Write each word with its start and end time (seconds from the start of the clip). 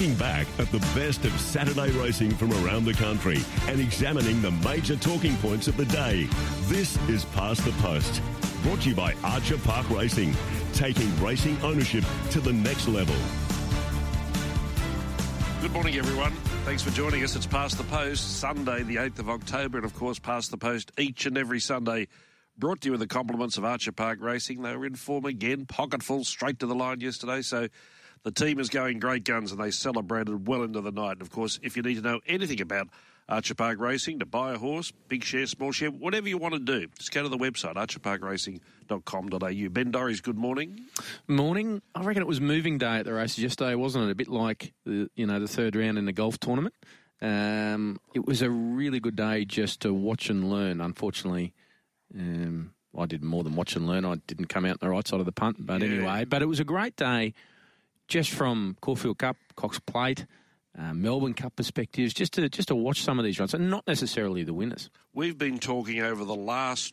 looking 0.00 0.16
back 0.16 0.46
at 0.58 0.70
the 0.72 0.78
best 0.98 1.26
of 1.26 1.38
Saturday 1.38 1.90
racing 1.90 2.30
from 2.30 2.50
around 2.64 2.86
the 2.86 2.94
country 2.94 3.38
and 3.68 3.78
examining 3.78 4.40
the 4.40 4.50
major 4.66 4.96
talking 4.96 5.36
points 5.38 5.68
of 5.68 5.76
the 5.76 5.84
day. 5.84 6.26
This 6.68 6.96
is 7.10 7.26
Past 7.26 7.66
the 7.66 7.72
Post, 7.82 8.22
brought 8.62 8.80
to 8.80 8.88
you 8.88 8.94
by 8.94 9.12
Archer 9.22 9.58
Park 9.58 9.90
Racing, 9.90 10.34
taking 10.72 11.22
racing 11.22 11.60
ownership 11.62 12.02
to 12.30 12.40
the 12.40 12.50
next 12.50 12.88
level. 12.88 13.14
Good 15.60 15.72
morning, 15.72 15.96
everyone. 15.96 16.32
Thanks 16.64 16.82
for 16.82 16.90
joining 16.92 17.22
us. 17.22 17.36
It's 17.36 17.46
Past 17.46 17.76
the 17.76 17.84
Post, 17.84 18.38
Sunday, 18.40 18.82
the 18.82 18.96
8th 18.96 19.18
of 19.18 19.28
October, 19.28 19.76
and 19.76 19.84
of 19.84 19.94
course, 19.94 20.18
Past 20.18 20.50
the 20.50 20.56
Post 20.56 20.92
each 20.96 21.26
and 21.26 21.36
every 21.36 21.60
Sunday. 21.60 22.08
Brought 22.56 22.80
to 22.82 22.88
you 22.88 22.92
with 22.92 23.00
the 23.00 23.06
compliments 23.06 23.58
of 23.58 23.66
Archer 23.66 23.92
Park 23.92 24.20
Racing. 24.22 24.62
They 24.62 24.74
were 24.74 24.86
in 24.86 24.94
form 24.94 25.26
again, 25.26 25.66
pocketful, 25.66 26.24
straight 26.24 26.58
to 26.60 26.66
the 26.66 26.74
line 26.74 27.02
yesterday. 27.02 27.42
So 27.42 27.68
the 28.24 28.30
team 28.30 28.58
is 28.58 28.68
going 28.68 28.98
great 28.98 29.24
guns 29.24 29.52
and 29.52 29.60
they 29.60 29.70
celebrated 29.70 30.46
well 30.46 30.62
into 30.62 30.80
the 30.80 30.92
night. 30.92 31.12
And 31.12 31.22
of 31.22 31.30
course, 31.30 31.58
if 31.62 31.76
you 31.76 31.82
need 31.82 31.94
to 31.96 32.02
know 32.02 32.20
anything 32.26 32.60
about 32.60 32.88
Archer 33.28 33.54
Park 33.54 33.78
Racing, 33.78 34.18
to 34.18 34.26
buy 34.26 34.52
a 34.54 34.58
horse, 34.58 34.92
big 35.08 35.22
share, 35.24 35.46
small 35.46 35.70
share, 35.72 35.90
whatever 35.90 36.28
you 36.28 36.36
want 36.36 36.54
to 36.54 36.60
do, 36.60 36.88
just 36.98 37.12
go 37.12 37.22
to 37.22 37.28
the 37.28 37.38
website, 37.38 37.76
archerparkracing.com.au. 37.76 39.68
Ben 39.70 39.92
Dorries, 39.92 40.22
good 40.22 40.36
morning. 40.36 40.80
Morning. 41.28 41.80
I 41.94 42.02
reckon 42.02 42.22
it 42.22 42.26
was 42.26 42.40
moving 42.40 42.78
day 42.78 42.96
at 42.98 43.04
the 43.04 43.12
races 43.12 43.38
yesterday, 43.38 43.74
wasn't 43.74 44.06
it? 44.08 44.10
A 44.10 44.14
bit 44.14 44.28
like 44.28 44.72
the 44.84 45.08
you 45.14 45.26
know 45.26 45.38
the 45.38 45.48
third 45.48 45.76
round 45.76 45.98
in 45.98 46.04
the 46.06 46.12
golf 46.12 46.38
tournament. 46.40 46.74
Um, 47.22 48.00
it 48.14 48.26
was 48.26 48.40
a 48.42 48.50
really 48.50 48.98
good 48.98 49.16
day 49.16 49.44
just 49.44 49.80
to 49.82 49.92
watch 49.92 50.30
and 50.30 50.50
learn. 50.50 50.80
Unfortunately, 50.80 51.52
um, 52.18 52.72
I 52.98 53.06
did 53.06 53.22
more 53.22 53.44
than 53.44 53.54
watch 53.56 53.76
and 53.76 53.86
learn. 53.86 54.04
I 54.04 54.16
didn't 54.26 54.46
come 54.46 54.64
out 54.64 54.72
on 54.72 54.78
the 54.80 54.88
right 54.88 55.06
side 55.06 55.20
of 55.20 55.26
the 55.26 55.32
punt, 55.32 55.58
but 55.60 55.80
Yeah. 55.82 55.86
anyway. 55.88 56.24
But 56.24 56.42
it 56.42 56.46
was 56.46 56.60
a 56.60 56.64
great 56.64 56.96
day, 56.96 57.34
just 58.10 58.30
from 58.30 58.76
Caulfield 58.82 59.18
Cup, 59.18 59.36
Cox 59.56 59.78
Plate, 59.78 60.26
uh, 60.78 60.92
Melbourne 60.92 61.32
Cup 61.32 61.56
perspectives, 61.56 62.12
just 62.12 62.34
to 62.34 62.48
just 62.50 62.68
to 62.68 62.74
watch 62.74 63.02
some 63.02 63.18
of 63.18 63.24
these 63.24 63.38
runs, 63.38 63.54
and 63.54 63.70
not 63.70 63.86
necessarily 63.86 64.42
the 64.42 64.52
winners. 64.52 64.90
We've 65.14 65.38
been 65.38 65.58
talking 65.58 66.00
over 66.00 66.24
the 66.24 66.34
last 66.34 66.92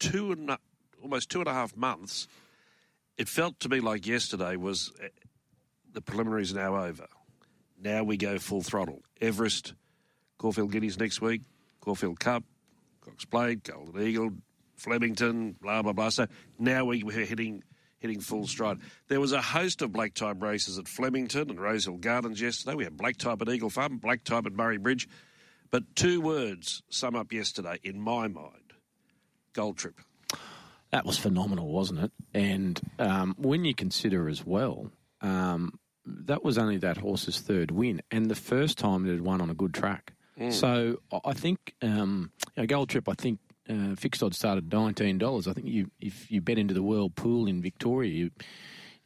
two 0.00 0.32
and 0.32 0.56
almost 1.02 1.30
two 1.30 1.38
and 1.38 1.48
a 1.48 1.52
half 1.52 1.76
months. 1.76 2.26
It 3.16 3.28
felt 3.28 3.60
to 3.60 3.68
me 3.68 3.80
like 3.80 4.06
yesterday 4.06 4.56
was 4.56 4.92
uh, 5.02 5.08
the 5.92 6.00
preliminaries 6.00 6.52
now 6.52 6.76
over. 6.76 7.06
Now 7.80 8.02
we 8.02 8.16
go 8.16 8.38
full 8.38 8.62
throttle. 8.62 9.02
Everest, 9.20 9.74
Caulfield 10.38 10.72
Guineas 10.72 10.98
next 10.98 11.20
week, 11.20 11.42
Caulfield 11.80 12.18
Cup, 12.18 12.44
Cox 13.02 13.24
Plate, 13.26 13.62
Golden 13.62 14.02
Eagle, 14.02 14.30
Flemington, 14.74 15.56
blah 15.60 15.82
blah 15.82 15.92
blah. 15.92 16.08
So 16.08 16.26
now 16.58 16.86
we, 16.86 17.02
we're 17.02 17.26
hitting 17.26 17.62
hitting 18.06 18.20
full 18.20 18.46
stride. 18.46 18.78
There 19.08 19.20
was 19.20 19.32
a 19.32 19.42
host 19.42 19.82
of 19.82 19.92
black 19.92 20.14
type 20.14 20.40
races 20.40 20.78
at 20.78 20.86
Flemington 20.88 21.50
and 21.50 21.60
Rosehill 21.60 21.98
Gardens 21.98 22.40
yesterday. 22.40 22.76
We 22.76 22.84
had 22.84 22.96
black 22.96 23.16
type 23.16 23.42
at 23.42 23.48
Eagle 23.48 23.70
Farm, 23.70 23.98
black 23.98 24.22
type 24.24 24.46
at 24.46 24.52
Murray 24.52 24.78
Bridge. 24.78 25.08
But 25.70 25.96
two 25.96 26.20
words 26.20 26.82
sum 26.88 27.16
up 27.16 27.32
yesterday 27.32 27.78
in 27.82 28.00
my 28.00 28.28
mind: 28.28 28.72
Gold 29.52 29.78
Trip. 29.78 30.00
That 30.92 31.04
was 31.04 31.18
phenomenal, 31.18 31.68
wasn't 31.68 32.00
it? 32.04 32.12
And 32.32 32.80
um, 33.00 33.34
when 33.36 33.64
you 33.64 33.74
consider 33.74 34.28
as 34.28 34.46
well, 34.46 34.92
um, 35.20 35.78
that 36.06 36.44
was 36.44 36.56
only 36.58 36.76
that 36.78 36.98
horse's 36.98 37.40
third 37.40 37.72
win, 37.72 38.00
and 38.12 38.30
the 38.30 38.36
first 38.36 38.78
time 38.78 39.04
it 39.06 39.10
had 39.10 39.22
won 39.22 39.40
on 39.40 39.50
a 39.50 39.54
good 39.54 39.74
track. 39.74 40.12
So 40.50 41.00
I- 41.24 41.32
think 41.32 41.74
um, 41.82 42.30
a 42.58 42.66
gold 42.66 42.90
trip. 42.90 43.08
I 43.08 43.14
think 43.14 43.40
uh, 43.68 43.94
fixed 43.96 44.22
odds 44.22 44.38
started 44.38 44.72
nineteen 44.72 45.18
dollars. 45.18 45.48
I 45.48 45.52
think 45.52 45.66
you 45.66 45.90
if 46.00 46.30
you 46.30 46.40
bet 46.40 46.58
into 46.58 46.74
the 46.74 46.82
world 46.82 47.14
pool 47.14 47.46
in 47.46 47.62
Victoria, 47.62 48.12
you 48.12 48.30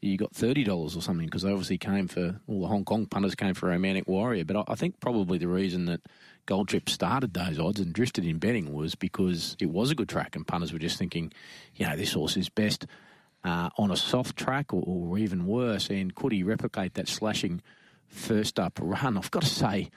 you 0.01 0.17
got 0.17 0.35
thirty 0.35 0.65
dollars 0.65 0.97
or 0.97 1.03
something 1.03 1.27
because 1.27 1.43
they 1.43 1.51
obviously 1.51 1.79
came 1.79 2.09
for 2.09 2.41
all 2.47 2.61
the 2.63 2.69
Hong 2.69 2.85
Kong 2.85 3.07
punters 3.07 3.35
came 3.35 3.55
for 3.55 3.69
Romantic 3.69 4.09
Warrior. 4.09 4.45
But 4.45 4.57
I, 4.57 4.65
I 4.69 4.75
think 4.75 5.01
probably 5.01 5.39
the 5.39 5.49
reason 5.49 5.87
that 5.87 6.01
Gold 6.47 6.69
Trip 6.69 6.89
started 6.89 7.35
those 7.35 7.59
odds 7.59 7.81
and 7.81 7.93
drifted 7.93 8.25
in 8.25 8.39
betting 8.39 8.73
was 8.73 8.95
because 8.95 9.57
it 9.61 9.71
was 9.71 9.91
a 9.91 9.95
good 9.95 10.09
track 10.09 10.37
and 10.37 10.47
punters 10.47 10.73
were 10.73 10.79
just 10.79 10.99
thinking, 10.99 11.33
you 11.77 11.87
know, 11.87 11.97
this 11.97 12.13
horse 12.13 12.37
is 12.37 12.49
best 12.49 12.87
uh, 13.45 13.71
on 13.79 13.91
a 13.91 13.97
soft 13.97 14.37
track 14.37 14.73
or, 14.73 14.83
or 14.87 15.19
even 15.19 15.47
worse. 15.47 15.91
And 15.91 16.15
could 16.15 16.33
he 16.33 16.43
replicate 16.43 16.95
that 16.95 17.09
slashing 17.09 17.63
first 18.11 18.61
up 18.61 18.79
run? 18.81 19.17
I've 19.17 19.31
got 19.31 19.43
to 19.43 19.49
say, 19.49 19.91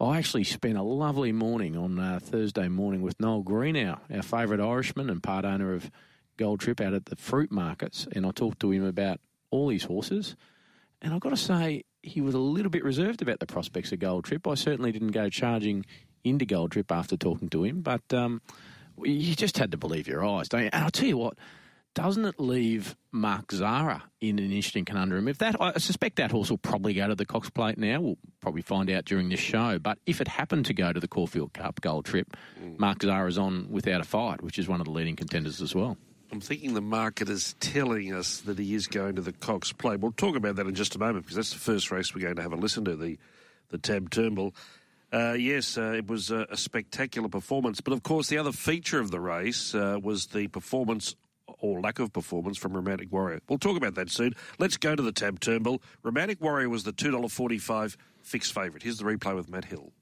I 0.00 0.16
actually 0.16 0.44
spent 0.44 0.78
a 0.78 0.82
lovely 0.82 1.32
morning 1.32 1.76
on 1.76 1.98
uh, 1.98 2.20
Thursday 2.22 2.68
morning 2.68 3.02
with 3.02 3.20
Noel 3.20 3.42
Greenhalgh, 3.42 4.00
our 4.14 4.22
favourite 4.22 4.62
Irishman 4.62 5.10
and 5.10 5.22
part 5.22 5.44
owner 5.44 5.74
of 5.74 5.90
Gold 6.36 6.60
Trip 6.60 6.80
out 6.80 6.94
at 6.94 7.06
the 7.06 7.16
fruit 7.16 7.50
markets, 7.50 8.06
and 8.12 8.24
I 8.24 8.30
talked 8.30 8.60
to 8.60 8.70
him 8.70 8.84
about 8.84 9.20
all 9.50 9.68
his 9.68 9.84
horses. 9.84 10.36
And 11.02 11.12
I've 11.12 11.20
got 11.20 11.30
to 11.30 11.36
say, 11.36 11.84
he 12.02 12.20
was 12.20 12.34
a 12.34 12.38
little 12.38 12.70
bit 12.70 12.84
reserved 12.84 13.22
about 13.22 13.40
the 13.40 13.46
prospects 13.46 13.92
of 13.92 13.98
Gold 13.98 14.24
Trip. 14.24 14.46
I 14.46 14.54
certainly 14.54 14.92
didn't 14.92 15.08
go 15.08 15.28
charging 15.28 15.84
into 16.24 16.44
Gold 16.44 16.72
Trip 16.72 16.90
after 16.90 17.16
talking 17.16 17.48
to 17.50 17.64
him, 17.64 17.82
but 17.82 18.02
um, 18.12 18.40
you 19.02 19.34
just 19.34 19.58
had 19.58 19.72
to 19.72 19.76
believe 19.76 20.08
your 20.08 20.24
eyes, 20.24 20.48
don't 20.48 20.62
you? 20.62 20.70
And 20.72 20.84
I'll 20.84 20.90
tell 20.90 21.08
you 21.08 21.18
what, 21.18 21.34
doesn't 21.98 22.24
it 22.26 22.38
leave 22.38 22.96
Mark 23.10 23.50
Zahra 23.50 24.04
in 24.20 24.38
an 24.38 24.52
interesting 24.52 24.84
conundrum? 24.84 25.26
If 25.26 25.38
that, 25.38 25.60
I 25.60 25.78
suspect 25.78 26.14
that 26.16 26.30
horse 26.30 26.48
will 26.48 26.56
probably 26.56 26.94
go 26.94 27.08
to 27.08 27.16
the 27.16 27.26
Cox 27.26 27.50
Plate 27.50 27.76
now. 27.76 28.00
We'll 28.00 28.18
probably 28.40 28.62
find 28.62 28.88
out 28.88 29.04
during 29.04 29.30
this 29.30 29.40
show. 29.40 29.80
But 29.80 29.98
if 30.06 30.20
it 30.20 30.28
happened 30.28 30.66
to 30.66 30.74
go 30.74 30.92
to 30.92 31.00
the 31.00 31.08
Caulfield 31.08 31.54
Cup 31.54 31.80
Gold 31.80 32.04
Trip, 32.04 32.36
Mark 32.76 33.02
Zahra's 33.02 33.36
on 33.36 33.68
without 33.72 34.00
a 34.00 34.04
fight, 34.04 34.42
which 34.42 34.60
is 34.60 34.68
one 34.68 34.80
of 34.80 34.84
the 34.84 34.92
leading 34.92 35.16
contenders 35.16 35.60
as 35.60 35.74
well. 35.74 35.96
I'm 36.30 36.40
thinking 36.40 36.74
the 36.74 36.80
market 36.80 37.28
is 37.28 37.56
telling 37.58 38.14
us 38.14 38.42
that 38.42 38.60
he 38.60 38.76
is 38.76 38.86
going 38.86 39.16
to 39.16 39.22
the 39.22 39.32
Cox 39.32 39.72
Plate. 39.72 39.98
We'll 39.98 40.12
talk 40.12 40.36
about 40.36 40.54
that 40.54 40.68
in 40.68 40.76
just 40.76 40.94
a 40.94 41.00
moment 41.00 41.24
because 41.24 41.34
that's 41.34 41.52
the 41.52 41.58
first 41.58 41.90
race 41.90 42.14
we're 42.14 42.20
going 42.20 42.36
to 42.36 42.42
have 42.42 42.52
a 42.52 42.56
listen 42.56 42.84
to 42.84 42.94
the 42.94 43.18
the 43.70 43.78
Tab 43.78 44.10
Turnbull. 44.10 44.54
Uh, 45.12 45.32
yes, 45.32 45.76
uh, 45.76 45.94
it 45.96 46.06
was 46.06 46.30
a, 46.30 46.46
a 46.48 46.56
spectacular 46.56 47.28
performance, 47.28 47.80
but 47.80 47.92
of 47.92 48.04
course 48.04 48.28
the 48.28 48.38
other 48.38 48.52
feature 48.52 49.00
of 49.00 49.10
the 49.10 49.18
race 49.18 49.74
uh, 49.74 49.98
was 50.00 50.26
the 50.26 50.46
performance 50.46 51.16
or 51.60 51.80
lack 51.80 51.98
of 51.98 52.12
performance 52.12 52.58
from 52.58 52.74
Romantic 52.74 53.12
Warrior. 53.12 53.40
We'll 53.48 53.58
talk 53.58 53.76
about 53.76 53.94
that 53.96 54.10
soon. 54.10 54.34
Let's 54.58 54.76
go 54.76 54.94
to 54.96 55.02
the 55.02 55.12
Tab 55.12 55.40
Turnbull. 55.40 55.82
Romantic 56.02 56.40
Warrior 56.40 56.68
was 56.68 56.84
the 56.84 56.92
two 56.92 57.10
dollar 57.10 57.28
forty 57.28 57.58
five 57.58 57.96
fixed 58.22 58.52
favourite. 58.52 58.82
Here's 58.82 58.98
the 58.98 59.04
replay 59.04 59.34
with 59.34 59.48
Matt 59.48 59.64
Hill. 59.66 59.92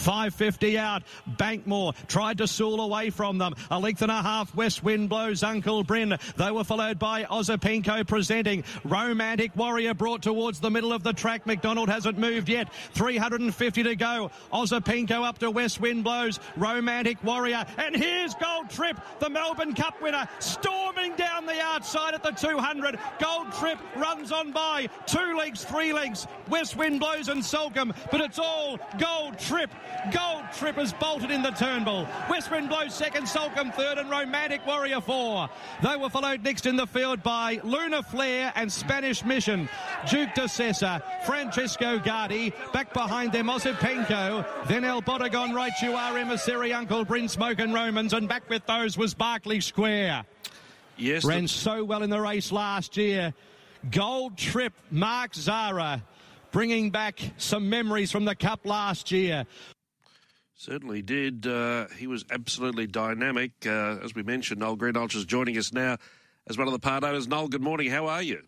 550 0.00 0.78
out. 0.78 1.02
Bankmore 1.36 1.94
tried 2.08 2.38
to 2.38 2.48
sool 2.48 2.80
away 2.80 3.10
from 3.10 3.38
them. 3.38 3.54
A 3.70 3.78
length 3.78 4.02
and 4.02 4.10
a 4.10 4.22
half. 4.22 4.54
West 4.54 4.82
Wind 4.82 5.08
blows 5.08 5.42
Uncle 5.42 5.84
Bryn. 5.84 6.16
They 6.36 6.50
were 6.50 6.64
followed 6.64 6.98
by 6.98 7.24
Osipenko 7.24 8.06
presenting. 8.06 8.64
Romantic 8.84 9.54
Warrior 9.54 9.94
brought 9.94 10.22
towards 10.22 10.60
the 10.60 10.70
middle 10.70 10.92
of 10.92 11.02
the 11.02 11.12
track. 11.12 11.46
McDonald 11.46 11.88
hasn't 11.88 12.18
moved 12.18 12.48
yet. 12.48 12.72
350 12.94 13.82
to 13.82 13.96
go. 13.96 14.30
Osipenko 14.52 15.24
up 15.24 15.38
to 15.38 15.50
West 15.50 15.80
Wind 15.80 16.04
blows. 16.04 16.40
Romantic 16.56 17.22
Warrior. 17.22 17.64
And 17.78 17.94
here's 17.94 18.34
Gold 18.34 18.70
Trip, 18.70 18.98
the 19.18 19.28
Melbourne 19.28 19.74
Cup 19.74 20.00
winner, 20.00 20.28
storming 20.38 21.14
down 21.16 21.46
the 21.46 21.60
outside 21.60 22.14
at 22.14 22.22
the 22.22 22.30
200. 22.30 22.98
Gold 23.20 23.52
Trip 23.52 23.78
runs 23.96 24.32
on 24.32 24.52
by. 24.52 24.88
Two 25.06 25.36
legs, 25.36 25.64
three 25.64 25.92
legs. 25.92 26.26
West 26.48 26.76
Wind 26.76 27.00
blows 27.00 27.28
and 27.28 27.42
Soulcombe. 27.42 27.94
But 28.10 28.20
it's 28.20 28.38
all 28.38 28.78
Gold 28.98 29.38
Trip. 29.38 29.70
Gold 30.12 30.44
Trippers 30.56 30.92
bolted 30.94 31.30
in 31.30 31.42
the 31.42 31.50
Turnbull. 31.50 32.08
West 32.28 32.50
Wind 32.50 32.68
blows 32.68 32.94
second, 32.94 33.24
Soulcombe 33.24 33.72
third, 33.74 33.98
and 33.98 34.10
Romantic 34.10 34.66
Warrior 34.66 35.00
four. 35.00 35.48
They 35.82 35.96
were 35.96 36.08
followed 36.08 36.42
next 36.42 36.66
in 36.66 36.76
the 36.76 36.86
field 36.86 37.22
by 37.22 37.60
Luna 37.62 38.02
Flare 38.02 38.52
and 38.56 38.72
Spanish 38.72 39.24
Mission. 39.24 39.68
Duke 40.08 40.34
de 40.34 40.42
Sessa, 40.42 41.02
Francesco 41.24 41.98
Guardi, 41.98 42.52
back 42.72 42.92
behind 42.92 43.32
them 43.32 43.46
Osipenko, 43.48 44.46
then 44.66 44.84
El 44.84 45.02
Bodegon, 45.02 45.54
Right 45.54 45.72
You 45.82 45.92
Are, 45.92 46.16
Emissary, 46.16 46.72
Uncle 46.72 47.04
Bryn, 47.04 47.28
Smokin' 47.28 47.72
Romans, 47.72 48.12
and 48.12 48.28
back 48.28 48.48
with 48.48 48.66
those 48.66 48.96
was 48.96 49.14
Berkeley 49.14 49.60
Square. 49.60 50.24
Yes, 50.96 51.24
Ran 51.24 51.48
so 51.48 51.84
well 51.84 52.02
in 52.02 52.10
the 52.10 52.20
race 52.20 52.52
last 52.52 52.96
year. 52.96 53.32
Gold 53.90 54.36
Trip, 54.36 54.72
Mark 54.90 55.34
Zahra, 55.34 56.02
bringing 56.52 56.90
back 56.90 57.20
some 57.38 57.70
memories 57.70 58.10
from 58.12 58.24
the 58.24 58.34
Cup 58.34 58.66
last 58.66 59.10
year. 59.10 59.46
Certainly 60.60 61.00
did. 61.00 61.46
Uh, 61.46 61.86
he 61.96 62.06
was 62.06 62.26
absolutely 62.30 62.86
dynamic. 62.86 63.52
Uh, 63.64 63.96
as 64.04 64.14
we 64.14 64.22
mentioned, 64.22 64.60
Noel 64.60 64.76
Greenhalgh 64.76 65.16
is 65.16 65.24
joining 65.24 65.56
us 65.56 65.72
now 65.72 65.96
as 66.48 66.58
one 66.58 66.66
of 66.66 66.74
the 66.74 66.78
part 66.78 67.02
owners. 67.02 67.26
Noel, 67.26 67.48
good 67.48 67.62
morning. 67.62 67.90
How 67.90 68.08
are 68.08 68.20
you? 68.20 68.42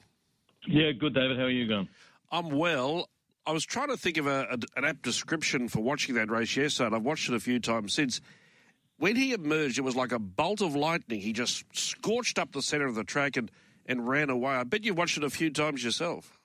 Yeah, 0.68 0.92
good, 0.92 1.14
David. 1.14 1.38
How 1.38 1.44
are 1.44 1.50
you 1.50 1.66
going? 1.66 1.88
I'm 2.30 2.50
well. 2.50 3.08
I 3.46 3.52
was 3.52 3.64
trying 3.64 3.88
to 3.88 3.96
think 3.96 4.18
of 4.18 4.26
a, 4.26 4.46
a, 4.50 4.58
an 4.76 4.84
apt 4.84 5.00
description 5.00 5.68
for 5.68 5.80
watching 5.80 6.14
that 6.16 6.30
race 6.30 6.54
yesterday, 6.54 6.88
and 6.88 6.96
I've 6.96 7.02
watched 7.02 7.30
it 7.30 7.34
a 7.34 7.40
few 7.40 7.58
times 7.58 7.94
since. 7.94 8.20
When 8.98 9.16
he 9.16 9.32
emerged, 9.32 9.78
it 9.78 9.82
was 9.82 9.96
like 9.96 10.12
a 10.12 10.18
bolt 10.18 10.60
of 10.60 10.76
lightning. 10.76 11.22
He 11.22 11.32
just 11.32 11.64
scorched 11.74 12.38
up 12.38 12.52
the 12.52 12.60
centre 12.60 12.86
of 12.86 12.94
the 12.94 13.04
track 13.04 13.38
and, 13.38 13.50
and 13.86 14.06
ran 14.06 14.28
away. 14.28 14.52
I 14.52 14.64
bet 14.64 14.84
you 14.84 14.92
watched 14.92 15.16
it 15.16 15.24
a 15.24 15.30
few 15.30 15.48
times 15.48 15.82
yourself. 15.82 16.38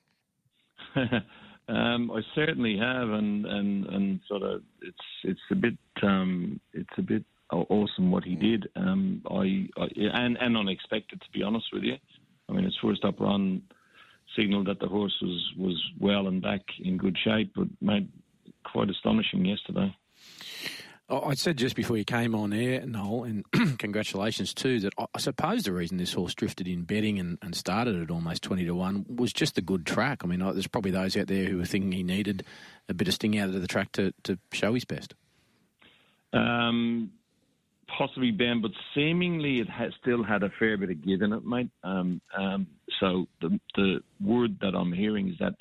um, 1.69 2.12
I 2.12 2.22
certainly 2.34 2.78
have, 2.78 3.10
and, 3.10 3.46
and, 3.46 3.86
and 3.88 4.19
sort 4.28 4.44
of 4.44 4.62
it's 4.81 4.98
it's 5.24 5.40
a 5.52 5.56
bit 5.56 5.78
um, 6.02 6.60
it's 6.74 6.90
a 6.98 7.02
bit 7.02 7.24
awesome 7.52 8.12
what 8.12 8.24
he 8.24 8.36
did. 8.36 8.68
Um, 8.75 9.22
I, 9.30 9.68
I 9.81 9.88
and 9.96 10.38
and 10.40 10.58
unexpected 10.58 11.22
to 11.22 11.31
be 11.34 11.44
honest 11.44 11.66
with 11.74 11.84
you. 11.84 11.96
I 12.50 12.54
mean, 12.54 12.64
his 12.64 12.78
first 12.81 13.04
up 13.04 13.19
run 13.19 13.62
signalled 14.36 14.68
that 14.68 14.80
the 14.80 14.88
horse 14.88 15.16
was 15.22 15.54
was 15.58 15.81
well 16.00 16.28
and 16.28 16.42
back 16.42 16.62
in 16.84 16.98
good 16.98 17.18
shape, 17.24 17.52
but 17.56 17.68
made 17.81 18.10
quite 18.64 18.90
astonishing 18.90 19.46
yesterday. 19.46 19.96
I 21.09 21.36
said 21.36 21.57
just 21.57 21.75
before 21.75 21.95
you 21.95 22.04
came 22.04 22.36
on 22.36 22.51
air, 22.51 22.86
Noel, 22.86 23.24
and 23.24 23.45
congratulations 23.80 24.54
too, 24.54 24.81
that 24.81 24.94
I 24.98 25.19
suppose 25.19 25.63
the 25.63 25.71
reason 25.71 25.98
this 25.98 26.12
horse 26.12 26.36
drifted 26.36 26.68
in 26.68 26.83
betting 26.83 27.18
and, 27.18 27.38
and, 27.42 27.56
started 27.56 28.01
at 28.01 28.12
almost 28.12 28.44
20 28.44 28.65
to 28.65 28.75
1 28.75 29.06
was 29.15 29.31
just 29.31 29.56
the 29.56 29.62
good 29.62 29.86
track. 29.86 30.21
I 30.24 30.27
mean, 30.27 30.39
there's 30.39 30.68
probably 30.68 30.92
those 30.92 31.15
out 31.15 31.27
there 31.27 31.45
who 31.45 31.59
were 31.59 31.65
thinking 31.65 31.94
he 31.94 32.04
needed 32.04 32.45
a 32.89 32.94
bit 32.94 33.07
of 33.07 33.13
sting 33.13 33.38
out 33.39 33.48
of 33.48 33.62
the 33.62 33.68
track 33.68 33.94
to, 33.94 34.13
to 34.24 34.38
show 34.51 34.74
his 34.74 34.83
best. 34.83 35.13
Um, 36.33 37.12
possibly, 37.88 38.31
Ben, 38.31 38.62
but 38.62 38.71
seemingly 38.94 39.59
it 39.59 39.69
has 39.69 39.94
still 40.01 40.24
had 40.24 40.44
a 40.44 40.51
fair 40.59 40.77
bit 40.77 40.89
of 40.89 41.01
give 41.01 41.21
in 41.21 41.31
it, 41.31 41.45
mate. 41.45 41.69
Um, 41.86 42.21
um, 42.38 42.68
so 43.00 43.27
the, 43.42 43.57
the 43.75 44.00
word 44.19 44.59
that 44.59 44.75
I'm 44.75 44.92
hearing 44.92 45.30
is 45.30 45.36
that 45.39 45.54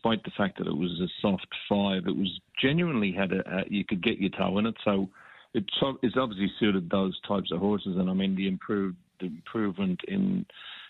despite 0.00 0.24
the 0.24 0.30
fact 0.36 0.58
that 0.58 0.66
it 0.66 0.76
was 0.76 0.90
a 1.00 1.08
soft 1.20 1.46
five, 1.68 2.06
it 2.06 2.16
was 2.16 2.40
genuinely 2.60 3.12
had 3.12 3.32
a, 3.32 3.40
a 3.58 3.64
you 3.68 3.84
could 3.84 4.02
get 4.02 4.18
your 4.18 4.30
toe 4.30 4.58
in 4.58 4.66
it. 4.66 4.74
So 4.84 5.08
it's 5.54 5.68
it's 6.02 6.16
obviously 6.16 6.50
suited 6.58 6.90
those 6.90 7.18
types 7.26 7.50
of 7.52 7.60
horses, 7.60 7.96
and 7.96 8.08
I 8.08 8.14
mean 8.14 8.34
the 8.34 8.48
improved 8.48 8.96
the 9.20 9.26
improvement 9.26 10.00
in 10.08 10.46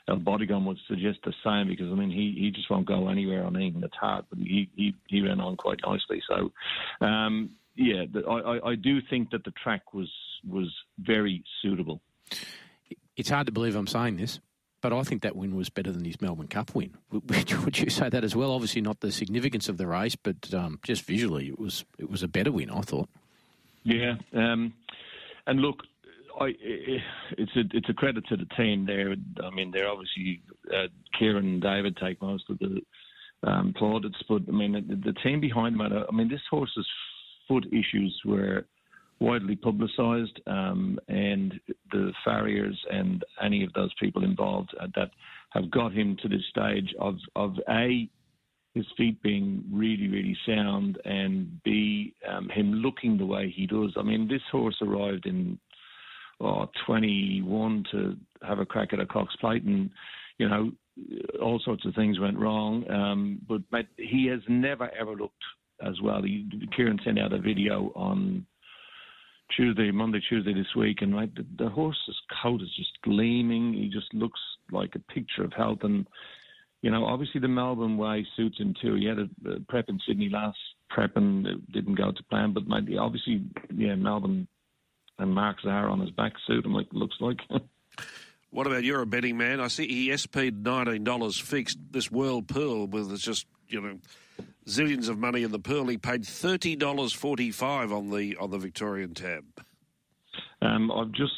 El 0.09 0.19
Bodegon 0.19 0.65
would 0.65 0.79
suggest 0.87 1.19
the 1.25 1.35
same 1.45 1.69
because 1.69 1.91
I 1.91 1.95
mean 1.95 2.11
he, 2.11 2.37
he 2.39 2.51
just 2.51 2.71
won't 2.71 2.87
go 2.87 3.09
anywhere 3.09 3.45
on 3.45 3.57
anything 3.57 3.81
that's 3.81 3.97
hard, 3.97 4.25
but 4.31 4.39
he, 4.39 4.69
he, 4.77 4.95
he 5.09 5.23
ran 5.23 5.41
on 5.41 5.57
quite 5.57 5.81
nicely. 5.85 6.23
So 6.29 6.53
um, 7.05 7.51
yeah, 7.75 8.05
I, 8.29 8.71
I 8.71 8.75
do 8.77 9.01
think 9.09 9.31
that 9.31 9.45
the 9.45 9.53
track 9.63 9.93
was 9.93 10.11
was 10.49 10.73
very 10.99 11.43
suitable. 11.63 12.01
It's 13.17 13.29
hard 13.29 13.47
to 13.47 13.53
believe 13.53 13.75
I'm 13.75 13.87
saying 13.87 14.17
this, 14.17 14.41
but 14.81 14.93
I 14.93 15.03
think 15.03 15.23
that 15.23 15.37
win 15.37 15.55
was 15.55 15.69
better 15.69 15.93
than 15.93 16.05
his 16.05 16.21
Melbourne 16.21 16.49
Cup 16.49 16.75
win. 16.75 16.95
Would 17.11 17.79
you 17.79 17.91
say 17.91 18.09
that 18.09 18.25
as 18.25 18.35
well? 18.35 18.53
Obviously, 18.53 18.81
not 18.81 19.01
the 19.01 19.13
significance 19.13 19.69
of 19.69 19.77
the 19.77 19.87
race, 19.87 20.17
but 20.17 20.53
um, 20.55 20.79
just 20.83 21.03
visually, 21.03 21.49
it 21.49 21.59
was 21.59 21.85
it 21.99 22.11
was 22.11 22.23
a 22.23 22.29
better 22.29 22.53
win. 22.53 22.71
I 22.71 22.81
thought. 22.81 23.09
Yeah, 23.83 24.17
um, 24.35 24.75
and 25.47 25.61
look, 25.61 25.83
I, 26.41 26.55
it's 26.59 27.57
a 27.57 27.77
it's 27.77 27.89
a 27.89 27.95
credit 27.95 28.27
to 28.29 28.37
the 28.37 28.47
team 28.57 28.87
there. 28.87 29.15
I 29.43 29.51
mean, 29.51 29.71
they're 29.71 29.89
obviously 29.89 30.43
uh, 30.73 30.89
Ciaron 31.19 31.39
and 31.39 31.63
David 31.63 31.97
take 31.97 32.21
most 32.21 32.45
of 32.49 32.59
the 32.59 32.81
um, 33.43 33.75
plaudits, 33.77 34.23
but 34.29 34.43
I 34.49 34.53
mean 34.53 34.73
the, 34.73 35.13
the 35.13 35.19
team 35.21 35.41
behind 35.41 35.79
them. 35.79 35.93
I 35.93 36.13
mean, 36.13 36.29
this 36.29 36.41
horse's 36.51 36.87
foot 37.49 37.67
issues 37.73 38.19
were 38.25 38.65
widely 39.21 39.57
publicised, 39.57 40.41
um, 40.47 40.99
and 41.09 41.61
the 41.93 42.13
farriers 42.25 42.79
and 42.91 43.23
any 43.43 43.63
of 43.63 43.73
those 43.75 43.93
people 44.01 44.25
involved 44.25 44.75
uh, 44.81 44.87
that 44.97 45.11
have 45.51 45.71
got 45.71 45.93
him 45.93 46.17
to 46.23 46.29
this 46.29 46.43
stage 46.51 46.95
of 46.99 47.17
of 47.37 47.55
a 47.69 48.09
his 48.75 48.87
feet 48.97 49.21
being 49.23 49.65
really 49.71 50.09
really 50.09 50.37
sound 50.47 50.97
and 51.05 51.61
b 51.65 52.15
um, 52.29 52.49
him 52.49 52.73
looking 52.73 53.19
the 53.19 53.27
way 53.27 53.53
he 53.55 53.67
does. 53.67 53.93
I 53.97 54.03
mean, 54.03 54.29
this 54.29 54.43
horse 54.51 54.77
arrived 54.81 55.27
in 55.27 55.59
oh, 56.41 56.69
21 56.87 57.85
to 57.93 58.17
have 58.43 58.59
a 58.59 58.67
crack 58.67 58.93
at 58.93 59.01
a 59.01 59.07
Cox 59.07 59.35
Plate, 59.41 59.65
and 59.65 59.91
you 60.39 60.49
know 60.49 60.73
all 61.41 61.61
sorts 61.65 61.85
of 61.85 61.95
things 61.95 62.19
went 62.19 62.39
wrong. 62.39 62.89
Um, 62.91 63.41
but, 63.49 63.63
but 63.71 63.87
he 63.97 64.27
has 64.27 64.41
never 64.49 64.91
ever 64.99 65.15
looked 65.15 65.43
as 65.87 66.01
well. 66.03 66.23
He, 66.23 66.49
Ciaron 66.77 67.03
sent 67.05 67.19
out 67.19 67.33
a 67.33 67.39
video 67.39 67.93
on 67.95 68.47
Tuesday, 69.57 69.91
Monday, 69.91 70.21
Tuesday 70.29 70.55
this 70.55 70.75
week, 70.77 71.03
and 71.03 71.15
right, 71.15 71.35
the, 71.35 71.45
the 71.59 71.69
horse's 71.69 72.21
coat 72.43 72.63
is 72.63 72.75
just 72.77 73.01
gleaming. 73.03 73.73
He 73.73 73.89
just 73.89 74.13
looks 74.15 74.41
like 74.71 74.95
a 74.95 75.13
picture 75.13 75.45
of 75.45 75.53
health, 75.53 75.79
and 75.83 76.07
you 76.83 76.91
know, 76.91 77.05
obviously 77.05 77.41
the 77.41 77.49
Melbourne 77.49 77.97
way 77.97 78.27
suits 78.37 78.59
him 78.59 78.75
too. 78.81 78.95
He 78.95 79.05
had 79.05 79.19
a, 79.19 79.29
a 79.51 79.61
prep 79.69 79.89
in 79.89 80.01
Sydney 80.07 80.29
last 80.31 80.57
prep 80.89 81.17
and 81.17 81.47
it 81.47 81.73
didn't 81.73 81.95
go 81.95 82.11
to 82.13 82.23
plan, 82.25 82.53
but 82.53 82.67
maybe 82.67 82.97
obviously, 82.97 83.43
yeah, 83.75 83.95
Melbourne 83.95 84.49
and 85.19 85.35
Mark 85.35 85.59
Zahra 85.63 85.93
on 85.93 86.01
his 86.01 86.11
back 86.11 86.33
suit 86.47 86.65
him 86.65 86.73
like 86.73 86.89
looks 86.93 87.17
like. 87.21 87.39
what 88.51 88.67
about 88.67 88.85
you're 88.85 89.03
a 89.03 89.07
betting 89.07 89.37
man? 89.37 89.61
I 89.61 89.69
see 89.69 89.87
he 89.87 90.17
SP'd 90.17 90.65
nineteen 90.65 91.05
dollars 91.05 91.39
fixed 91.39 91.79
this 91.91 92.11
World 92.11 92.49
Pool 92.49 92.87
with 92.87 93.17
just 93.19 93.47
you 93.69 93.81
know 93.81 93.99
zillions 94.71 95.09
of 95.09 95.19
money 95.19 95.43
in 95.43 95.53
the 95.53 95.59
Pool. 95.59 95.89
He 95.89 95.99
paid 95.99 96.25
thirty 96.25 96.77
dollars 96.77 97.13
forty 97.13 97.51
five 97.51 97.93
on 97.93 98.11
the 98.11 98.37
on 98.37 98.51
the 98.51 98.59
Victorian 98.59 99.15
tab. 99.15 99.45
Um, 100.63 100.91
I've 100.91 101.13
just 101.13 101.33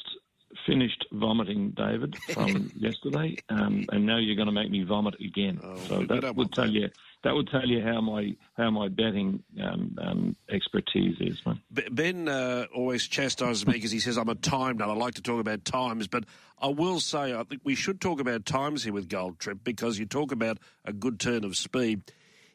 finished 0.67 1.06
vomiting, 1.12 1.70
David, 1.70 2.17
from 2.31 2.70
yesterday, 2.76 3.37
um, 3.49 3.87
and 3.90 4.06
now 4.06 4.19
you're 4.19 4.37
going 4.37 4.46
to 4.46 4.52
make 4.52 4.70
me 4.70 4.82
vomit 4.84 5.14
again. 5.20 5.61
Oh, 5.62 5.76
so 5.88 6.05
that 6.05 6.37
would 6.37 6.52
tell 6.52 6.67
that. 6.67 6.73
you 6.73 6.88
that 7.25 7.34
would 7.34 7.49
tell 7.49 7.67
you 7.67 7.81
how 7.82 8.00
my 8.00 8.34
how 8.56 8.70
my 8.70 8.88
betting 8.88 9.43
um, 9.62 9.96
um, 10.00 10.37
expertise 10.50 11.17
is, 11.20 11.40
man. 11.46 11.61
Ben 11.90 12.28
uh, 12.28 12.67
always 12.75 13.06
chastises 13.06 13.67
me 13.67 13.75
because 13.75 13.90
he 13.90 14.00
says 14.00 14.17
I'm 14.17 14.28
a 14.28 14.35
time 14.35 14.78
nut. 14.78 14.88
I 14.88 14.94
like 14.94 15.14
to 15.14 15.23
talk 15.23 15.40
about 15.40 15.64
times, 15.64 16.08
but 16.08 16.25
I 16.61 16.69
will 16.69 17.00
say 17.00 17.35
I 17.35 17.44
think 17.44 17.62
we 17.64 17.75
should 17.75 18.00
talk 18.00 18.20
about 18.20 18.44
times 18.44 18.85
here 18.85 18.93
with 18.93 19.08
Gold 19.08 19.38
Trip 19.38 19.58
because 19.62 19.99
you 19.99 20.06
talk 20.06 20.32
about 20.32 20.58
a 20.85 20.93
good 20.93 21.20
turn 21.20 21.44
of 21.44 21.56
speed. 21.56 22.02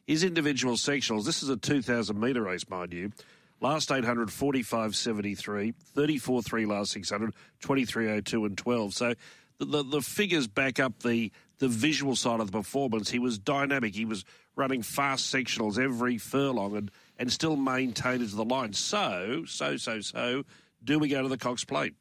His 0.08 0.24
individual 0.24 0.76
sectionals. 0.76 1.26
This 1.26 1.42
is 1.42 1.50
a 1.50 1.56
2,000 1.58 2.18
metre 2.18 2.42
race, 2.42 2.66
mind 2.70 2.94
you. 2.94 3.12
Last 3.60 3.92
800, 3.92 4.28
45.73, 4.28 5.74
34.3 5.94 6.66
last 6.66 6.92
600, 6.92 7.34
23.02 7.62 8.46
and 8.46 8.56
12. 8.56 8.94
So 8.94 9.14
the, 9.58 9.64
the, 9.66 9.82
the, 9.82 10.00
figures 10.00 10.46
back 10.46 10.80
up 10.80 11.02
the, 11.02 11.30
the 11.58 11.68
visual 11.68 12.16
side 12.16 12.40
of 12.40 12.50
the 12.50 12.56
performance. 12.56 13.10
He 13.10 13.18
was 13.18 13.38
dynamic. 13.38 13.94
He 13.94 14.06
was 14.06 14.24
running 14.56 14.80
fast 14.80 15.30
sectionals 15.32 15.78
every 15.78 16.16
furlong 16.16 16.74
and, 16.74 16.90
and 17.18 17.30
still 17.30 17.56
maintained 17.56 18.26
to 18.26 18.34
the 18.34 18.46
line. 18.46 18.72
So, 18.72 19.44
so, 19.46 19.76
so, 19.76 20.00
so, 20.00 20.44
do 20.82 20.98
we 20.98 21.08
go 21.08 21.20
to 21.20 21.28
the 21.28 21.36
Cox 21.36 21.64
Plate? 21.64 21.92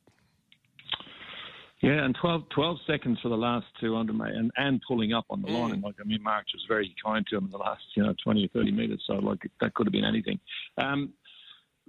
Yeah, 1.82 2.04
and 2.04 2.16
12, 2.20 2.50
12 2.56 2.78
seconds 2.88 3.20
for 3.22 3.30
the 3.30 3.38
last 3.38 3.68
200, 3.80 4.18
mate, 4.18 4.34
and, 4.34 4.50
and 4.58 4.82
pulling 4.88 5.14
up 5.14 5.26
on 5.30 5.44
the 5.44 5.48
mm. 5.48 5.70
line. 5.70 5.82
Like, 5.82 5.96
I 6.02 6.06
mean, 6.06 6.24
Mark 6.24 6.46
was 6.52 6.66
very 6.68 6.96
kind 7.06 7.26
to 7.30 7.38
him 7.38 7.46
in 7.46 7.52
the 7.52 7.58
last, 7.58 7.84
you 7.96 8.04
know, 8.04 8.16
20 8.24 8.46
or 8.46 8.48
30 8.48 8.72
metres, 8.72 9.04
so, 9.06 9.14
like, 9.14 9.40
that 9.62 9.76
could 9.76 9.86
have 9.86 9.94
been 9.94 10.06
anything. 10.06 10.40
Um, 10.80 11.14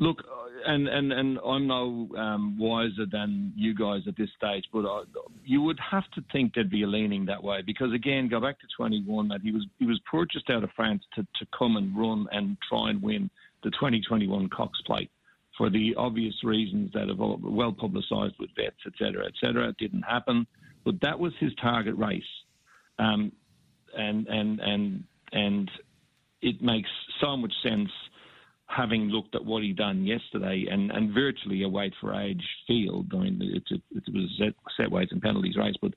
Look, 0.01 0.23
and, 0.65 0.87
and, 0.87 1.13
and 1.13 1.39
I'm 1.45 1.67
no 1.67 2.09
um, 2.17 2.57
wiser 2.57 3.05
than 3.11 3.53
you 3.57 3.75
guys 3.75 4.03
at 4.07 4.17
this 4.17 4.29
stage, 4.37 4.65
but 4.73 4.87
I, 4.87 5.03
you 5.45 5.61
would 5.63 5.79
have 5.91 6.09
to 6.15 6.23
think 6.31 6.55
there'd 6.55 6.71
be 6.71 6.85
a 6.85 6.87
leaning 6.87 7.27
that 7.27 7.43
way 7.43 7.63
because 7.67 7.93
again, 7.93 8.29
go 8.29 8.41
back 8.41 8.61
to 8.61 8.67
21. 8.77 9.27
That 9.27 9.41
he 9.43 9.51
was 9.51 9.67
he 9.79 9.87
was 9.87 10.01
purchased 10.09 10.51
out 10.51 10.63
of 10.63 10.71
France 10.77 11.03
to, 11.17 11.23
to 11.23 11.47
come 11.57 11.77
and 11.77 11.99
run 11.99 12.27
and 12.31 12.57
try 12.69 12.91
and 12.91 13.03
win 13.03 13.29
the 13.65 13.71
2021 13.71 14.49
Cox 14.51 14.79
Plate 14.87 15.11
for 15.59 15.69
the 15.69 15.95
obvious 15.97 16.35
reasons 16.43 16.91
that 16.95 17.09
have 17.09 17.19
well 17.19 17.73
publicised 17.73 18.37
with 18.39 18.49
vets, 18.57 18.77
etc., 18.87 19.27
etc. 19.27 19.69
It 19.69 19.77
didn't 19.77 20.03
happen, 20.03 20.47
but 20.85 21.01
that 21.03 21.19
was 21.19 21.33
his 21.39 21.53
target 21.61 21.99
race, 21.99 22.23
um, 22.99 23.33
and 23.97 24.27
and 24.29 24.61
and 24.61 25.05
and 25.33 25.71
it 26.41 26.63
makes 26.63 26.89
so 27.21 27.37
much 27.37 27.53
sense 27.63 27.91
having 28.67 29.09
looked 29.09 29.35
at 29.35 29.45
what 29.45 29.63
he 29.63 29.73
done 29.73 30.05
yesterday 30.05 30.67
and, 30.71 30.91
and 30.91 31.13
virtually 31.15 31.63
a 31.63 31.69
weight 31.69 31.95
for 32.01 32.15
age 32.15 32.45
field. 32.67 33.07
I 33.15 33.17
mean, 33.17 33.41
it 33.43 33.83
was 34.13 34.31
set, 34.39 34.55
set 34.77 34.91
weights 34.91 35.11
and 35.11 35.23
penalties 35.23 35.57
race, 35.57 35.75
but 35.81 35.93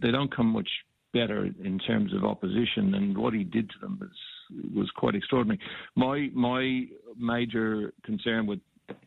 they 0.00 0.10
don't 0.12 0.34
come 0.34 0.46
much 0.46 0.68
better 1.12 1.46
in 1.64 1.78
terms 1.80 2.14
of 2.14 2.24
opposition, 2.24 2.94
and 2.94 3.18
what 3.18 3.34
he 3.34 3.44
did 3.44 3.68
to 3.70 3.78
them 3.80 3.98
was 4.00 4.10
was 4.74 4.90
quite 4.96 5.14
extraordinary. 5.14 5.60
My 5.96 6.30
my 6.32 6.86
major 7.16 7.92
concern 8.04 8.46
with, 8.46 8.60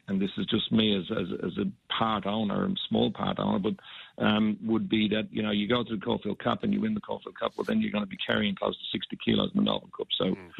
and 0.08 0.22
this 0.22 0.32
is 0.38 0.46
just 0.48 0.72
me 0.72 0.98
as 0.98 1.06
as, 1.12 1.28
as 1.46 1.58
a 1.58 1.94
part 1.94 2.26
owner 2.26 2.66
and 2.66 2.80
small 2.90 3.12
part 3.12 3.40
owner, 3.40 3.60
but 3.60 4.24
um, 4.24 4.58
would 4.64 4.90
be 4.90 5.08
that 5.10 5.28
you 5.32 5.42
know 5.42 5.52
you 5.52 5.68
go 5.68 5.84
to 5.84 5.96
the 5.96 6.02
Caulfield 6.02 6.40
Cup 6.40 6.64
and 6.64 6.74
you 6.74 6.82
win 6.82 6.94
the 6.94 7.02
Caulfield 7.02 7.40
Cup, 7.40 7.54
well 7.58 7.66
then 7.66 7.82
you're 7.82 7.92
going 7.92 8.04
to 8.04 8.10
be 8.10 8.18
carrying 8.26 8.56
close 8.56 8.76
to 8.76 8.98
60 8.98 9.18
kilos 9.24 9.52
in 9.54 9.60
the 9.60 9.64
Melbourne 9.64 9.92
Cup. 9.96 10.08
So, 10.18 10.26
mm. 10.26 10.52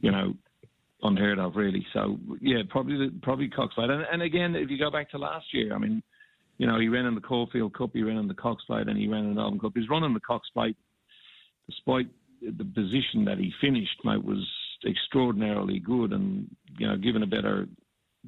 you 0.00 0.10
know, 0.10 0.34
unheard 1.02 1.38
of, 1.38 1.56
really. 1.56 1.86
So 1.92 2.18
yeah, 2.40 2.62
probably 2.68 3.10
probably 3.22 3.48
Cox 3.48 3.74
Plate. 3.74 3.90
And, 3.90 4.04
and 4.10 4.22
again, 4.22 4.54
if 4.54 4.70
you 4.70 4.78
go 4.78 4.90
back 4.90 5.10
to 5.10 5.18
last 5.18 5.46
year, 5.52 5.74
I 5.74 5.78
mean, 5.78 6.02
you 6.58 6.66
know, 6.66 6.78
he 6.78 6.88
ran 6.88 7.06
in 7.06 7.14
the 7.14 7.20
Caulfield 7.20 7.74
Cup, 7.74 7.90
he 7.92 8.02
ran 8.02 8.16
in 8.16 8.28
the 8.28 8.34
Cox 8.34 8.64
Plate, 8.64 8.88
and 8.88 8.98
he 8.98 9.06
ran 9.06 9.24
in 9.24 9.34
the 9.34 9.40
Melbourne 9.40 9.60
Cup. 9.60 9.72
He's 9.74 9.88
running 9.88 10.14
the 10.14 10.20
Cox 10.20 10.48
Plate, 10.52 10.76
despite 11.68 12.08
the 12.42 12.64
position 12.64 13.24
that 13.26 13.38
he 13.38 13.52
finished, 13.60 14.00
mate, 14.04 14.24
was 14.24 14.46
extraordinarily 14.86 15.78
good. 15.78 16.12
And 16.12 16.48
you 16.78 16.86
know, 16.86 16.96
given 16.96 17.22
a 17.22 17.26
better 17.26 17.66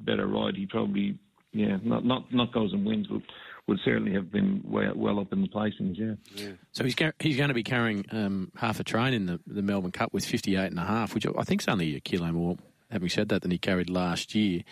better 0.05 0.27
ride, 0.27 0.55
he 0.55 0.65
probably 0.65 1.17
yeah, 1.53 1.77
not 1.83 2.05
not 2.05 2.33
not 2.33 2.53
goes 2.53 2.73
and 2.73 2.85
wins, 2.85 3.07
but 3.07 3.21
would 3.67 3.79
certainly 3.83 4.13
have 4.13 4.31
been 4.31 4.61
well, 4.65 4.93
well 4.95 5.19
up 5.19 5.31
in 5.33 5.41
the 5.41 5.47
placings. 5.47 5.97
Yeah. 5.97 6.15
yeah. 6.35 6.53
So 6.71 6.83
he's 6.83 6.95
he's 7.19 7.37
going 7.37 7.49
to 7.49 7.53
be 7.53 7.63
carrying 7.63 8.05
um, 8.11 8.51
half 8.55 8.79
a 8.79 8.83
train 8.83 9.13
in 9.13 9.25
the, 9.25 9.39
the 9.45 9.61
Melbourne 9.61 9.91
Cup 9.91 10.13
with 10.13 10.25
58 10.25 10.67
and 10.67 10.79
a 10.79 10.85
half, 10.85 11.13
which 11.13 11.25
I 11.25 11.43
think 11.43 11.61
is 11.61 11.67
only 11.67 11.95
a 11.95 11.99
kilo 11.99 12.31
more. 12.31 12.57
Having 12.89 13.09
said 13.09 13.29
that, 13.29 13.41
than 13.41 13.51
he 13.51 13.57
carried 13.57 13.89
last 13.89 14.35
year. 14.35 14.63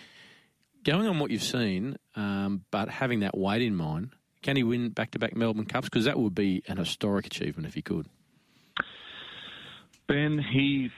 Going 0.83 1.07
on 1.07 1.19
what 1.19 1.31
you've 1.31 1.43
seen, 1.43 1.97
um, 2.15 2.65
but 2.71 2.89
having 2.89 3.21
that 3.21 3.37
weight 3.37 3.61
in 3.61 3.75
mind, 3.75 4.11
can 4.41 4.55
he 4.55 4.63
win 4.63 4.89
back 4.89 5.11
to 5.11 5.19
back 5.19 5.35
Melbourne 5.35 5.65
Cups? 5.65 5.87
Because 5.87 6.05
that 6.05 6.19
would 6.19 6.35
be 6.35 6.63
an 6.67 6.77
historic 6.77 7.25
achievement 7.25 7.67
if 7.67 7.73
he 7.73 7.81
could. 7.81 8.07
Ben, 10.07 10.39
he's 10.39 10.91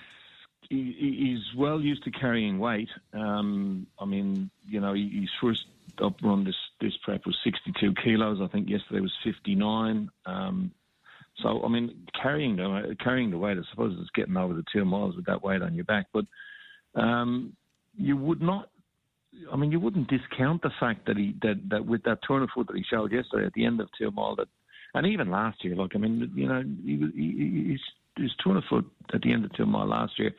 he, 0.72 1.16
he's 1.20 1.58
well 1.58 1.82
used 1.82 2.04
to 2.06 2.12
carrying 2.12 2.58
weight. 2.58 2.90
Um, 3.13 3.88
I 4.00 4.06
mean, 4.06 4.50
you 4.66 4.80
know, 4.80 4.94
his 4.94 5.30
first 5.42 5.66
up 6.01 6.16
run 6.24 6.46
this 6.46 6.56
this 6.80 6.94
prep 7.04 7.25
was 7.25 7.38
62 7.44 7.94
kilos. 8.01 8.40
I 8.42 8.48
think 8.48 8.70
yesterday 8.70 9.01
was 9.01 9.13
59. 9.24 10.10
Um, 10.25 10.72
so 11.42 11.63
I 11.63 11.68
mean, 11.68 12.08
carrying 12.22 12.56
the 12.56 12.96
carrying 13.04 13.32
the 13.32 13.38
weight, 13.38 13.58
I 13.58 13.70
suppose 13.70 13.98
it's 14.00 14.10
getting 14.12 14.38
over 14.38 14.54
the 14.54 14.63
two 14.72 14.86
miles 14.86 15.16
with 15.16 15.25
that 15.25 15.44
weight 15.44 15.62
on 15.62 15.75
your 15.75 15.86
back. 15.86 16.08
But 16.13 16.25
um, 16.96 17.56
you 17.98 18.16
would 18.16 18.42
not. 18.42 18.70
I 19.51 19.56
mean, 19.56 19.72
you 19.72 19.80
wouldn't 19.80 20.10
discount 20.10 20.62
the 20.62 20.72
fact 20.80 21.06
that 21.08 21.18
he 21.18 21.36
that, 21.42 21.56
that 21.70 21.86
with 21.86 22.04
that 22.04 22.20
turn 22.25 22.44
of 22.44 22.50
foot 22.56 22.68
that 22.68 22.78
he 22.78 22.84
showed 22.90 23.12
yesterday 23.12 23.46
at 23.46 23.54
the 23.54 23.66
end 23.66 23.82
of 23.82 23.90
two 23.98 24.12
mile 24.12 24.38
that, 24.38 24.48
and 24.94 25.06
even 25.06 25.30
last 25.32 25.63
year. 25.66 25.75
Look, 25.75 25.92
I 25.96 25.98
mean, 25.98 26.32
you 26.34 26.48
know, 26.48 26.63
he, 26.86 26.98
he, 27.13 27.68
he's 27.72 27.80
his 28.18 28.32
200 28.44 28.63
foot 28.70 28.86
at 29.13 29.22
the 29.22 29.32
end 29.32 29.46
of 29.46 29.53
two 29.53 29.65
mile 29.65 29.88
last 29.88 30.18
year, 30.18 30.32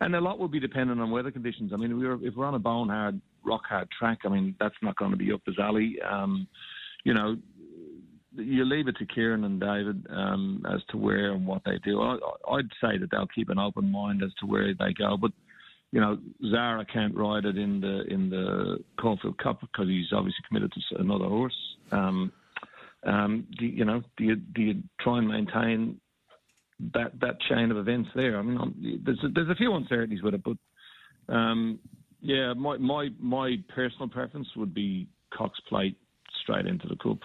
and 0.00 0.14
a 0.14 0.20
lot 0.20 0.38
will 0.38 0.48
be 0.48 0.60
dependent 0.60 1.00
on 1.00 1.10
weather 1.10 1.30
conditions. 1.30 1.72
I 1.72 1.76
mean, 1.76 1.98
we 1.98 2.06
were, 2.06 2.18
if 2.24 2.34
we're 2.34 2.46
on 2.46 2.54
a 2.54 2.58
bone 2.58 2.88
hard, 2.88 3.20
rock 3.44 3.62
hard 3.68 3.88
track, 3.98 4.18
I 4.24 4.28
mean, 4.28 4.54
that's 4.58 4.74
not 4.82 4.96
going 4.96 5.10
to 5.10 5.16
be 5.16 5.32
up 5.32 5.42
his 5.46 5.58
alley. 5.58 5.96
Um, 6.08 6.46
you 7.04 7.14
know, 7.14 7.36
you 8.34 8.64
leave 8.64 8.88
it 8.88 8.96
to 8.98 9.06
Ciaron 9.06 9.44
and 9.44 9.60
David 9.60 10.06
um, 10.10 10.64
as 10.72 10.80
to 10.90 10.96
where 10.96 11.32
and 11.32 11.46
what 11.46 11.62
they 11.64 11.78
do. 11.84 12.00
I, 12.00 12.16
I'd 12.48 12.68
say 12.80 12.98
that 12.98 13.10
they'll 13.10 13.26
keep 13.26 13.48
an 13.48 13.58
open 13.58 13.90
mind 13.90 14.22
as 14.22 14.32
to 14.40 14.46
where 14.46 14.72
they 14.74 14.92
go, 14.92 15.16
but 15.16 15.32
you 15.92 16.00
know, 16.00 16.18
Zahra 16.50 16.84
can't 16.84 17.16
ride 17.16 17.44
it 17.44 17.58
in 17.58 17.80
the 17.80 18.02
in 18.12 18.30
the 18.30 18.78
Caulfield 19.00 19.38
Cup 19.38 19.60
because 19.60 19.88
he's 19.88 20.12
obviously 20.12 20.44
committed 20.46 20.72
to 20.72 21.00
another 21.00 21.24
horse. 21.24 21.56
Um, 21.90 22.32
um, 23.04 23.46
do, 23.58 23.66
you 23.66 23.84
know, 23.84 24.02
do 24.16 24.24
you 24.24 24.36
do 24.36 24.62
you 24.62 24.82
try 25.00 25.18
and 25.18 25.26
maintain 25.26 26.00
that 26.94 27.18
that 27.20 27.40
chain 27.48 27.70
of 27.70 27.76
events 27.76 28.10
there. 28.14 28.38
I 28.38 28.42
mean, 28.42 28.58
I'm, 28.58 29.00
there's 29.04 29.22
a, 29.24 29.28
there's 29.28 29.50
a 29.50 29.54
few 29.54 29.74
uncertainties 29.74 30.22
with 30.22 30.34
it, 30.34 30.42
but 30.42 30.56
um, 31.32 31.78
yeah, 32.20 32.52
my 32.54 32.76
my 32.78 33.08
my 33.18 33.56
personal 33.74 34.08
preference 34.08 34.48
would 34.56 34.74
be 34.74 35.08
Cox 35.32 35.58
Plate 35.68 35.96
straight 36.42 36.66
into 36.66 36.86
the 36.88 36.96
cup. 36.96 37.18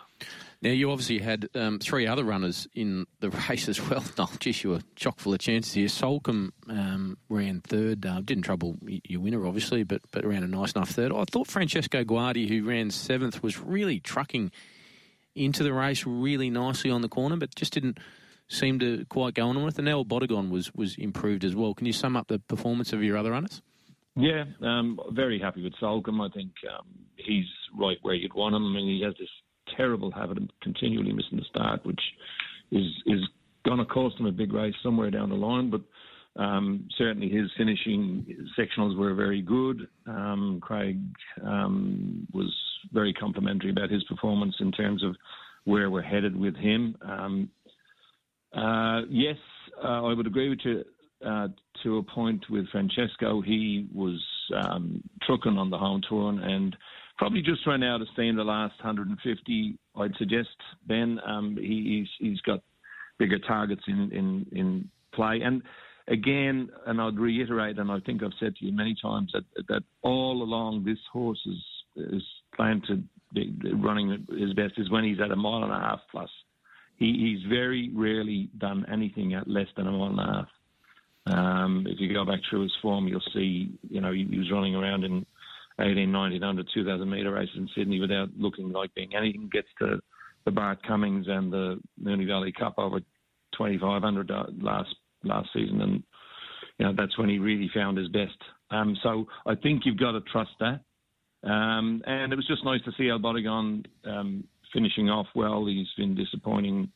Now 0.62 0.72
you 0.72 0.92
obviously 0.92 1.20
had 1.20 1.48
um, 1.56 1.80
three 1.80 2.08
other 2.08 2.24
runners 2.24 2.68
in 2.74 3.06
the 3.20 3.30
race 3.50 3.68
as 3.70 3.82
well. 3.90 4.04
No, 4.18 4.28
geez, 4.40 4.64
you 4.64 4.72
were 4.72 4.82
chock 4.96 5.20
full 5.20 5.34
of 5.34 5.40
chances 5.40 5.74
here. 5.74 5.88
Soulcombe 5.88 6.52
um, 6.70 7.18
ran 7.30 7.62
third, 7.62 8.06
uh, 8.06 8.22
didn't 8.22 8.44
trouble 8.44 8.78
your 8.82 9.22
winner 9.22 9.46
obviously, 9.46 9.84
but 9.84 10.02
but 10.12 10.26
ran 10.26 10.44
a 10.44 10.48
nice 10.48 10.74
enough 10.74 10.90
third. 10.90 11.12
I 11.12 11.24
thought 11.26 11.48
Francesco 11.48 12.04
Guardi, 12.04 12.48
who 12.48 12.68
ran 12.68 12.92
seventh, 12.92 13.44
was 13.44 13.60
really 13.60 14.00
trucking 14.00 14.52
into 15.36 15.64
the 15.64 15.74
race 15.74 16.06
really 16.06 16.50
nicely 16.50 16.90
on 16.90 17.02
the 17.02 17.10
corner, 17.10 17.36
but 17.36 17.54
just 17.56 17.74
didn't 17.74 18.00
seemed 18.48 18.80
to 18.82 19.06
quite 19.10 19.34
go 19.34 19.48
on 19.48 19.64
with. 19.64 19.78
And 19.78 19.86
now 19.86 20.04
Bodegon 20.04 20.50
was 20.50 20.74
was 20.74 20.96
improved 20.98 21.44
as 21.44 21.56
well. 21.56 21.74
Can 21.74 21.88
you 21.88 21.94
sum 21.94 22.16
up 22.16 22.28
the 22.28 22.40
performance 22.40 22.94
of 22.94 23.04
your 23.04 23.18
other 23.18 23.32
runners? 23.32 23.62
Yeah, 24.16 24.46
um, 24.62 25.00
very 25.12 25.40
happy 25.40 25.62
with 25.62 25.74
Soulcombe. 25.82 26.22
I 26.22 26.34
think 26.34 26.52
um, 26.72 26.86
he's 27.18 27.46
right 27.78 27.98
where 28.02 28.16
you'd 28.16 28.34
want 28.34 28.56
him. 28.56 28.66
I 28.66 28.70
mean, 28.70 28.88
he 28.88 29.04
has 29.04 29.14
this 29.20 29.30
terrible 29.76 30.12
habit 30.12 30.38
of 30.38 30.50
continually 30.62 31.12
missing 31.12 31.38
the 31.38 31.46
start, 31.50 31.86
which 31.86 32.00
is 32.72 32.86
is 33.08 33.22
going 33.66 33.80
to 33.80 33.86
cost 33.86 34.20
him 34.20 34.26
a 34.26 34.32
big 34.32 34.54
race 34.54 34.76
somewhere 34.84 35.12
down 35.12 35.30
the 35.30 35.36
line. 35.36 35.70
But 35.70 35.82
um, 36.42 36.88
certainly 36.98 37.30
his 37.30 37.50
finishing 37.58 38.26
sectionals 38.58 38.98
were 38.98 39.14
very 39.14 39.42
good. 39.42 39.88
Um, 40.06 40.60
Craig 40.62 41.00
um, 41.44 42.28
was 42.34 42.54
very 42.94 43.14
complimentary 43.14 43.72
about 43.72 43.90
his 43.90 44.04
performance 44.04 44.56
in 44.60 44.72
terms 44.72 45.04
of 45.04 45.16
where 45.64 45.90
we're 45.90 46.02
headed 46.02 46.36
with 46.36 46.56
him. 46.56 46.96
Uh, 48.56 49.02
yes, 49.10 49.38
uh, 49.84 50.06
I 50.06 50.14
would 50.14 50.28
agree 50.28 50.50
with 50.50 50.60
you 50.64 50.84
uh, 51.26 51.48
to 51.84 51.98
a 51.98 52.04
point 52.04 52.46
with 52.50 52.68
Francesco. 52.70 53.42
He 53.42 53.88
was 53.94 54.24
um, 54.56 55.04
trucking 55.24 55.58
on 55.58 55.70
the 55.70 55.78
home 55.78 56.02
turn 56.02 56.40
and 56.40 56.76
probably 57.18 57.42
just 57.42 57.66
ran 57.68 57.84
out 57.84 58.02
of 58.02 58.08
steam 58.14 58.36
the 58.36 58.44
last 58.44 58.76
150. 58.84 59.78
I'd 59.98 60.16
suggest 60.18 60.50
Ben. 60.88 61.20
Um, 61.26 61.58
he, 61.60 62.08
he's, 62.20 62.30
he's 62.30 62.42
got 62.42 62.62
bigger 63.18 63.40
targets 63.40 63.84
in, 63.88 64.12
in, 64.12 64.46
in 64.52 64.90
play. 65.14 65.42
And 65.44 65.62
again, 66.08 66.70
and 66.86 67.02
I'd 67.02 67.18
reiterate, 67.18 67.78
and 67.80 67.92
I 67.92 68.00
think 68.00 68.24
I've 68.24 68.32
said 68.40 68.56
to 68.58 68.66
you 68.66 68.72
many 68.72 68.96
times 69.02 69.32
that 69.34 69.44
that 69.68 69.84
all 70.02 70.44
along 70.44 70.84
this 70.86 71.00
horse 71.12 71.40
is 71.46 71.58
is 72.12 72.24
planned 72.56 72.84
to 72.88 73.02
be 73.34 73.54
running 73.74 74.26
his 74.38 74.54
best 74.54 74.74
is 74.78 74.90
when 74.92 75.04
he's 75.04 75.20
at 75.20 75.32
a 75.32 75.36
mile 75.36 75.64
and 75.64 75.72
a 75.72 75.80
half 75.80 76.00
plus 76.12 76.30
he, 76.98 77.38
he's 77.38 77.50
very 77.50 77.90
rarely 77.94 78.50
done 78.58 78.86
anything 78.92 79.34
at 79.34 79.48
less 79.48 79.68
than 79.76 79.88
a 79.88 79.92
mile 79.92 80.10
and 80.10 80.20
a 80.20 80.24
half. 80.24 80.48
Um, 81.28 81.88
if 81.90 82.00
you 82.00 82.14
go 82.14 82.26
back 82.26 82.40
through 82.50 82.64
his 82.64 82.74
form, 82.82 83.08
you'll 83.08 83.22
see, 83.34 83.72
you 83.90 84.00
know, 84.00 84.12
he, 84.12 84.28
he 84.30 84.38
was 84.38 84.52
running 84.52 84.76
around 84.76 85.04
in 85.04 85.26
18, 85.80 86.12
19, 86.12 86.44
under 86.44 86.64
2,000 86.74 87.10
metre 87.10 87.32
races 87.32 87.56
in 87.58 87.70
Sydney 87.76 88.00
without 88.00 88.30
looking 88.38 88.72
like 88.72 88.94
being 88.94 89.16
anything. 89.16 89.50
Gets 89.52 89.68
to 89.80 90.00
the 90.46 90.52
Bart 90.52 90.80
Cummings 90.88 91.26
and 91.28 91.52
the 91.52 91.82
Moonee 92.02 92.28
Valley 92.28 92.52
Cup 92.52 92.76
over 92.78 93.00
2,500 93.58 94.32
last 94.62 94.96
last 95.24 95.50
season, 95.54 95.82
and 95.82 96.04
you 96.78 96.86
know 96.86 96.94
that's 96.96 97.18
when 97.18 97.30
he 97.30 97.40
really 97.40 97.70
found 97.74 97.98
his 97.98 98.08
best. 98.10 98.38
Um, 98.70 98.96
so 99.02 99.26
I 99.46 99.56
think 99.56 99.82
you've 99.86 99.98
got 99.98 100.12
to 100.12 100.22
trust 100.22 100.52
that. 100.60 100.82
Um, 101.50 102.02
and 102.06 102.32
it 102.32 102.36
was 102.36 102.48
just 102.48 102.64
nice 102.64 102.82
to 102.86 102.92
see 102.98 103.10
El 103.10 103.20
Bodegon 103.20 103.86
um, 104.06 104.44
finishing 104.74 105.10
off 105.10 105.28
well. 105.36 105.66
He's 105.66 105.92
been 105.98 106.16
disappointing 106.16 106.92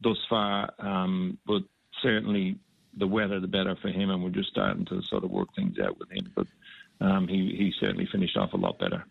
thus 0.00 0.18
far, 0.28 0.70
um, 0.78 1.38
but 1.46 1.62
certainly 2.02 2.58
the 2.96 3.06
weather, 3.06 3.40
the 3.40 3.46
better 3.46 3.76
for 3.80 3.88
him, 3.88 4.10
and 4.10 4.22
we're 4.22 4.30
just 4.30 4.50
starting 4.50 4.84
to 4.86 5.02
sort 5.02 5.24
of 5.24 5.30
work 5.30 5.48
things 5.54 5.78
out 5.78 5.98
with 5.98 6.10
him. 6.10 6.32
But 6.34 6.46
um, 7.00 7.28
he, 7.28 7.54
he 7.56 7.72
certainly 7.80 8.08
finished 8.10 8.36
off 8.36 8.52
a 8.52 8.56
lot 8.56 8.78
better. 8.78 9.04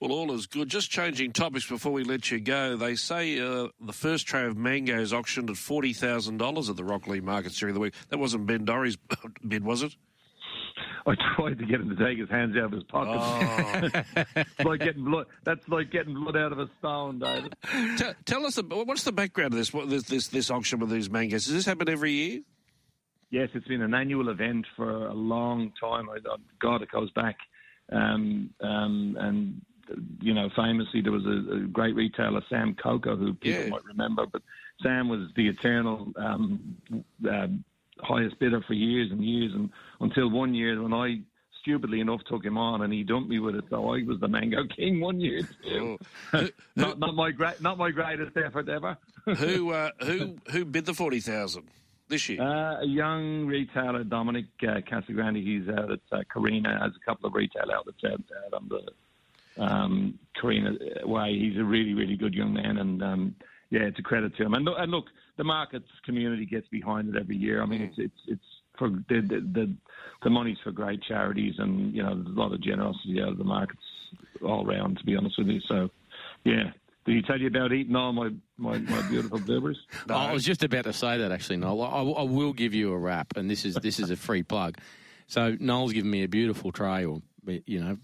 Well, 0.00 0.12
all 0.12 0.32
is 0.32 0.46
good. 0.46 0.70
Just 0.70 0.90
changing 0.90 1.32
topics 1.32 1.68
before 1.68 1.92
we 1.92 2.04
let 2.04 2.30
you 2.30 2.40
go. 2.40 2.74
They 2.74 2.94
say 2.94 3.38
uh, 3.38 3.68
the 3.78 3.92
first 3.92 4.26
tray 4.26 4.46
of 4.46 4.56
mangoes 4.56 5.12
auctioned 5.12 5.50
at 5.50 5.58
forty 5.58 5.92
thousand 5.92 6.38
dollars 6.38 6.70
at 6.70 6.76
the 6.76 6.82
Rocklea 6.82 7.22
markets 7.22 7.58
during 7.58 7.74
the 7.74 7.80
week. 7.80 7.94
That 8.08 8.18
wasn't 8.18 8.46
Ben 8.46 8.64
Dorry's 8.64 8.96
bid, 9.46 9.62
was 9.62 9.82
it? 9.82 9.94
I 11.06 11.14
tried 11.36 11.58
to 11.58 11.66
get 11.66 11.80
him 11.80 11.94
to 11.94 12.04
take 12.04 12.18
his 12.18 12.28
hands 12.28 12.56
out 12.56 12.64
of 12.64 12.72
his 12.72 12.82
pocket. 12.84 13.18
Oh. 13.20 14.22
it's 14.36 14.64
like 14.64 14.80
getting 14.80 15.04
blood. 15.04 15.26
That's 15.44 15.66
like 15.68 15.90
getting 15.90 16.14
blood 16.14 16.36
out 16.36 16.52
of 16.52 16.58
a 16.58 16.68
stone, 16.78 17.18
David. 17.18 17.54
Tell, 17.96 18.14
tell 18.24 18.46
us, 18.46 18.56
what's 18.56 19.04
the 19.04 19.12
background 19.12 19.54
of 19.54 19.58
this, 19.58 19.72
what, 19.72 19.88
this, 19.88 20.04
this 20.04 20.28
this 20.28 20.50
auction 20.50 20.80
with 20.80 20.90
these 20.90 21.10
mangoes? 21.10 21.46
Does 21.46 21.54
this 21.54 21.66
happen 21.66 21.88
every 21.88 22.12
year? 22.12 22.40
Yes, 23.30 23.48
it's 23.54 23.68
been 23.68 23.82
an 23.82 23.94
annual 23.94 24.28
event 24.28 24.66
for 24.76 25.06
a 25.06 25.14
long 25.14 25.72
time. 25.80 26.10
I, 26.10 26.18
God, 26.60 26.82
it 26.82 26.90
goes 26.90 27.10
back, 27.12 27.36
um, 27.92 28.50
um, 28.60 29.16
and 29.20 29.62
you 30.20 30.34
know, 30.34 30.48
famously 30.56 31.00
there 31.00 31.12
was 31.12 31.24
a, 31.26 31.54
a 31.54 31.60
great 31.60 31.94
retailer, 31.94 32.42
Sam 32.48 32.74
Coco, 32.74 33.16
who 33.16 33.34
people 33.34 33.62
yeah. 33.62 33.68
might 33.68 33.84
remember, 33.84 34.26
but 34.26 34.42
Sam 34.82 35.08
was 35.08 35.28
the 35.36 35.48
eternal 35.48 36.12
um, 36.16 36.76
uh, 37.28 37.46
highest 38.02 38.38
bidder 38.38 38.62
for 38.66 38.74
years 38.74 39.10
and 39.10 39.24
years, 39.24 39.52
and 39.54 39.70
until 40.00 40.30
one 40.30 40.54
year 40.54 40.80
when 40.82 40.92
I 40.92 41.20
stupidly 41.60 42.00
enough 42.00 42.20
took 42.28 42.44
him 42.44 42.58
on 42.58 42.82
and 42.82 42.92
he 42.92 43.02
dumped 43.02 43.28
me 43.28 43.38
with 43.38 43.54
it. 43.54 43.64
So 43.70 43.94
I 43.94 44.02
was 44.02 44.18
the 44.20 44.28
mango 44.28 44.64
king 44.76 45.00
one 45.00 45.20
year 45.20 45.42
too. 45.64 45.98
Oh. 46.32 46.48
not, 46.76 46.98
not 46.98 47.14
my 47.14 47.30
great, 47.30 47.60
not 47.60 47.78
my 47.78 47.90
greatest 47.90 48.36
effort 48.36 48.68
ever. 48.68 48.96
who 49.36 49.72
uh, 49.72 49.90
who 50.00 50.36
who 50.50 50.64
bid 50.64 50.86
the 50.86 50.94
forty 50.94 51.20
thousand 51.20 51.64
this 52.08 52.28
year? 52.28 52.40
Uh, 52.40 52.80
a 52.80 52.86
young 52.86 53.46
retailer, 53.46 54.04
Dominic 54.04 54.46
uh, 54.62 54.80
Casagrande. 54.90 55.42
He's 55.42 55.68
out 55.68 55.90
at 55.90 56.00
uh, 56.12 56.22
Carina. 56.32 56.78
Has 56.80 56.92
a 56.96 57.04
couple 57.04 57.26
of 57.26 57.34
retail 57.34 57.66
outlets 57.72 58.02
out, 58.04 58.22
out 58.46 58.54
on 58.54 58.68
the 58.68 59.62
um, 59.62 60.18
Carina 60.40 60.72
way. 61.04 61.38
He's 61.38 61.58
a 61.58 61.64
really 61.64 61.94
really 61.94 62.16
good 62.16 62.34
young 62.34 62.52
man 62.54 62.78
and. 62.78 63.02
Um, 63.02 63.34
yeah, 63.72 63.82
it's 63.82 63.98
a 64.00 64.02
credit 64.02 64.36
to 64.36 64.42
him. 64.42 64.54
And, 64.54 64.68
and 64.68 64.90
look, 64.90 65.04
the 65.40 65.44
markets 65.44 65.88
community 66.04 66.44
gets 66.44 66.68
behind 66.68 67.08
it 67.08 67.18
every 67.18 67.34
year. 67.34 67.62
I 67.62 67.66
mean, 67.66 67.80
it's 67.80 67.94
it's 67.96 68.20
it's 68.28 68.44
for 68.78 68.90
the 68.90 69.22
the 69.54 69.74
the 70.22 70.28
money's 70.28 70.58
for 70.62 70.70
great 70.70 71.02
charities, 71.02 71.54
and 71.56 71.94
you 71.96 72.02
know, 72.02 72.14
there's 72.14 72.36
a 72.36 72.38
lot 72.38 72.52
of 72.52 72.60
generosity 72.60 73.22
out 73.22 73.30
of 73.30 73.38
the 73.38 73.44
markets 73.44 73.80
all 74.44 74.66
round. 74.66 74.98
To 74.98 75.04
be 75.06 75.16
honest 75.16 75.38
with 75.38 75.46
you, 75.46 75.60
so 75.66 75.88
yeah. 76.44 76.64
Did 77.06 77.16
he 77.16 77.22
tell 77.22 77.40
you 77.40 77.46
about 77.46 77.72
eating 77.72 77.96
all 77.96 78.12
my, 78.12 78.28
my, 78.58 78.76
my 78.76 79.08
beautiful 79.08 79.38
blueberries? 79.38 79.78
No. 80.06 80.16
I 80.16 80.34
was 80.34 80.44
just 80.44 80.62
about 80.62 80.84
to 80.84 80.92
say 80.92 81.16
that 81.16 81.32
actually, 81.32 81.56
Noel. 81.56 81.82
I, 81.82 82.02
I 82.02 82.22
will 82.24 82.52
give 82.52 82.74
you 82.74 82.92
a 82.92 82.98
wrap, 82.98 83.38
and 83.38 83.50
this 83.50 83.64
is 83.64 83.76
this 83.76 83.98
is 83.98 84.10
a 84.10 84.16
free 84.16 84.42
plug. 84.42 84.76
So 85.26 85.56
Noel's 85.58 85.94
given 85.94 86.10
me 86.10 86.22
a 86.22 86.28
beautiful 86.28 86.70
tray, 86.70 87.06
or 87.06 87.22
you 87.46 87.82
know, 87.82 87.96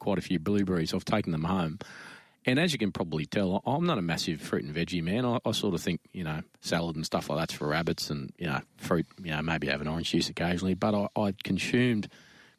quite 0.00 0.18
a 0.18 0.22
few 0.22 0.40
blueberries. 0.40 0.92
I've 0.92 1.04
taken 1.04 1.30
them 1.30 1.44
home. 1.44 1.78
And 2.46 2.58
as 2.58 2.72
you 2.72 2.78
can 2.78 2.90
probably 2.90 3.26
tell, 3.26 3.62
I'm 3.66 3.84
not 3.84 3.98
a 3.98 4.02
massive 4.02 4.40
fruit 4.40 4.64
and 4.64 4.74
veggie 4.74 5.02
man. 5.02 5.26
I, 5.26 5.38
I, 5.44 5.52
sort 5.52 5.74
of 5.74 5.82
think, 5.82 6.00
you 6.12 6.24
know, 6.24 6.40
salad 6.60 6.96
and 6.96 7.04
stuff 7.04 7.28
like 7.28 7.38
that's 7.38 7.52
for 7.52 7.68
rabbits 7.68 8.08
and, 8.08 8.32
you 8.38 8.46
know, 8.46 8.60
fruit, 8.78 9.06
you 9.22 9.30
know, 9.30 9.42
maybe 9.42 9.66
have 9.66 9.82
an 9.82 9.88
orange 9.88 10.10
juice 10.10 10.30
occasionally. 10.30 10.74
But 10.74 10.94
I, 10.94 11.20
I 11.20 11.34
consumed 11.44 12.08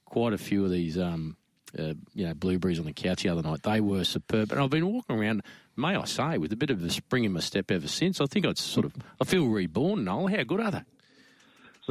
quite 0.05 0.33
a 0.33 0.37
few 0.37 0.63
of 0.63 0.71
these, 0.71 0.99
um, 0.99 1.35
uh, 1.77 1.93
you 2.13 2.27
know, 2.27 2.35
blueberries 2.35 2.77
on 2.77 2.85
the 2.85 2.93
couch 2.93 3.23
the 3.23 3.29
other 3.29 3.41
night. 3.41 3.63
They 3.63 3.81
were 3.81 4.03
superb. 4.03 4.51
And 4.51 4.61
I've 4.61 4.69
been 4.69 4.85
walking 4.85 5.17
around, 5.17 5.41
may 5.75 5.95
I 5.95 6.05
say, 6.05 6.37
with 6.37 6.53
a 6.53 6.57
bit 6.57 6.69
of 6.69 6.83
a 6.83 6.89
spring 6.91 7.23
in 7.23 7.31
my 7.31 7.39
step 7.39 7.71
ever 7.71 7.87
since. 7.87 8.21
I 8.21 8.27
think 8.27 8.45
I'd 8.45 8.59
sort 8.59 8.85
of, 8.85 8.93
I 9.19 9.25
feel 9.25 9.47
reborn, 9.47 10.03
Noel. 10.03 10.27
How 10.27 10.43
good 10.43 10.59
are 10.59 10.71
they? 10.71 10.81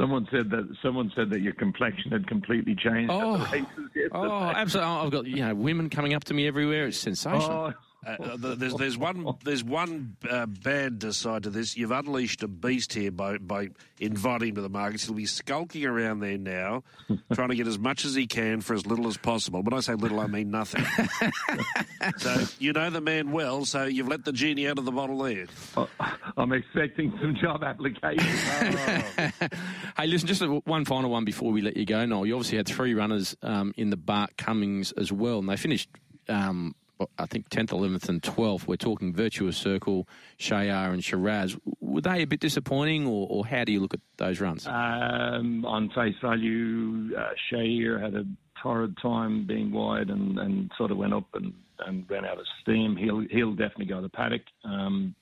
Someone 0.01 0.27
said 0.31 0.49
that 0.49 0.75
someone 0.81 1.11
said 1.15 1.29
that 1.29 1.41
your 1.41 1.53
complexion 1.53 2.11
had 2.11 2.27
completely 2.27 2.75
changed 2.75 3.11
Oh. 3.13 3.35
at 3.35 3.39
the 3.51 3.57
races 3.57 3.67
yesterday. 3.95 4.09
Oh, 4.13 4.43
absolutely! 4.55 4.91
I've 4.93 5.11
got 5.11 5.25
you 5.27 5.35
know 5.45 5.53
women 5.55 5.89
coming 5.91 6.13
up 6.15 6.23
to 6.25 6.33
me 6.33 6.47
everywhere. 6.47 6.87
It's 6.87 6.97
sensational. 6.97 7.51
Oh, 7.51 7.73
Uh, 8.03 8.15
uh, 8.19 8.55
there's 8.55 8.73
there's 8.73 8.97
one 8.97 9.31
there's 9.43 9.63
one 9.63 10.15
uh, 10.27 10.47
bad 10.47 11.03
side 11.13 11.43
to 11.43 11.51
this. 11.51 11.77
You've 11.77 11.91
unleashed 11.91 12.41
a 12.41 12.47
beast 12.47 12.93
here 12.93 13.11
by 13.11 13.37
by 13.37 13.69
inviting 13.99 14.49
him 14.49 14.55
to 14.55 14.61
the 14.63 14.69
markets. 14.69 15.05
He'll 15.05 15.13
be 15.13 15.27
skulking 15.27 15.85
around 15.85 16.19
there 16.21 16.39
now, 16.39 16.81
trying 17.33 17.49
to 17.49 17.55
get 17.55 17.67
as 17.67 17.77
much 17.77 18.03
as 18.03 18.15
he 18.15 18.25
can 18.25 18.61
for 18.61 18.73
as 18.73 18.87
little 18.87 19.05
as 19.07 19.17
possible. 19.17 19.61
When 19.61 19.75
I 19.75 19.81
say 19.81 19.93
little, 19.93 20.19
I 20.19 20.25
mean 20.25 20.49
nothing. 20.49 20.83
so 22.17 22.43
you 22.57 22.73
know 22.73 22.89
the 22.89 23.01
man 23.01 23.31
well. 23.31 23.65
So 23.65 23.83
you've 23.85 24.07
let 24.07 24.25
the 24.25 24.33
genie 24.33 24.67
out 24.67 24.79
of 24.79 24.85
the 24.85 24.91
bottle 24.91 25.19
there. 25.19 25.45
I'm 26.41 26.53
expecting 26.53 27.13
some 27.21 27.35
job 27.41 27.63
applications. 27.63 28.27
Hey, 29.97 30.07
listen, 30.07 30.27
just 30.27 30.41
one 30.41 30.85
final 30.85 31.11
one 31.11 31.25
before 31.25 31.51
we 31.51 31.61
let 31.61 31.77
you 31.77 31.85
go. 31.85 32.05
Noel, 32.05 32.25
you 32.25 32.33
obviously 32.33 32.57
had 32.57 32.67
three 32.67 32.93
runners 32.95 33.35
um, 33.43 33.73
in 33.77 33.89
the 33.89 33.97
Bart 33.97 34.35
Cummings 34.37 34.93
as 34.93 35.11
well, 35.11 35.39
and 35.39 35.49
they 35.49 35.57
finished, 35.57 35.89
um, 36.29 36.73
I 37.19 37.25
think, 37.27 37.49
10th, 37.49 37.67
11th, 37.67 38.09
and 38.09 38.21
12th. 38.21 38.67
We're 38.67 38.77
talking 38.77 39.13
Virtuous 39.13 39.57
Circle, 39.57 40.07
Shayar, 40.39 40.91
and 40.93 41.03
Shiraz. 41.03 41.55
Were 41.81 42.01
they 42.01 42.23
a 42.23 42.25
bit 42.25 42.39
disappointing, 42.39 43.05
or, 43.05 43.27
or 43.29 43.45
how 43.45 43.63
do 43.63 43.73
you 43.73 43.79
look 43.79 43.93
at 43.93 43.99
those 44.17 44.39
runs? 44.39 44.65
Um, 44.65 45.65
on 45.65 45.89
face 45.89 46.15
value, 46.21 47.15
uh, 47.15 47.29
Shahir 47.51 48.01
had 48.01 48.15
a 48.15 48.23
torrid 48.63 48.95
time 49.01 49.45
being 49.45 49.71
wide 49.71 50.09
and, 50.09 50.39
and 50.39 50.71
sort 50.77 50.89
of 50.91 50.97
went 50.97 51.13
up 51.13 51.27
and, 51.33 51.53
and 51.85 52.09
ran 52.09 52.25
out 52.25 52.39
of 52.39 52.45
steam. 52.61 52.95
He'll 52.95 53.25
he'll 53.29 53.51
definitely 53.51 53.85
go 53.85 54.01
to 54.01 54.09
paddock. 54.09 54.43
Um, 54.63 55.15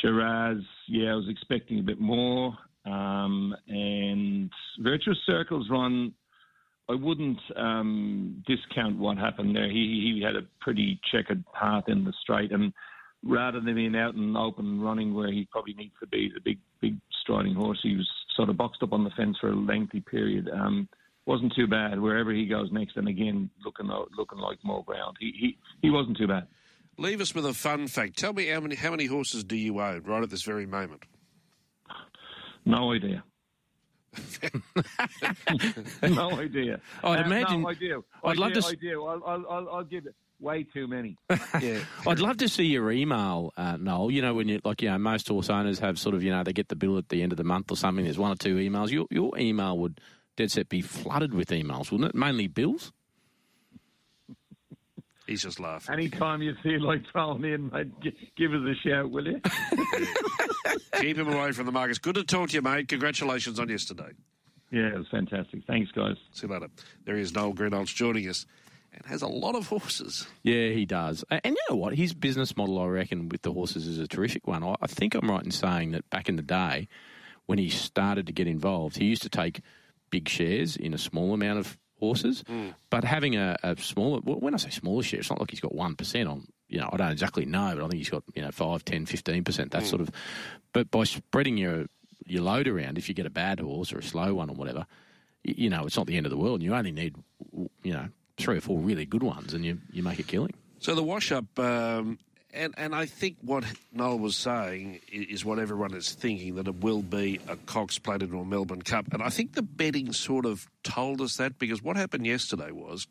Shiraz, 0.00 0.58
yeah, 0.88 1.12
I 1.12 1.14
was 1.14 1.28
expecting 1.28 1.78
a 1.78 1.82
bit 1.82 2.00
more. 2.00 2.56
Um, 2.84 3.54
and 3.68 4.50
Virtuous 4.80 5.18
Circles 5.26 5.68
run, 5.70 6.12
I 6.88 6.94
wouldn't 6.94 7.40
um, 7.56 8.44
discount 8.46 8.98
what 8.98 9.18
happened 9.18 9.56
there. 9.56 9.68
He 9.68 10.14
he 10.14 10.22
had 10.24 10.36
a 10.36 10.46
pretty 10.60 11.00
checkered 11.10 11.44
path 11.52 11.84
in 11.88 12.04
the 12.04 12.12
straight, 12.22 12.52
and 12.52 12.72
rather 13.24 13.60
than 13.60 13.74
being 13.74 13.96
out 13.96 14.14
and 14.14 14.36
open 14.36 14.80
running 14.80 15.12
where 15.14 15.32
he 15.32 15.48
probably 15.50 15.74
needs 15.74 15.94
to 16.00 16.06
be, 16.06 16.30
the 16.32 16.40
big 16.40 16.58
big 16.80 16.96
striding 17.22 17.54
horse, 17.54 17.80
he 17.82 17.96
was 17.96 18.08
sort 18.36 18.50
of 18.50 18.56
boxed 18.56 18.82
up 18.82 18.92
on 18.92 19.02
the 19.02 19.10
fence 19.16 19.36
for 19.40 19.48
a 19.48 19.56
lengthy 19.56 20.00
period. 20.00 20.48
Um, 20.52 20.88
wasn't 21.26 21.52
too 21.56 21.66
bad 21.66 22.00
wherever 22.00 22.32
he 22.32 22.46
goes 22.46 22.68
next, 22.70 22.96
and 22.96 23.08
again 23.08 23.50
looking 23.64 23.90
looking 24.16 24.38
like 24.38 24.58
more 24.62 24.84
ground. 24.84 25.16
He 25.18 25.32
he 25.36 25.58
he 25.82 25.90
wasn't 25.90 26.16
too 26.16 26.28
bad. 26.28 26.46
Leave 26.98 27.20
us 27.20 27.34
with 27.34 27.44
a 27.46 27.52
fun 27.54 27.88
fact. 27.88 28.16
Tell 28.18 28.32
me 28.32 28.46
how 28.46 28.60
many 28.60 28.74
how 28.74 28.90
many 28.90 29.06
horses 29.06 29.44
do 29.44 29.56
you 29.56 29.80
own 29.80 30.02
right 30.04 30.22
at 30.22 30.30
this 30.30 30.42
very 30.42 30.66
moment? 30.66 31.02
No 32.64 32.92
idea. 32.92 33.22
no 36.02 36.30
idea. 36.40 36.80
I'd 37.04 37.20
Uh, 37.20 37.24
imagine- 37.24 37.62
No, 37.62 37.68
I 37.68 37.74
do. 37.74 38.04
I'd 38.24 38.36
love 38.38 38.52
do, 38.54 38.60
to 38.60 38.66
s- 38.66 38.72
I 38.72 38.74
do. 38.76 39.04
I'll, 39.06 39.22
I'll, 39.24 39.46
I'll, 39.50 39.68
I'll 39.76 39.84
give 39.84 40.06
it 40.06 40.14
way 40.40 40.62
too 40.64 40.86
many. 40.86 41.16
Yeah. 41.60 41.80
I'd 42.06 42.18
love 42.18 42.36
to 42.38 42.48
see 42.48 42.64
your 42.64 42.90
email, 42.90 43.52
uh, 43.56 43.76
Noel. 43.78 44.10
You 44.10 44.22
know, 44.22 44.34
when 44.34 44.48
you 44.48 44.60
like, 44.64 44.82
you 44.82 44.88
know, 44.90 44.98
most 44.98 45.28
horse 45.28 45.48
owners 45.50 45.78
have 45.80 45.98
sort 45.98 46.14
of, 46.14 46.22
you 46.22 46.30
know, 46.30 46.42
they 46.44 46.52
get 46.52 46.68
the 46.68 46.76
bill 46.76 46.98
at 46.98 47.08
the 47.08 47.22
end 47.22 47.32
of 47.32 47.38
the 47.38 47.44
month 47.44 47.70
or 47.70 47.76
something. 47.76 48.04
There's 48.04 48.18
one 48.18 48.32
or 48.32 48.36
two 48.36 48.56
emails. 48.56 48.90
Your 48.90 49.06
your 49.10 49.36
email 49.38 49.78
would 49.78 50.00
dead 50.36 50.50
set 50.50 50.68
be 50.68 50.80
flooded 50.82 51.32
with 51.34 51.48
emails, 51.48 51.90
wouldn't 51.90 52.10
it? 52.10 52.14
Mainly 52.14 52.46
bills. 52.48 52.92
He's 55.26 55.42
just 55.42 55.58
laughing. 55.58 55.92
Anytime 55.94 56.40
you 56.42 56.54
feel 56.62 56.80
like 56.86 57.02
throwing 57.10 57.44
in, 57.44 57.70
mate, 57.72 57.88
gi- 58.00 58.30
give 58.36 58.52
us 58.52 58.60
a 58.62 58.74
shout, 58.88 59.10
will 59.10 59.26
you? 59.26 59.40
Keep 61.00 61.18
him 61.18 61.28
away 61.32 61.52
from 61.52 61.66
the 61.66 61.72
markets. 61.72 61.98
Good 61.98 62.14
to 62.16 62.24
talk 62.24 62.50
to 62.50 62.54
you, 62.54 62.62
mate. 62.62 62.88
Congratulations 62.88 63.58
on 63.58 63.68
yesterday. 63.68 64.10
yeah, 64.70 64.88
it 64.88 64.96
was 64.98 65.08
fantastic. 65.10 65.62
Thanks, 65.66 65.90
guys. 65.92 66.16
See 66.32 66.46
you 66.46 66.52
later. 66.52 66.68
There 67.04 67.16
is 67.16 67.34
Noel 67.34 67.52
Greenhalgh's 67.54 67.92
joining 67.92 68.28
us 68.28 68.46
and 68.92 69.04
has 69.06 69.22
a 69.22 69.26
lot 69.28 69.54
of 69.54 69.66
horses. 69.68 70.26
Yeah, 70.42 70.68
he 70.70 70.84
does. 70.86 71.24
And 71.30 71.40
you 71.44 71.56
know 71.70 71.76
what? 71.76 71.94
His 71.94 72.14
business 72.14 72.56
model, 72.56 72.78
I 72.80 72.86
reckon, 72.86 73.28
with 73.28 73.42
the 73.42 73.52
horses 73.52 73.86
is 73.86 73.98
a 73.98 74.08
terrific 74.08 74.46
one. 74.46 74.62
I 74.64 74.74
I 74.80 74.86
think 74.86 75.14
I'm 75.14 75.30
right 75.30 75.44
in 75.44 75.50
saying 75.50 75.90
that 75.92 76.08
back 76.10 76.28
in 76.28 76.36
the 76.36 76.42
day, 76.42 76.88
when 77.46 77.58
he 77.58 77.68
started 77.68 78.26
to 78.26 78.32
get 78.32 78.46
involved, 78.46 78.96
he 78.96 79.04
used 79.06 79.22
to 79.22 79.28
take 79.28 79.60
big 80.10 80.28
shares 80.28 80.76
in 80.76 80.94
a 80.94 80.98
small 80.98 81.34
amount 81.34 81.58
of 81.58 81.76
horses. 81.98 82.44
But 82.90 83.04
having 83.04 83.36
a, 83.36 83.56
a 83.62 83.76
smaller, 83.78 84.20
when 84.20 84.54
I 84.54 84.56
say 84.58 84.70
smaller 84.70 85.02
share, 85.02 85.20
it's 85.20 85.30
not 85.30 85.40
like 85.40 85.50
he's 85.50 85.60
got 85.60 85.72
1% 85.72 86.30
on, 86.30 86.46
you 86.68 86.78
know, 86.80 86.88
I 86.92 86.96
don't 86.96 87.10
exactly 87.12 87.44
know, 87.46 87.72
but 87.74 87.84
I 87.84 87.88
think 87.88 87.98
he's 87.98 88.10
got, 88.10 88.22
you 88.34 88.42
know, 88.42 88.50
5, 88.50 88.84
10, 88.84 89.06
15%, 89.06 89.70
that 89.70 89.86
sort 89.86 90.00
of. 90.00 90.10
But 90.72 90.90
by 90.90 91.04
spreading 91.04 91.56
your, 91.56 91.86
your 92.24 92.42
load 92.42 92.68
around, 92.68 92.98
if 92.98 93.08
you 93.08 93.14
get 93.14 93.26
a 93.26 93.30
bad 93.30 93.60
horse 93.60 93.92
or 93.92 93.98
a 93.98 94.02
slow 94.02 94.34
one 94.34 94.50
or 94.50 94.56
whatever, 94.56 94.86
you 95.44 95.70
know, 95.70 95.84
it's 95.86 95.96
not 95.96 96.06
the 96.06 96.16
end 96.16 96.26
of 96.26 96.30
the 96.30 96.36
world. 96.38 96.62
You 96.62 96.74
only 96.74 96.92
need, 96.92 97.14
you 97.82 97.92
know, 97.92 98.08
three 98.36 98.58
or 98.58 98.60
four 98.60 98.78
really 98.78 99.06
good 99.06 99.22
ones 99.22 99.54
and 99.54 99.64
you, 99.64 99.78
you 99.92 100.02
make 100.02 100.18
a 100.18 100.22
killing. 100.24 100.52
So 100.80 100.94
the 100.94 101.02
wash 101.02 101.32
up, 101.32 101.58
um, 101.58 102.18
and, 102.56 102.74
and 102.76 102.94
I 102.94 103.06
think 103.06 103.36
what 103.42 103.64
Noel 103.92 104.18
was 104.18 104.36
saying 104.36 105.00
is 105.12 105.44
what 105.44 105.58
everyone 105.58 105.94
is 105.94 106.12
thinking 106.12 106.56
that 106.56 106.66
it 106.66 106.80
will 106.80 107.02
be 107.02 107.40
a 107.48 107.56
Cox 107.56 107.98
Plated 107.98 108.32
or 108.32 108.44
Melbourne 108.44 108.82
Cup. 108.82 109.12
And 109.12 109.22
I 109.22 109.28
think 109.28 109.54
the 109.54 109.62
betting 109.62 110.12
sort 110.12 110.46
of 110.46 110.66
told 110.82 111.20
us 111.20 111.36
that 111.36 111.58
because 111.58 111.82
what 111.82 111.96
happened 111.96 112.26
yesterday 112.26 112.70
was 112.70 113.06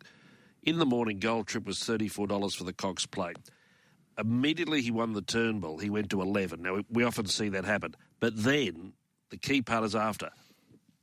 in 0.63 0.79
the 0.79 0.85
morning, 0.85 1.19
Gold 1.19 1.47
Trip 1.47 1.65
was 1.65 1.79
$34 1.79 2.55
for 2.55 2.63
the 2.63 2.73
Cox 2.73 3.05
Plate. 3.05 3.37
Immediately 4.17 4.81
he 4.81 4.91
won 4.91 5.13
the 5.13 5.21
Turnbull, 5.21 5.77
he 5.77 5.89
went 5.89 6.09
to 6.09 6.21
11. 6.21 6.61
Now, 6.61 6.81
we 6.89 7.03
often 7.03 7.27
see 7.27 7.49
that 7.49 7.65
happen. 7.65 7.95
But 8.19 8.33
then 8.35 8.93
the 9.29 9.37
key 9.37 9.61
part 9.61 9.83
is 9.83 9.95
after 9.95 10.29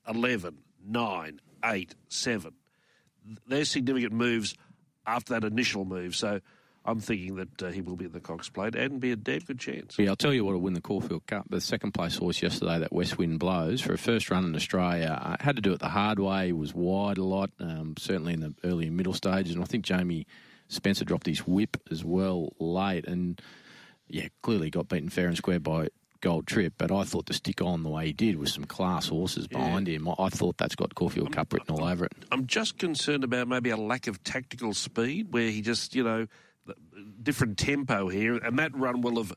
11, 0.08 0.58
9, 0.84 1.40
8, 1.64 1.94
7 2.08 2.52
there's 3.46 3.70
significant 3.70 4.12
moves 4.12 4.54
after 5.06 5.34
that 5.34 5.44
initial 5.46 5.84
move. 5.84 6.14
So 6.14 6.40
I'm 6.84 6.98
thinking 6.98 7.36
that 7.36 7.62
uh, 7.62 7.70
he 7.70 7.80
will 7.80 7.94
be 7.96 8.06
at 8.06 8.12
the 8.12 8.20
Cox 8.20 8.48
Plate 8.48 8.74
and 8.74 9.00
be 9.00 9.12
a 9.12 9.16
damn 9.16 9.38
good 9.40 9.58
chance. 9.60 9.96
Yeah, 9.98 10.10
I'll 10.10 10.16
tell 10.16 10.32
you 10.34 10.44
what 10.44 10.54
will 10.54 10.60
win 10.60 10.74
the 10.74 10.80
Caulfield 10.80 11.26
Cup. 11.26 11.46
The 11.48 11.60
second 11.60 11.92
place 11.92 12.16
horse 12.16 12.42
yesterday, 12.42 12.78
that 12.80 12.92
West 12.92 13.18
Wind 13.18 13.38
Blows, 13.38 13.80
for 13.80 13.92
a 13.92 13.98
first 13.98 14.30
run 14.30 14.44
in 14.44 14.56
Australia, 14.56 15.16
uh, 15.22 15.36
had 15.38 15.54
to 15.56 15.62
do 15.62 15.72
it 15.72 15.78
the 15.78 15.88
hard 15.88 16.18
way. 16.18 16.46
He 16.46 16.52
was 16.52 16.74
wide 16.74 17.18
a 17.18 17.24
lot, 17.24 17.50
um, 17.60 17.94
certainly 17.98 18.32
in 18.34 18.40
the 18.40 18.54
early 18.64 18.88
and 18.88 18.96
middle 18.96 19.14
stages. 19.14 19.54
And 19.54 19.62
I 19.62 19.66
think 19.66 19.84
Jamie 19.84 20.26
Spencer 20.68 21.04
dropped 21.04 21.26
his 21.26 21.46
whip 21.46 21.76
as 21.90 22.04
well 22.04 22.52
late. 22.58 23.06
And 23.06 23.40
yeah, 24.08 24.26
clearly 24.42 24.68
got 24.70 24.88
beaten 24.88 25.08
fair 25.08 25.28
and 25.28 25.36
square 25.36 25.60
by 25.60 25.88
Gold 26.20 26.48
Trip. 26.48 26.74
But 26.78 26.90
I 26.90 27.04
thought 27.04 27.26
to 27.26 27.32
stick 27.32 27.62
on 27.62 27.84
the 27.84 27.90
way 27.90 28.06
he 28.06 28.12
did 28.12 28.36
with 28.38 28.48
some 28.48 28.64
class 28.64 29.06
horses 29.06 29.46
behind 29.46 29.86
him, 29.86 30.08
I- 30.18 30.28
thought 30.30 30.58
that's 30.58 30.74
got 30.74 30.94
Caulfield 30.96 31.30
Cup 31.32 31.52
written 31.52 31.76
all 31.76 31.84
over 31.84 32.06
it. 32.06 32.12
I'm 32.32 32.46
just 32.46 32.78
concerned 32.78 33.22
about 33.22 33.46
maybe 33.46 33.70
a 33.70 33.76
lack 33.76 34.08
of 34.08 34.24
tactical 34.24 34.74
speed 34.74 35.28
where 35.32 35.48
he 35.48 35.62
just, 35.62 35.94
you 35.94 36.02
know, 36.02 36.26
different 37.22 37.58
tempo 37.58 38.08
here. 38.08 38.36
And 38.36 38.58
that 38.58 38.76
run 38.76 39.00
will 39.00 39.16
have 39.16 39.32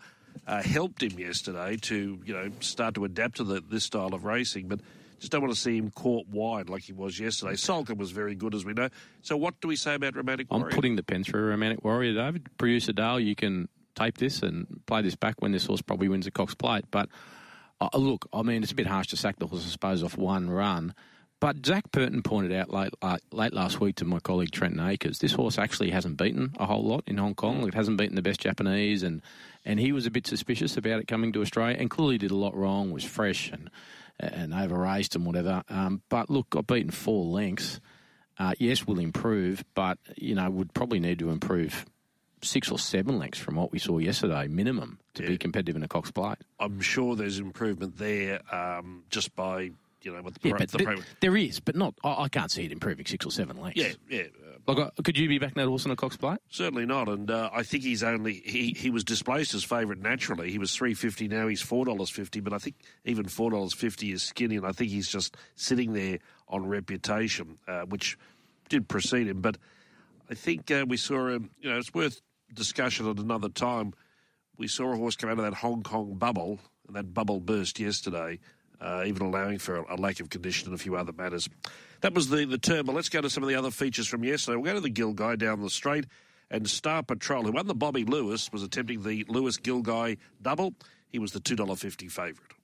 uh, 0.47 0.61
helped 0.61 1.03
him 1.03 1.17
yesterday 1.19 1.77
to, 1.77 2.19
you 2.25 2.33
know, 2.33 2.51
start 2.59 2.95
to 2.95 3.05
adapt 3.05 3.37
to 3.37 3.43
the, 3.43 3.61
this 3.61 3.83
style 3.83 4.13
of 4.13 4.25
racing. 4.25 4.67
But 4.67 4.81
just 5.19 5.31
don't 5.31 5.41
want 5.41 5.53
to 5.53 5.59
see 5.59 5.77
him 5.77 5.91
caught 5.91 6.27
wide 6.27 6.69
like 6.69 6.83
he 6.83 6.93
was 6.93 7.19
yesterday. 7.19 7.53
Salka 7.53 7.97
was 7.97 8.11
very 8.11 8.35
good, 8.35 8.53
as 8.53 8.65
we 8.65 8.73
know. 8.73 8.89
So 9.21 9.37
what 9.37 9.59
do 9.61 9.67
we 9.67 9.75
say 9.75 9.95
about 9.95 10.15
Romantic 10.15 10.51
Warrior? 10.51 10.67
I'm 10.67 10.71
putting 10.71 10.95
the 10.95 11.03
pen 11.03 11.23
through 11.23 11.47
Romantic 11.47 11.83
Warrior, 11.83 12.13
David. 12.13 12.49
Producer 12.57 12.93
Dale, 12.93 13.19
you 13.19 13.35
can 13.35 13.69
tape 13.95 14.17
this 14.17 14.41
and 14.41 14.81
play 14.85 15.01
this 15.01 15.15
back 15.15 15.35
when 15.39 15.51
this 15.51 15.65
horse 15.65 15.81
probably 15.81 16.09
wins 16.09 16.27
a 16.27 16.31
Cox 16.31 16.53
Plate. 16.53 16.85
But 16.91 17.09
uh, 17.79 17.89
look, 17.93 18.27
I 18.33 18.41
mean, 18.41 18.61
it's 18.61 18.71
a 18.71 18.75
bit 18.75 18.87
harsh 18.87 19.07
to 19.07 19.17
sack 19.17 19.39
the 19.39 19.47
horse, 19.47 19.65
I 19.65 19.69
suppose, 19.69 20.03
off 20.03 20.17
one 20.17 20.49
run. 20.49 20.93
But 21.45 21.63
Zac 21.63 21.91
Purton 21.91 22.23
pointed 22.23 22.51
out 22.53 22.71
late, 22.71 22.91
late, 23.03 23.21
late 23.31 23.53
last 23.53 23.79
week 23.79 23.97
to 23.97 24.05
my 24.05 24.19
colleague 24.19 24.49
Trenton 24.49 24.79
Akers, 24.79 25.19
this 25.19 25.33
horse 25.33 25.59
actually 25.59 25.91
hasn't 25.91 26.17
beaten 26.17 26.55
a 26.57 26.65
whole 26.65 26.83
lot 26.83 27.03
in 27.05 27.17
Hong 27.17 27.35
Kong. 27.35 27.67
It 27.67 27.75
hasn't 27.75 27.99
beaten 27.99 28.15
the 28.15 28.23
best 28.23 28.39
Japanese, 28.39 29.03
and, 29.03 29.21
and 29.63 29.79
he 29.79 29.91
was 29.91 30.07
a 30.07 30.09
bit 30.09 30.25
suspicious 30.25 30.75
about 30.75 31.01
it 31.01 31.07
coming 31.07 31.31
to 31.33 31.43
Australia, 31.43 31.77
and 31.79 31.87
clearly 31.87 32.17
did 32.17 32.31
a 32.31 32.35
lot 32.35 32.55
wrong, 32.55 32.89
was 32.89 33.03
fresh 33.03 33.51
and 33.51 33.69
and 34.19 34.55
over 34.55 34.75
raced 34.75 35.15
and 35.15 35.23
whatever. 35.23 35.61
Um, 35.69 36.01
but 36.09 36.31
look, 36.31 36.49
got 36.49 36.65
beaten 36.65 36.89
four 36.89 37.25
lengths. 37.25 37.79
Uh, 38.39 38.55
yes, 38.57 38.87
will 38.87 38.97
improve, 38.97 39.63
but 39.75 39.99
you 40.15 40.33
know 40.33 40.49
would 40.49 40.73
probably 40.73 40.99
need 40.99 41.19
to 41.19 41.29
improve 41.29 41.85
six 42.41 42.71
or 42.71 42.79
seven 42.79 43.19
lengths 43.19 43.39
from 43.39 43.53
what 43.53 43.71
we 43.71 43.77
saw 43.77 43.99
yesterday, 43.99 44.47
minimum, 44.47 44.97
to 45.13 45.21
be 45.27 45.37
competitive 45.37 45.75
in 45.75 45.83
a 45.83 45.87
Cox 45.87 46.09
Plate. 46.09 46.37
I'm 46.59 46.81
sure 46.81 47.15
there's 47.15 47.37
improvement 47.37 47.97
there 47.97 48.41
um, 48.51 49.03
just 49.11 49.35
by, 49.35 49.71
you 50.05 50.13
know, 50.13 50.21
what 50.21 50.35
the, 50.35 50.39
Yeah, 50.43 50.51
pro- 50.51 50.59
but 50.59 50.69
the 50.71 50.77
th- 50.77 50.87
pro- 50.87 51.03
there 51.19 51.35
is, 51.35 51.59
but 51.59 51.75
not. 51.75 51.95
I, 52.03 52.23
I 52.23 52.29
can't 52.29 52.51
see 52.51 52.63
it 52.63 52.71
improving 52.71 53.05
six 53.05 53.25
or 53.25 53.31
seven 53.31 53.57
lengths. 53.59 53.81
Yeah, 53.81 53.93
yeah. 54.09 54.21
Uh, 54.21 54.73
Like, 54.73 54.77
uh, 54.77 54.91
could 55.03 55.17
you 55.17 55.27
be 55.27 55.39
backing 55.39 55.61
that 55.61 55.67
horse 55.67 55.83
in 55.85 55.91
a 55.91 55.95
Cox 55.95 56.15
Plate? 56.15 56.39
Certainly 56.49 56.85
not, 56.85 57.09
and 57.09 57.29
uh, 57.29 57.49
I 57.51 57.63
think 57.63 57.83
he's 57.83 58.03
only 58.03 58.41
he, 58.45 58.73
he 58.77 58.89
was 58.89 59.03
displaced 59.03 59.53
as 59.53 59.63
favourite 59.63 59.99
naturally. 60.01 60.51
He 60.51 60.59
was 60.59 60.73
three 60.75 60.93
fifty 60.93 61.27
now. 61.27 61.47
He's 61.47 61.61
four 61.61 61.83
dollars 61.85 62.09
fifty, 62.09 62.39
but 62.39 62.53
I 62.53 62.59
think 62.59 62.75
even 63.03 63.25
four 63.27 63.49
dollars 63.51 63.73
fifty 63.73 64.11
is 64.11 64.23
skinny, 64.23 64.55
and 64.55 64.65
I 64.65 64.71
think 64.71 64.91
he's 64.91 65.09
just 65.09 65.35
sitting 65.55 65.93
there 65.93 66.19
on 66.47 66.67
reputation, 66.67 67.57
uh, 67.67 67.81
which 67.81 68.17
did 68.69 68.87
precede 68.87 69.27
him. 69.27 69.41
But 69.41 69.57
I 70.29 70.35
think 70.35 70.69
uh, 70.71 70.85
we 70.87 70.97
saw 70.97 71.27
him. 71.27 71.49
You 71.59 71.71
know, 71.71 71.77
it's 71.77 71.93
worth 71.93 72.21
discussion 72.53 73.09
at 73.09 73.17
another 73.17 73.49
time. 73.49 73.93
We 74.57 74.67
saw 74.67 74.93
a 74.93 74.95
horse 74.95 75.15
come 75.15 75.29
out 75.29 75.37
of 75.39 75.43
that 75.43 75.55
Hong 75.55 75.83
Kong 75.83 76.13
bubble, 76.13 76.59
and 76.87 76.95
that 76.95 77.13
bubble 77.13 77.39
burst 77.39 77.79
yesterday. 77.79 78.39
Uh, 78.85 79.03
even 79.05 79.23
allowing 79.23 79.57
for 79.57 79.77
a, 79.77 79.95
lack 79.95 80.19
of 80.19 80.29
condition 80.29 80.67
and 80.67 80.75
a 80.75 80.77
few 80.77 80.95
other 80.95 81.11
matters. 81.11 81.49
That 82.01 82.13
was 82.13 82.29
the, 82.29 82.45
the 82.45 82.59
term. 82.59 82.85
But 82.85 82.95
let's 82.95 83.09
go 83.09 83.19
to 83.19 83.29
some 83.29 83.41
of 83.41 83.49
the 83.49 83.55
other 83.55 83.71
features 83.71 84.07
from 84.07 84.23
yesterday. 84.23 84.57
We'll 84.57 84.65
go 84.65 84.75
to 84.75 84.81
the 84.81 84.91
Gilgai 84.91 85.37
down 85.37 85.61
the 85.61 85.69
straight. 85.69 86.05
And 86.51 86.69
Star 86.69 87.01
Patrol, 87.01 87.43
who 87.43 87.51
won 87.51 87.65
the 87.65 87.73
Bobby 87.73 88.05
Lewis, 88.05 88.51
was 88.51 88.61
attempting 88.61 89.01
the 89.01 89.25
Lewis 89.27 89.57
Gilgai 89.57 90.19
double. 90.41 90.75
He 91.09 91.17
was 91.17 91.31
the 91.31 91.39
$2.50 91.39 92.11
favourite. 92.11 92.54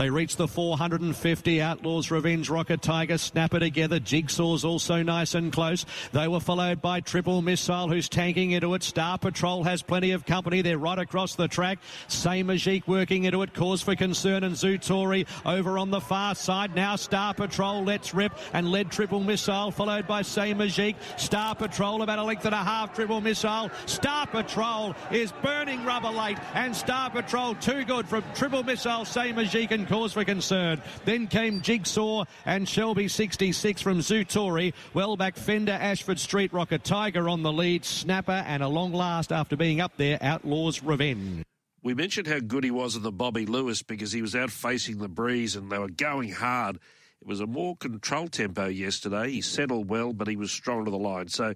They 0.00 0.08
reach 0.08 0.36
the 0.36 0.48
450. 0.48 1.60
Outlaws 1.60 2.10
Revenge 2.10 2.48
Rocket 2.48 2.80
Tiger 2.80 3.18
snapper 3.18 3.60
together. 3.60 4.00
Jigsaw's 4.00 4.64
also 4.64 5.02
nice 5.02 5.34
and 5.34 5.52
close. 5.52 5.84
They 6.12 6.26
were 6.26 6.40
followed 6.40 6.80
by 6.80 7.00
Triple 7.00 7.42
Missile, 7.42 7.86
who's 7.86 8.08
tanking 8.08 8.52
into 8.52 8.72
it. 8.72 8.82
Star 8.82 9.18
Patrol 9.18 9.62
has 9.64 9.82
plenty 9.82 10.12
of 10.12 10.24
company. 10.24 10.62
They're 10.62 10.78
right 10.78 10.98
across 10.98 11.34
the 11.34 11.48
track. 11.48 11.80
Say 12.08 12.42
Majik 12.42 12.86
working 12.86 13.24
into 13.24 13.42
it. 13.42 13.52
Cause 13.52 13.82
for 13.82 13.94
concern 13.94 14.42
and 14.42 14.54
Zutori 14.54 15.26
over 15.44 15.76
on 15.76 15.90
the 15.90 16.00
far 16.00 16.34
side. 16.34 16.74
Now 16.74 16.96
Star 16.96 17.34
Patrol 17.34 17.84
lets 17.84 18.14
rip 18.14 18.32
and 18.54 18.72
led 18.72 18.90
Triple 18.90 19.20
Missile, 19.20 19.70
followed 19.70 20.06
by 20.06 20.22
Say 20.22 20.54
Majik. 20.54 20.96
Star 21.18 21.54
Patrol 21.54 22.00
about 22.00 22.18
a 22.18 22.24
length 22.24 22.46
and 22.46 22.54
a 22.54 22.64
half. 22.64 22.94
Triple 22.94 23.20
Missile. 23.20 23.70
Star 23.84 24.26
Patrol 24.26 24.94
is 25.10 25.30
burning 25.42 25.84
rubber 25.84 26.08
late, 26.08 26.38
and 26.54 26.74
Star 26.74 27.10
Patrol 27.10 27.54
too 27.56 27.84
good 27.84 28.08
from 28.08 28.24
Triple 28.34 28.62
Missile, 28.62 29.04
Say 29.04 29.34
Majik 29.34 29.72
and 29.72 29.89
cause 29.90 30.12
for 30.12 30.24
concern. 30.24 30.80
Then 31.04 31.26
came 31.26 31.60
Jigsaw 31.60 32.24
and 32.46 32.68
Shelby 32.68 33.08
66 33.08 33.82
from 33.82 33.98
Zutori. 33.98 34.72
Well 34.94 35.16
back 35.16 35.36
Fender, 35.36 35.72
Ashford 35.72 36.20
Street 36.20 36.52
Rocket 36.52 36.84
Tiger 36.84 37.28
on 37.28 37.42
the 37.42 37.52
lead. 37.52 37.84
Snapper 37.84 38.44
and 38.46 38.62
a 38.62 38.68
long 38.68 38.92
last 38.92 39.32
after 39.32 39.56
being 39.56 39.80
up 39.80 39.96
there. 39.96 40.16
Outlaws 40.22 40.80
Revenge. 40.84 41.42
We 41.82 41.94
mentioned 41.94 42.28
how 42.28 42.38
good 42.38 42.62
he 42.62 42.70
was 42.70 42.94
in 42.94 43.02
the 43.02 43.10
Bobby 43.10 43.46
Lewis 43.46 43.82
because 43.82 44.12
he 44.12 44.22
was 44.22 44.36
out 44.36 44.50
facing 44.50 44.98
the 44.98 45.08
breeze 45.08 45.56
and 45.56 45.72
they 45.72 45.78
were 45.78 45.88
going 45.88 46.30
hard. 46.30 46.76
It 47.20 47.26
was 47.26 47.40
a 47.40 47.46
more 47.46 47.76
controlled 47.76 48.30
tempo 48.30 48.66
yesterday. 48.66 49.32
He 49.32 49.40
settled 49.40 49.88
well, 49.88 50.12
but 50.12 50.28
he 50.28 50.36
was 50.36 50.52
strong 50.52 50.84
to 50.84 50.90
the 50.92 50.98
line. 50.98 51.26
So, 51.28 51.54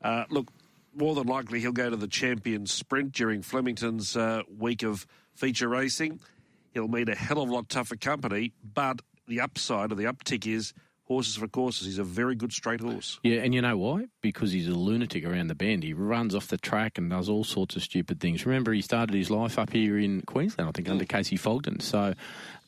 uh, 0.00 0.24
look, 0.30 0.50
more 0.96 1.14
than 1.14 1.26
likely 1.26 1.60
he'll 1.60 1.72
go 1.72 1.90
to 1.90 1.96
the 1.96 2.08
champion 2.08 2.66
sprint 2.66 3.12
during 3.12 3.42
Flemington's 3.42 4.16
uh, 4.16 4.42
week 4.58 4.82
of 4.82 5.06
feature 5.34 5.68
racing 5.68 6.20
he'll 6.74 6.88
meet 6.88 7.08
a 7.08 7.14
hell 7.14 7.40
of 7.40 7.48
a 7.48 7.52
lot 7.52 7.68
tougher 7.68 7.96
company. 7.96 8.52
But 8.62 9.00
the 9.26 9.40
upside 9.40 9.92
or 9.92 9.94
the 9.94 10.04
uptick 10.04 10.46
is 10.46 10.74
horses 11.04 11.36
for 11.36 11.48
courses. 11.48 11.86
He's 11.86 11.98
a 11.98 12.04
very 12.04 12.34
good 12.34 12.52
straight 12.52 12.80
horse. 12.80 13.18
Yeah, 13.22 13.40
and 13.40 13.54
you 13.54 13.62
know 13.62 13.76
why? 13.76 14.06
Because 14.20 14.52
he's 14.52 14.68
a 14.68 14.74
lunatic 14.74 15.24
around 15.24 15.48
the 15.48 15.54
bend. 15.54 15.82
He 15.82 15.92
runs 15.92 16.34
off 16.34 16.48
the 16.48 16.58
track 16.58 16.98
and 16.98 17.10
does 17.10 17.28
all 17.28 17.44
sorts 17.44 17.76
of 17.76 17.82
stupid 17.82 18.20
things. 18.20 18.44
Remember, 18.44 18.72
he 18.72 18.82
started 18.82 19.14
his 19.14 19.30
life 19.30 19.58
up 19.58 19.72
here 19.72 19.98
in 19.98 20.22
Queensland, 20.22 20.68
I 20.68 20.72
think, 20.72 20.88
under 20.88 21.04
Kacy 21.04 21.38
Fogden. 21.38 21.80
So 21.80 22.14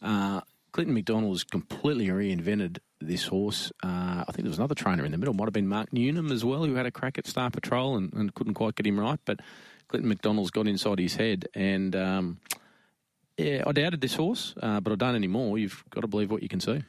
uh, 0.02 0.40
Clinton 0.72 0.94
McDonald 0.94 1.32
has 1.32 1.44
completely 1.44 2.08
reinvented 2.08 2.78
this 3.00 3.24
horse. 3.24 3.72
Uh, 3.82 4.24
I 4.26 4.32
think 4.32 4.44
there 4.44 4.50
was 4.50 4.58
another 4.58 4.74
trainer 4.74 5.04
in 5.04 5.12
the 5.12 5.18
middle. 5.18 5.34
Might 5.34 5.44
have 5.44 5.52
been 5.52 5.68
Mark 5.68 5.92
Newnham 5.92 6.30
as 6.30 6.44
well, 6.44 6.64
who 6.64 6.74
had 6.74 6.86
a 6.86 6.90
crack 6.90 7.18
at 7.18 7.26
Star 7.26 7.50
Patrol 7.50 7.96
and, 7.96 8.12
and 8.12 8.34
couldn't 8.34 8.54
quite 8.54 8.74
get 8.74 8.86
him 8.86 9.00
right. 9.00 9.18
But 9.24 9.40
Clinton 9.88 10.08
McDonald's 10.08 10.50
got 10.50 10.68
inside 10.68 10.98
his 10.98 11.16
head 11.16 11.48
and... 11.54 11.96
Um, 11.96 12.38
yeah, 13.38 13.62
I 13.66 13.72
doubted 13.72 14.00
this 14.00 14.14
horse, 14.14 14.54
uh, 14.62 14.80
but 14.80 14.92
I 14.92 14.96
don't 14.96 15.14
anymore. 15.14 15.58
You've 15.58 15.84
got 15.90 16.00
to 16.00 16.06
believe 16.06 16.30
what 16.30 16.42
you 16.42 16.48
can 16.48 16.60
see. 16.60 16.82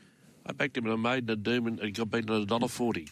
I 0.46 0.54
backed 0.54 0.78
him 0.78 0.86
in 0.86 0.94
a 0.94 0.98
maiden 0.98 1.30
at 1.30 1.44
Doom 1.44 1.68
and 1.68 1.80
he 1.82 1.92
got 1.92 2.10
beaten 2.10 2.34
at 2.34 2.42
a 2.42 2.46
dollar 2.46 2.70
forty. 2.70 3.10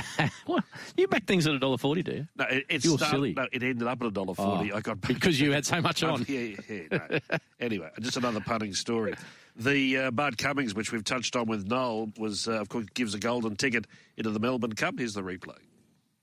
what? 0.46 0.64
You 0.96 1.06
back 1.06 1.26
things 1.26 1.46
at 1.46 1.52
a 1.52 1.58
dollar 1.58 1.76
forty, 1.76 2.02
do 2.02 2.12
you? 2.12 2.28
No, 2.36 2.46
it, 2.46 2.64
it 2.68 2.84
You're 2.84 2.96
started, 2.96 3.14
silly. 3.14 3.34
No, 3.34 3.46
it 3.52 3.62
ended 3.62 3.86
up 3.86 4.00
at 4.00 4.06
a 4.06 4.10
dollar 4.10 4.34
forty. 4.34 4.72
Oh, 4.72 4.76
I 4.76 4.80
got 4.80 5.00
because 5.02 5.38
you 5.38 5.52
had 5.52 5.66
so 5.66 5.82
much 5.82 6.02
on. 6.02 6.24
yeah, 6.26 6.56
yeah. 6.68 6.82
yeah 6.90 7.18
no. 7.30 7.38
anyway, 7.60 7.90
just 8.00 8.16
another 8.16 8.40
punting 8.40 8.72
story. 8.72 9.14
The 9.56 9.98
uh, 9.98 10.10
Bart 10.12 10.38
Cummings, 10.38 10.74
which 10.74 10.90
we've 10.90 11.04
touched 11.04 11.36
on 11.36 11.46
with 11.46 11.66
Noel, 11.66 12.10
was 12.16 12.48
uh, 12.48 12.52
of 12.52 12.70
course 12.70 12.86
gives 12.94 13.14
a 13.14 13.18
golden 13.18 13.56
ticket 13.56 13.86
into 14.16 14.30
the 14.30 14.40
Melbourne 14.40 14.74
Cup. 14.74 14.94
Here's 14.98 15.14
the 15.14 15.22
replay. 15.22 15.58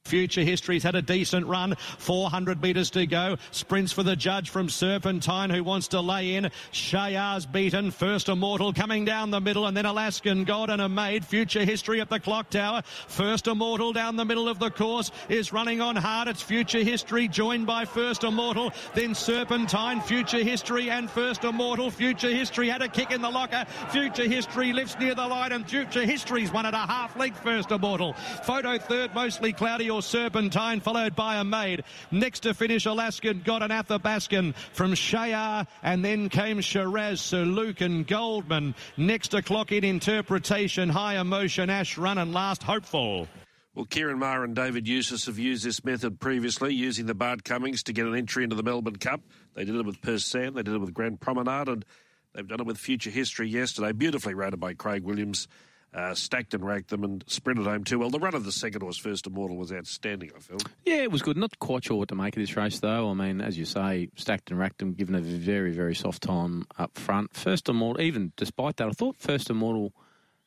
Future 0.05 0.41
History's 0.41 0.83
had 0.83 0.93
a 0.93 1.01
decent 1.01 1.47
run. 1.47 1.75
400 1.97 2.61
metres 2.61 2.91
to 2.91 3.07
go. 3.07 3.37
Sprints 3.49 3.91
for 3.91 4.03
the 4.03 4.15
judge 4.15 4.51
from 4.51 4.69
Serpentine 4.69 5.49
who 5.49 5.63
wants 5.63 5.89
to 5.89 5.99
lay 5.99 6.35
in. 6.35 6.51
Shayar's 6.71 7.47
beaten. 7.47 7.89
First 7.89 8.29
Immortal 8.29 8.71
coming 8.71 9.03
down 9.03 9.31
the 9.31 9.41
middle 9.41 9.65
and 9.65 9.75
then 9.75 9.87
Alaskan 9.87 10.43
God 10.43 10.69
and 10.69 10.79
Amade. 10.79 11.25
Future 11.25 11.65
History 11.65 12.01
at 12.01 12.09
the 12.09 12.19
clock 12.19 12.51
tower. 12.51 12.83
First 13.07 13.47
Immortal 13.47 13.93
down 13.93 14.15
the 14.15 14.25
middle 14.25 14.47
of 14.47 14.59
the 14.59 14.69
course 14.69 15.09
is 15.27 15.51
running 15.51 15.81
on 15.81 15.95
hard. 15.95 16.27
It's 16.27 16.41
Future 16.43 16.83
History 16.83 17.27
joined 17.27 17.65
by 17.65 17.85
First 17.85 18.23
Immortal. 18.23 18.73
Then 18.93 19.15
Serpentine, 19.15 20.01
Future 20.01 20.43
History 20.43 20.91
and 20.91 21.09
First 21.09 21.43
Immortal. 21.43 21.89
Future 21.89 22.29
History 22.29 22.69
had 22.69 22.83
a 22.83 22.87
kick 22.87 23.09
in 23.09 23.21
the 23.21 23.29
locker. 23.31 23.65
Future 23.89 24.27
History 24.27 24.71
lifts 24.71 24.99
near 24.99 25.15
the 25.15 25.25
line 25.25 25.51
and 25.51 25.67
Future 25.67 26.05
History's 26.05 26.53
one 26.53 26.67
and 26.67 26.75
a 26.75 26.85
half 26.85 27.17
length 27.17 27.39
First 27.39 27.71
Immortal. 27.71 28.13
Photo 28.43 28.77
third, 28.77 29.15
mostly 29.15 29.51
cloudy 29.51 29.89
Serpentine, 30.01 30.79
followed 30.79 31.15
by 31.15 31.37
Amade. 31.37 31.83
Next 32.11 32.41
to 32.41 32.53
finish, 32.53 32.85
Alaskan 32.85 33.41
God 33.45 33.61
an 33.61 33.71
Athabaskan 33.71 34.55
from 34.73 34.93
Shayar, 34.93 35.67
and 35.83 36.03
then 36.03 36.29
came 36.29 36.61
Shiraz, 36.61 37.21
Sir 37.21 37.43
Luke 37.43 37.81
and 37.81 38.05
Goldman. 38.07 38.75
Next 38.97 39.29
to 39.29 39.41
clock 39.41 39.71
in 39.71 39.83
interpretation, 39.83 40.89
high 40.89 41.19
emotion, 41.19 41.69
Ash 41.69 41.97
Run, 41.97 42.17
and 42.17 42.33
last 42.33 42.63
hopeful. 42.63 43.27
Well, 43.73 43.85
Ciaron 43.85 44.19
Maher 44.19 44.45
and 44.45 44.55
David 44.55 44.87
Eustace 44.87 45.25
have 45.25 45.37
used 45.37 45.65
this 45.65 45.83
method 45.83 46.19
previously, 46.19 46.73
using 46.73 47.07
the 47.07 47.13
Bart 47.13 47.43
Cummings 47.43 47.83
to 47.83 47.93
get 47.93 48.05
an 48.05 48.15
entry 48.15 48.45
into 48.45 48.55
the 48.55 48.63
Melbourne 48.63 48.95
Cup. 48.95 49.21
They 49.53 49.65
did 49.65 49.75
it 49.75 49.85
with 49.85 49.99
Persan, 50.01 50.55
they 50.55 50.63
did 50.63 50.73
it 50.73 50.79
with 50.79 50.93
Grand 50.93 51.19
Promenade, 51.19 51.67
and 51.67 51.85
they've 52.33 52.47
done 52.47 52.61
it 52.61 52.65
with 52.65 52.77
Future 52.77 53.09
History 53.09 53.49
yesterday. 53.49 53.91
Beautifully 53.91 54.33
rated 54.33 54.61
by 54.61 54.75
Craig 54.75 55.03
Williams 55.03 55.49
uh, 55.95 56.13
stacked 56.13 56.53
and 56.53 56.65
racked 56.65 56.89
them 56.89 57.03
and 57.03 57.23
sprinted 57.27 57.65
home 57.65 57.83
too 57.83 57.99
well. 57.99 58.09
The 58.09 58.19
run 58.19 58.35
of 58.35 58.43
the 58.43 58.51
second 58.51 58.81
horse, 58.81 58.97
First 58.97 59.25
Immortal, 59.27 59.55
was 59.55 59.71
outstanding, 59.71 60.31
I 60.35 60.39
felt. 60.39 60.65
Yeah, 60.83 61.03
it 61.03 61.11
was 61.11 61.21
good. 61.21 61.37
Not 61.37 61.57
quite 61.59 61.85
sure 61.85 61.97
what 61.97 62.09
to 62.09 62.15
make 62.15 62.35
of 62.35 62.41
this 62.41 62.57
race, 62.57 62.79
though. 62.79 63.09
I 63.09 63.13
mean, 63.13 63.39
as 63.39 63.57
you 63.57 63.65
say, 63.65 64.09
stacked 64.15 64.51
and 64.51 64.59
racked 64.59 64.79
them, 64.79 64.93
given 64.93 65.15
a 65.15 65.21
very, 65.21 65.71
very 65.71 65.95
soft 65.95 66.23
time 66.23 66.65
up 66.77 66.97
front. 66.97 67.33
First 67.33 67.69
Immortal, 67.69 68.01
even 68.03 68.33
despite 68.35 68.77
that, 68.77 68.87
I 68.89 68.91
thought 68.91 69.15
First 69.17 69.49
Immortal 69.49 69.93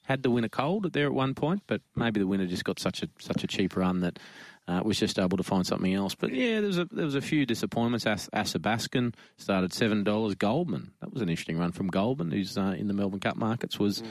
had 0.05 0.23
the 0.23 0.31
winner 0.31 0.49
cold 0.49 0.93
there 0.93 1.07
at 1.07 1.15
one 1.15 1.35
point, 1.35 1.63
but 1.67 1.83
maybe 1.95 2.19
the 2.21 2.27
winner 2.27 2.47
just 2.47 2.65
got 2.65 2.79
such 2.79 3.03
a 3.03 3.09
such 3.19 3.45
a 3.45 3.47
cheap 3.47 3.77
run 3.77 4.01
that 4.01 4.19
uh, 4.69 4.83
was 4.85 4.99
just 4.99 5.19
able 5.19 5.39
to 5.39 5.43
find 5.43 5.67
something 5.67 5.95
else. 5.95 6.15
But 6.15 6.33
yeah, 6.33 6.61
there 6.61 6.69
was 6.69 6.79
a, 6.79 6.85
there 6.85 7.05
was 7.07 7.15
a 7.15 7.23
few 7.23 7.47
disappointments. 7.47 8.07
As, 8.07 8.29
started 9.39 9.73
seven 9.73 10.05
dollars. 10.05 10.35
Goldman, 10.35 10.93
that 11.01 11.13
was 11.13 11.23
an 11.23 11.31
interesting 11.31 11.59
run 11.59 11.73
from 11.73 11.89
Goldman, 11.89 12.31
who's 12.31 12.59
uh, 12.59 12.75
in 12.79 12.87
the 12.87 12.95
Melbourne 12.95 13.21
Cup 13.21 13.37
markets, 13.37 13.79
was 13.79 14.03
mm. 14.03 14.07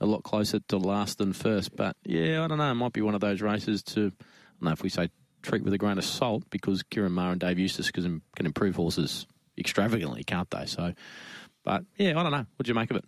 a 0.00 0.06
lot 0.06 0.24
closer 0.24 0.58
to 0.68 0.78
last 0.78 1.18
than 1.18 1.32
first. 1.32 1.76
But 1.76 1.96
yeah, 2.04 2.44
I 2.44 2.48
don't 2.48 2.58
know. 2.58 2.70
It 2.70 2.74
might 2.74 2.92
be 2.92 3.02
one 3.02 3.14
of 3.14 3.20
those 3.20 3.40
races 3.40 3.82
to, 3.84 4.00
I 4.00 4.02
don't 4.02 4.62
know 4.62 4.72
if 4.72 4.82
we 4.82 4.88
say 4.88 5.10
treat 5.42 5.62
with 5.62 5.72
a 5.72 5.78
grain 5.78 5.96
of 5.96 6.04
salt 6.04 6.42
because 6.50 6.82
Ciaron 6.90 7.12
Maher 7.12 7.32
and 7.32 7.40
Dave 7.40 7.58
Eustace 7.58 7.90
can 7.90 8.22
improve 8.38 8.74
horses 8.74 9.26
extravagantly, 9.56 10.24
can't 10.24 10.50
they? 10.50 10.66
So, 10.66 10.92
but 11.64 11.84
yeah, 11.96 12.18
I 12.18 12.22
don't 12.22 12.32
know. 12.32 12.46
What 12.56 12.66
do 12.66 12.68
you 12.68 12.74
make 12.74 12.90
of 12.90 12.96
it? 12.96 13.04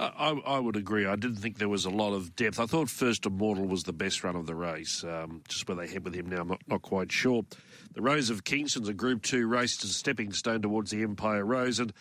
I, 0.00 0.30
I, 0.46 0.58
would 0.58 0.76
agree. 0.76 1.04
I 1.04 1.16
didn't 1.16 1.36
think 1.36 1.58
there 1.58 1.68
was 1.68 1.84
a 1.84 1.90
lot 1.90 2.14
of 2.14 2.34
depth. 2.34 2.58
I 2.58 2.66
thought 2.66 2.88
First 2.88 3.26
Immortal 3.26 3.66
was 3.66 3.82
the 3.82 3.92
best 3.92 4.24
run 4.24 4.34
of 4.34 4.46
the 4.46 4.54
race. 4.54 5.04
Um, 5.04 5.42
just 5.46 5.68
where 5.68 5.76
they 5.76 5.86
head 5.86 6.04
with 6.04 6.14
him 6.14 6.26
now, 6.26 6.40
I'm 6.40 6.48
not, 6.48 6.62
not 6.66 6.82
quite 6.82 7.12
sure. 7.12 7.44
The 7.92 8.00
Rose 8.00 8.30
of 8.30 8.44
Kingston's 8.44 8.88
a 8.88 8.94
Group 8.94 9.22
2 9.22 9.46
race 9.46 9.76
to 9.78 9.88
stepping 9.88 10.32
stone 10.32 10.62
towards 10.62 10.90
the 10.90 11.02
Empire 11.02 11.44
Rose. 11.44 11.80
And 11.80 11.92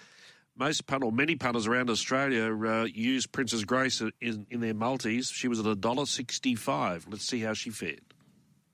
most 0.57 0.87
pun 0.87 1.03
or 1.03 1.11
many 1.11 1.35
punters 1.35 1.67
around 1.67 1.89
Australia 1.89 2.53
uh, 2.53 2.85
use 2.85 3.27
Princess 3.27 3.65
Grace 3.65 4.01
in, 4.21 4.45
in 4.49 4.61
their 4.61 4.73
multis. 4.73 5.29
She 5.29 5.47
was 5.47 5.59
at 5.59 5.65
$1.65. 5.65 7.03
Let's 7.09 7.25
see 7.25 7.41
how 7.41 7.53
she 7.53 7.69
fared. 7.69 8.08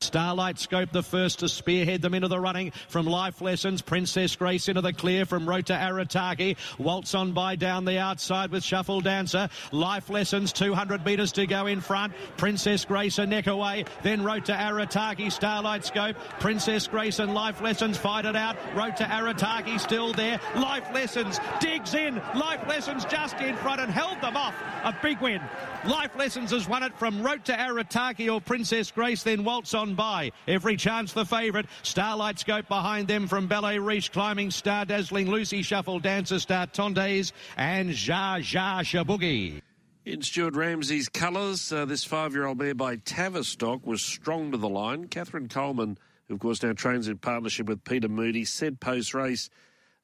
Starlight 0.06 0.60
Scope, 0.60 0.92
the 0.92 1.02
first 1.02 1.40
to 1.40 1.50
spearhead 1.50 2.02
them 2.02 2.14
into 2.14 2.28
the 2.28 2.40
running 2.40 2.72
from 2.88 3.06
Life 3.08 3.42
Lessons. 3.42 3.82
Princess 3.82 4.36
Grace 4.36 4.70
into 4.70 4.82
the 4.82 4.94
clear 4.94 5.26
from 5.26 5.50
Rota 5.50 5.74
Arataki. 5.74 6.58
Waltz 6.78 7.16
on 7.16 7.34
by 7.34 7.56
down 7.56 7.86
the 7.86 7.98
outside 7.98 8.52
with 8.52 8.64
Shuffle 8.64 9.02
Dancer. 9.02 9.50
Life 9.72 10.10
Lessons, 10.10 10.54
200 10.54 11.04
metres 11.04 11.32
to 11.34 11.48
go 11.48 11.66
in 11.66 11.82
front. 11.82 12.14
Princess 12.38 12.86
Grace 12.86 13.18
a 13.18 13.26
neck 13.26 13.48
away. 13.48 13.86
Then 14.04 14.24
Rota 14.24 14.54
Arataki, 14.54 15.32
Starlight 15.32 15.84
Scope. 15.84 16.16
Princess 16.40 16.88
Grace 16.88 17.20
and 17.20 17.34
Life 17.34 17.62
Lessons 17.62 17.98
fight 17.98 18.26
it 18.26 18.36
out. 18.36 18.58
Rota 18.76 19.06
Arataki 19.06 19.80
still 19.80 20.14
there. 20.14 20.40
Life 20.56 20.88
Lessons 20.94 21.40
digs 21.60 21.96
in. 21.96 22.22
Life 22.36 22.68
Lessons 22.68 23.06
just 23.06 23.40
in 23.42 23.56
front 23.58 23.82
and 23.82 23.92
held 23.92 24.22
them 24.22 24.38
off. 24.38 24.56
A 24.84 24.96
big 25.02 25.20
win. 25.20 25.42
Life 25.88 26.16
Lessons 26.18 26.50
has 26.50 26.68
won 26.68 26.82
it 26.82 26.98
from 26.98 27.22
Rota 27.22 27.54
Arataki 27.54 28.34
or 28.34 28.42
Princess 28.42 28.90
Grace, 28.90 29.22
then 29.22 29.44
Waltz 29.44 29.76
on 29.76 29.94
by. 29.94 30.32
Every 30.48 30.78
chance 30.78 31.14
the 31.14 31.26
favourite. 31.26 31.68
Starlight 31.84 32.40
Scope 32.40 32.68
behind 32.68 33.08
them 33.08 33.28
from 33.28 33.46
Ballet 33.46 33.78
Reach, 33.78 34.12
climbing 34.12 34.50
Star 34.50 34.86
Dazzling, 34.86 35.30
Lucy 35.30 35.62
Shuffle, 35.62 36.00
Dancer 36.00 36.40
Star 36.40 36.66
Tondes, 36.66 37.34
and 37.56 37.92
Zha 37.92 38.40
Zha 38.42 38.82
Shabugi. 38.82 39.62
In 40.06 40.24
Stuart 40.24 40.56
Ramsey's 40.56 41.08
colours, 41.08 41.72
uh, 41.72 41.86
this 41.86 42.04
five-year-old 42.04 42.58
mare 42.58 42.74
by 42.74 42.96
Tavistock 42.96 43.86
was 43.86 44.02
strong 44.02 44.52
to 44.52 44.58
the 44.58 44.70
line. 44.70 45.08
Katherine 45.08 45.50
Coleman, 45.50 46.00
who 46.28 46.34
of 46.34 46.40
course 46.40 46.64
now 46.64 46.74
trains 46.74 47.08
in 47.08 47.20
partnership 47.20 47.68
with 47.68 47.84
Peter 47.84 48.10
Moody, 48.10 48.46
said 48.46 48.80
post-race 48.80 49.52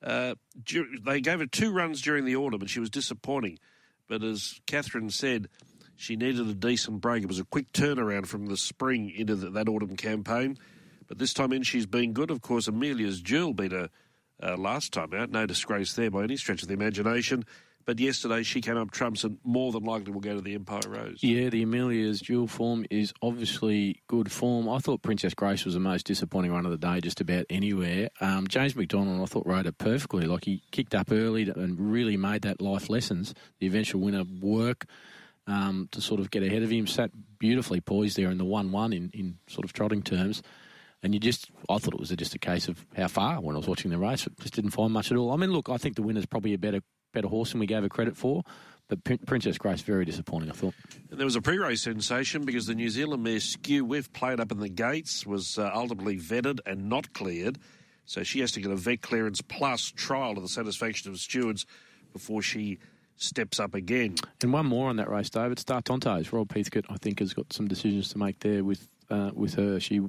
uh, 0.03 0.35
they 1.05 1.21
gave 1.21 1.39
her 1.39 1.45
two 1.45 1.71
runs 1.71 2.01
during 2.01 2.25
the 2.25 2.35
autumn 2.35 2.61
and 2.61 2.69
she 2.69 2.79
was 2.79 2.89
disappointing. 2.89 3.59
But 4.07 4.23
as 4.23 4.59
Katherine 4.65 5.09
said, 5.09 5.47
she 6.01 6.15
needed 6.15 6.47
a 6.47 6.55
decent 6.55 6.99
break. 6.99 7.21
It 7.21 7.27
was 7.27 7.39
a 7.39 7.45
quick 7.45 7.71
turnaround 7.73 8.25
from 8.25 8.47
the 8.47 8.57
spring 8.57 9.11
into 9.15 9.35
the, 9.35 9.51
that 9.51 9.69
autumn 9.69 9.95
campaign. 9.95 10.57
But 11.07 11.19
this 11.19 11.31
time 11.31 11.53
in, 11.53 11.61
she's 11.61 11.85
been 11.85 12.13
good. 12.13 12.31
Of 12.31 12.41
course, 12.41 12.67
Amelia's 12.67 13.21
Jewel 13.21 13.53
beat 13.53 13.71
her 13.71 13.89
uh, 14.41 14.57
last 14.57 14.93
time 14.93 15.13
out. 15.13 15.29
No 15.29 15.45
disgrace 15.45 15.93
there 15.93 16.09
by 16.09 16.23
any 16.23 16.37
stretch 16.37 16.63
of 16.63 16.69
the 16.69 16.73
imagination. 16.73 17.45
But 17.85 17.99
yesterday 17.99 18.41
she 18.41 18.61
came 18.61 18.77
up 18.77 18.89
trumps 18.89 19.23
and 19.23 19.37
more 19.43 19.71
than 19.71 19.83
likely 19.83 20.11
will 20.11 20.21
go 20.21 20.35
to 20.35 20.41
the 20.41 20.55
Empire 20.55 20.81
Rose. 20.87 21.19
Yeah, 21.21 21.49
the 21.49 21.61
Amelia's 21.61 22.19
Jewel 22.19 22.47
form 22.47 22.85
is 22.89 23.13
obviously 23.21 24.01
good 24.07 24.31
form. 24.31 24.69
I 24.69 24.79
thought 24.79 25.03
Princess 25.03 25.35
Grace 25.35 25.65
was 25.65 25.75
the 25.75 25.79
most 25.79 26.07
disappointing 26.07 26.51
run 26.51 26.65
of 26.65 26.71
the 26.71 26.77
day, 26.77 26.99
just 27.01 27.21
about 27.21 27.45
anywhere. 27.49 28.09
Um, 28.19 28.47
James 28.47 28.75
McDonald, 28.75 29.21
I 29.21 29.25
thought, 29.25 29.45
rode 29.45 29.67
it 29.67 29.77
perfectly. 29.77 30.25
Like 30.25 30.45
he 30.45 30.63
kicked 30.71 30.95
up 30.95 31.11
early 31.11 31.49
and 31.49 31.91
really 31.91 32.17
made 32.17 32.41
that 32.43 32.59
life 32.59 32.89
lessons. 32.89 33.35
The 33.59 33.67
eventual 33.67 34.01
winner 34.01 34.23
work. 34.23 34.85
Um, 35.47 35.89
to 35.91 36.01
sort 36.01 36.19
of 36.19 36.29
get 36.29 36.43
ahead 36.43 36.61
of 36.61 36.69
him, 36.69 36.85
sat 36.85 37.09
beautifully 37.39 37.81
poised 37.81 38.15
there 38.15 38.29
in 38.29 38.37
the 38.37 38.45
one-one 38.45 38.93
in, 38.93 39.09
in 39.11 39.39
sort 39.47 39.65
of 39.65 39.73
trotting 39.73 40.03
terms, 40.03 40.43
and 41.01 41.15
you 41.15 41.19
just, 41.19 41.49
I 41.67 41.79
thought 41.79 41.95
it 41.95 41.99
was 41.99 42.09
just 42.09 42.35
a 42.35 42.39
case 42.39 42.67
of 42.67 42.85
how 42.95 43.07
far 43.07 43.41
when 43.41 43.55
I 43.55 43.57
was 43.57 43.67
watching 43.67 43.89
the 43.89 43.97
race. 43.97 44.27
It 44.27 44.39
just 44.39 44.53
didn't 44.53 44.69
find 44.71 44.93
much 44.93 45.11
at 45.11 45.17
all. 45.17 45.33
I 45.33 45.37
mean, 45.37 45.51
look, 45.51 45.67
I 45.67 45.77
think 45.77 45.95
the 45.95 46.03
winner's 46.03 46.27
probably 46.27 46.53
a 46.53 46.59
better 46.59 46.81
better 47.11 47.27
horse 47.27 47.51
than 47.51 47.59
we 47.59 47.65
gave 47.65 47.81
her 47.81 47.89
credit 47.89 48.15
for. 48.15 48.43
But 48.87 49.25
Princess 49.25 49.57
Grace, 49.57 49.81
very 49.81 50.05
disappointing, 50.05 50.49
I 50.49 50.53
thought. 50.53 50.73
And 51.09 51.17
there 51.17 51.25
was 51.25 51.37
a 51.37 51.41
pre-race 51.41 51.81
sensation 51.81 52.43
because 52.43 52.65
the 52.65 52.75
New 52.75 52.89
Zealand 52.89 53.23
mare 53.23 53.39
Skew 53.39 53.85
Whiff 53.85 54.11
played 54.11 54.39
up 54.39 54.51
in 54.51 54.59
the 54.59 54.69
gates, 54.69 55.25
was 55.25 55.57
uh, 55.57 55.71
ultimately 55.73 56.17
vetted 56.17 56.59
and 56.65 56.89
not 56.89 57.13
cleared. 57.13 57.57
So 58.05 58.23
she 58.23 58.41
has 58.41 58.51
to 58.53 58.61
get 58.61 58.69
a 58.69 58.75
vet 58.75 59.01
clearance 59.01 59.41
plus 59.41 59.91
trial 59.91 60.35
to 60.35 60.41
the 60.41 60.49
satisfaction 60.49 61.09
of 61.09 61.17
stewards 61.19 61.65
before 62.11 62.41
she 62.41 62.79
steps 63.21 63.59
up 63.59 63.75
again. 63.75 64.15
And 64.41 64.51
one 64.51 64.65
more 64.65 64.89
on 64.89 64.97
that 64.97 65.09
race, 65.09 65.29
David. 65.29 65.59
Star 65.59 65.81
Tontos. 65.81 66.31
Rob 66.31 66.51
Heathcote, 66.53 66.85
I 66.89 66.97
think, 66.97 67.19
has 67.19 67.33
got 67.33 67.53
some 67.53 67.67
decisions 67.67 68.09
to 68.09 68.17
make 68.17 68.39
there 68.39 68.63
with 68.63 68.87
uh, 69.09 69.31
with 69.33 69.55
her. 69.55 69.79
She 69.79 70.01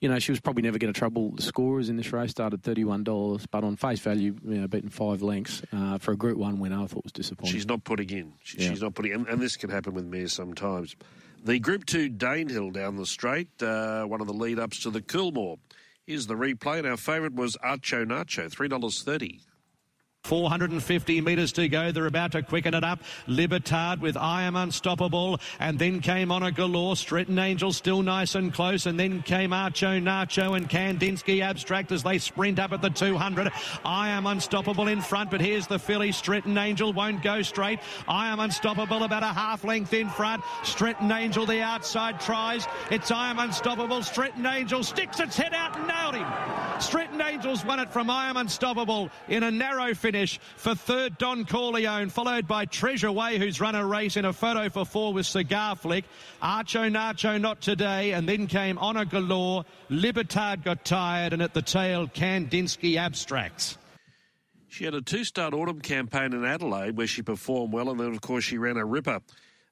you 0.00 0.08
know, 0.08 0.18
she 0.20 0.30
was 0.30 0.40
probably 0.40 0.62
never 0.62 0.78
going 0.78 0.92
to 0.92 0.98
trouble 0.98 1.32
the 1.32 1.42
scorers 1.42 1.88
in 1.88 1.96
this 1.96 2.12
race. 2.12 2.30
Started 2.30 2.62
thirty-one 2.62 3.04
dollars, 3.04 3.46
but 3.46 3.64
on 3.64 3.76
face 3.76 4.00
value, 4.00 4.36
you 4.44 4.60
know, 4.60 4.68
beaten 4.68 4.90
five 4.90 5.22
lengths 5.22 5.62
uh, 5.72 5.98
for 5.98 6.12
a 6.12 6.16
Group 6.16 6.38
One 6.38 6.60
winner, 6.60 6.82
I 6.82 6.86
thought 6.86 7.04
was 7.04 7.12
disappointing. 7.12 7.52
She's 7.54 7.66
not 7.66 7.84
putting 7.84 8.10
in. 8.10 8.32
She, 8.42 8.58
yeah. 8.58 8.68
She's 8.70 8.82
not 8.82 8.94
putting, 8.94 9.12
in, 9.12 9.26
and, 9.26 9.40
this 9.40 9.56
can 9.56 9.70
happen 9.70 9.94
with 9.94 10.04
mares 10.04 10.32
sometimes. 10.32 10.94
The 11.44 11.58
Group 11.58 11.84
Two 11.84 12.10
Danehill 12.10 12.72
down 12.72 12.96
the 12.96 13.06
straight, 13.06 13.60
uh, 13.60 14.04
one 14.04 14.20
of 14.20 14.26
the 14.26 14.32
lead-ups 14.32 14.80
to 14.80 14.90
the 14.90 15.00
Coolmore. 15.00 15.58
Here's 16.06 16.26
the 16.26 16.34
replay, 16.34 16.78
and 16.78 16.86
our 16.86 16.96
favourite 16.96 17.34
was 17.34 17.56
Archo 17.56 18.06
Nacho, 18.06 18.50
three 18.50 18.68
dollars 18.68 19.02
thirty. 19.02 19.40
450 20.28 21.22
metres 21.22 21.52
to 21.52 21.68
go. 21.68 21.90
They're 21.90 22.04
about 22.04 22.32
to 22.32 22.42
quicken 22.42 22.74
it 22.74 22.84
up. 22.84 23.00
Libertad 23.26 24.02
with 24.02 24.14
I 24.14 24.42
Am 24.42 24.56
Unstoppable. 24.56 25.40
And 25.58 25.78
then 25.78 26.00
came 26.00 26.30
Honor 26.30 26.50
Galore. 26.50 26.96
Stretton 26.96 27.38
Angel 27.38 27.72
still 27.72 28.02
nice 28.02 28.34
and 28.34 28.52
close. 28.52 28.84
And 28.84 29.00
then 29.00 29.22
came 29.22 29.50
Archo 29.50 30.02
Nacho 30.02 30.54
and 30.54 30.68
Kandinsky 30.68 31.40
Abstract 31.40 31.92
as 31.92 32.02
they 32.02 32.18
sprint 32.18 32.58
up 32.58 32.72
at 32.72 32.82
the 32.82 32.90
200. 32.90 33.50
I 33.86 34.10
Am 34.10 34.26
Unstoppable 34.26 34.88
in 34.88 35.00
front, 35.00 35.30
but 35.30 35.40
here's 35.40 35.66
the 35.66 35.78
filly. 35.78 36.12
Stretton 36.12 36.58
Angel 36.58 36.92
won't 36.92 37.22
go 37.22 37.40
straight. 37.40 37.80
I 38.06 38.28
Am 38.28 38.40
Unstoppable 38.40 39.04
about 39.04 39.22
a 39.22 39.32
half 39.32 39.64
length 39.64 39.94
in 39.94 40.10
front. 40.10 40.42
Stretton 40.62 41.10
Angel 41.10 41.46
the 41.46 41.62
outside 41.62 42.20
tries. 42.20 42.66
It's 42.90 43.10
I 43.10 43.30
Am 43.30 43.38
Unstoppable. 43.38 44.02
Stretton 44.02 44.44
Angel 44.44 44.82
sticks 44.82 45.20
its 45.20 45.38
head 45.38 45.54
out 45.54 45.74
and 45.78 45.88
nailed 45.88 46.16
him. 46.16 46.80
Stretton 46.80 47.22
Angels 47.22 47.64
won 47.64 47.80
it 47.80 47.90
from 47.90 48.10
I 48.10 48.28
Am 48.28 48.36
Unstoppable 48.36 49.08
in 49.28 49.44
a 49.44 49.50
narrow 49.50 49.94
finish 49.94 50.07
finish 50.08 50.40
for 50.56 50.74
third 50.74 51.18
Don 51.18 51.44
Corleone, 51.44 52.08
followed 52.08 52.48
by 52.48 52.64
Treasure 52.64 53.12
Way, 53.12 53.36
who's 53.36 53.60
run 53.60 53.74
a 53.74 53.84
race 53.84 54.16
in 54.16 54.24
a 54.24 54.32
photo 54.32 54.70
for 54.70 54.86
four 54.86 55.12
with 55.12 55.26
Cigar 55.26 55.76
Flick. 55.76 56.06
Archo 56.42 56.90
Nacho 56.90 57.38
not 57.38 57.60
today, 57.60 58.12
and 58.12 58.26
then 58.26 58.46
came 58.46 58.78
Honor 58.78 59.04
Galore. 59.04 59.66
Libertad 59.90 60.64
got 60.64 60.82
tired, 60.82 61.34
and 61.34 61.42
at 61.42 61.52
the 61.52 61.60
tail, 61.60 62.06
Kandinsky 62.08 62.96
Abstracts. 62.96 63.76
She 64.68 64.86
had 64.86 64.94
a 64.94 65.02
two-start 65.02 65.52
autumn 65.52 65.82
campaign 65.82 66.32
in 66.32 66.42
Adelaide 66.42 66.96
where 66.96 67.06
she 67.06 67.20
performed 67.20 67.74
well, 67.74 67.90
and 67.90 68.00
then 68.00 68.14
of 68.14 68.22
course 68.22 68.44
she 68.44 68.56
ran 68.56 68.78
a 68.78 68.86
ripper 68.86 69.20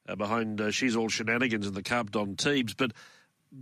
uh, 0.06 0.16
behind 0.16 0.60
uh, 0.60 0.70
She's 0.70 0.96
All 0.96 1.08
Shenanigans 1.08 1.66
in 1.66 1.72
the 1.72 1.82
Cup 1.82 2.10
Don 2.10 2.36
Teebs. 2.36 2.76
But 2.76 2.92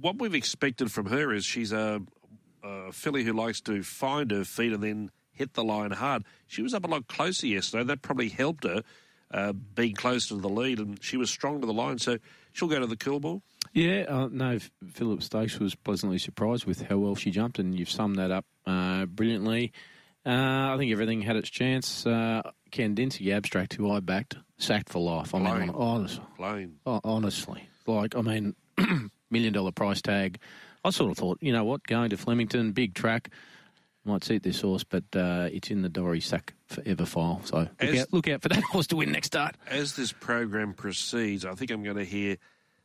what 0.00 0.18
we've 0.18 0.34
expected 0.34 0.90
from 0.90 1.06
her 1.06 1.32
is 1.32 1.44
she's 1.44 1.72
a, 1.72 2.02
a 2.64 2.90
filly 2.90 3.22
who 3.22 3.32
likes 3.32 3.60
to 3.60 3.84
find 3.84 4.32
her 4.32 4.42
feet 4.42 4.72
and 4.72 4.82
then 4.82 5.10
hit 5.35 5.55
the 5.55 5.64
line 5.64 5.90
hard. 5.90 6.25
She 6.47 6.62
was 6.62 6.75
up 6.75 6.85
a 6.85 6.88
lot 6.88 7.07
closer 7.07 7.47
yesterday. 7.47 7.85
That 7.85 8.03
probably 8.03 8.29
helped 8.29 8.64
her 8.64 8.83
uh, 9.31 9.53
being 9.53 9.94
close 9.94 10.29
to 10.29 10.37
the 10.37 10.49
lead, 10.49 10.79
and 10.79 11.03
she 11.03 11.16
was 11.16 11.31
strong 11.31 11.61
to 11.61 11.66
the 11.66 11.73
line. 11.73 11.99
So 11.99 12.18
she'll 12.53 12.68
go 12.68 12.81
to 12.81 12.87
the 12.87 12.97
Coolmore. 12.97 13.42
Yeah, 13.73 14.05
uh, 14.09 14.29
no, 14.31 14.59
Phillip 14.92 15.23
Stokes 15.23 15.59
was 15.59 15.75
pleasantly 15.75 16.18
surprised 16.18 16.66
with 16.66 16.83
how 16.83 16.99
well 16.99 17.16
she 17.16 17.31
jumped, 17.31 17.59
and 17.59 17.77
you've 17.77 17.90
summed 17.90 18.16
that 18.16 18.31
up 18.31 18.44
uh, 18.66 19.07
brilliantly. 19.07 19.73
Uh, 20.27 20.73
I 20.73 20.77
think 20.79 20.92
everything 20.92 21.23
had 21.23 21.37
its 21.37 21.51
chance. 21.51 22.07
Uh, 22.07 22.42
Kandinsky 22.70 23.33
Abstract, 23.35 23.75
who 23.75 23.90
I 23.90 24.01
backed, 24.01 24.37
sacked 24.57 24.88
for 24.88 25.01
life. 25.01 25.35
I 25.35 25.38
mean, 25.38 25.70
honestly, 25.70 26.25
honestly, 26.87 27.68
like 27.87 28.16
I 28.16 28.23
mean, 28.23 28.55
million 29.31 29.53
dollar 29.53 29.73
price 29.73 30.01
tag. 30.01 30.38
I 30.85 30.90
sort 30.90 31.11
of 31.11 31.16
thought, 31.16 31.38
you 31.40 31.53
know 31.53 31.64
what, 31.64 31.87
going 31.87 32.11
to 32.11 32.16
Flemington, 32.16 32.73
big 32.73 32.94
track 32.94 33.31
might 34.05 34.25
suit 34.25 34.43
this 34.43 34.61
horse, 34.61 34.85
but 34.85 35.05
uh, 35.14 35.49
it's 35.53 35.71
in 35.71 35.83
the 35.83 35.88
Dory 35.88 36.21
Sack 36.21 36.55
forever 36.67 37.07
file. 37.07 37.40
So 37.45 37.69
look, 37.81 37.97
out, 37.97 38.12
look 38.12 38.29
out 38.29 38.43
for 38.43 38.49
that 38.49 38.62
horse 38.71 38.87
to 38.88 38.97
win 38.97 39.12
next 39.12 39.29
start. 39.29 39.57
As 39.69 39.97
this 39.97 40.12
program 40.12 40.75
proceeds, 40.75 41.45
I 41.45 41.55
think 41.55 41.71
I'm 41.71 41.83
going 41.83 41.97
to 41.97 42.05
hear 42.05 42.37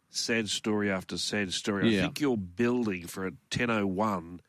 sad 0.10 0.50
story 0.50 0.92
after 0.92 1.18
sad 1.18 1.54
story. 1.54 1.90
Yeah. 1.90 2.00
I 2.00 2.02
think 2.04 2.22
you're 2.22 2.38
building 2.38 3.08
for 3.08 3.28
a 3.28 3.32
1001 3.56 4.42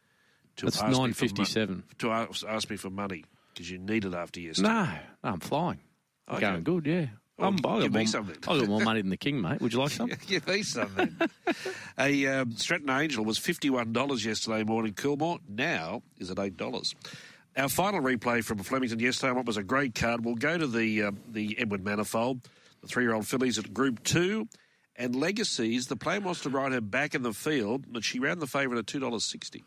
to 0.57 0.67
That's 0.67 0.81
957 0.81 1.85
to 1.99 2.11
ask, 2.11 2.45
ask 2.47 2.71
me 2.71 2.77
for 2.77 2.91
money 2.91 3.25
because 3.53 3.71
you 3.71 3.79
need 3.79 4.05
it 4.05 4.15
after 4.15 4.41
yesterday. 4.41 4.69
No, 4.69 4.85
no 4.85 4.91
I'm 5.25 5.41
flying. 5.41 5.81
Okay. 6.31 6.41
Going 6.41 6.63
good, 6.63 6.87
yeah. 6.87 7.07
I'm, 7.40 7.57
I'll 7.64 7.81
give 7.81 7.92
me 7.92 8.07
something. 8.07 8.37
I've 8.48 8.61
got 8.61 8.68
more 8.68 8.81
money 8.81 9.00
than 9.00 9.11
the 9.11 9.16
king, 9.16 9.40
mate. 9.40 9.61
Would 9.61 9.72
you 9.72 9.81
like 9.81 9.90
some? 9.90 10.11
give 10.26 10.46
me 10.46 10.62
something. 10.62 11.16
a 11.98 12.26
um, 12.26 12.53
Stratton 12.53 12.90
Angel 12.90 13.24
was 13.24 13.38
$51 13.38 14.24
yesterday 14.24 14.64
morning, 14.64 14.92
Coolmore. 14.92 15.38
Now 15.48 16.03
is 16.18 16.31
at 16.31 16.37
$8. 16.37 16.94
Our 17.57 17.68
final 17.68 18.00
replay 18.00 18.44
from 18.44 18.59
Flemington 18.59 19.00
yesterday, 19.00 19.33
what 19.33 19.46
was 19.46 19.57
a 19.57 19.62
great 19.62 19.94
card. 19.94 20.24
We'll 20.24 20.37
go 20.37 20.57
to 20.57 20.66
the 20.66 21.03
uh, 21.03 21.11
the 21.29 21.57
Edward 21.59 21.85
Manifold, 21.85 22.42
the 22.81 22.87
three-year-old 22.87 23.26
fillies 23.26 23.59
at 23.59 23.74
Group 23.74 24.05
2. 24.05 24.46
And 24.96 25.16
Legacies, 25.16 25.87
the 25.87 25.96
plan 25.96 26.24
was 26.24 26.40
to 26.42 26.50
ride 26.50 26.72
her 26.72 26.81
back 26.81 27.14
in 27.14 27.22
the 27.22 27.33
field, 27.33 27.87
but 27.90 28.05
she 28.05 28.18
ran 28.18 28.38
the 28.38 28.46
favourite 28.46 28.79
at 28.79 28.87
$2.60. 28.87 29.62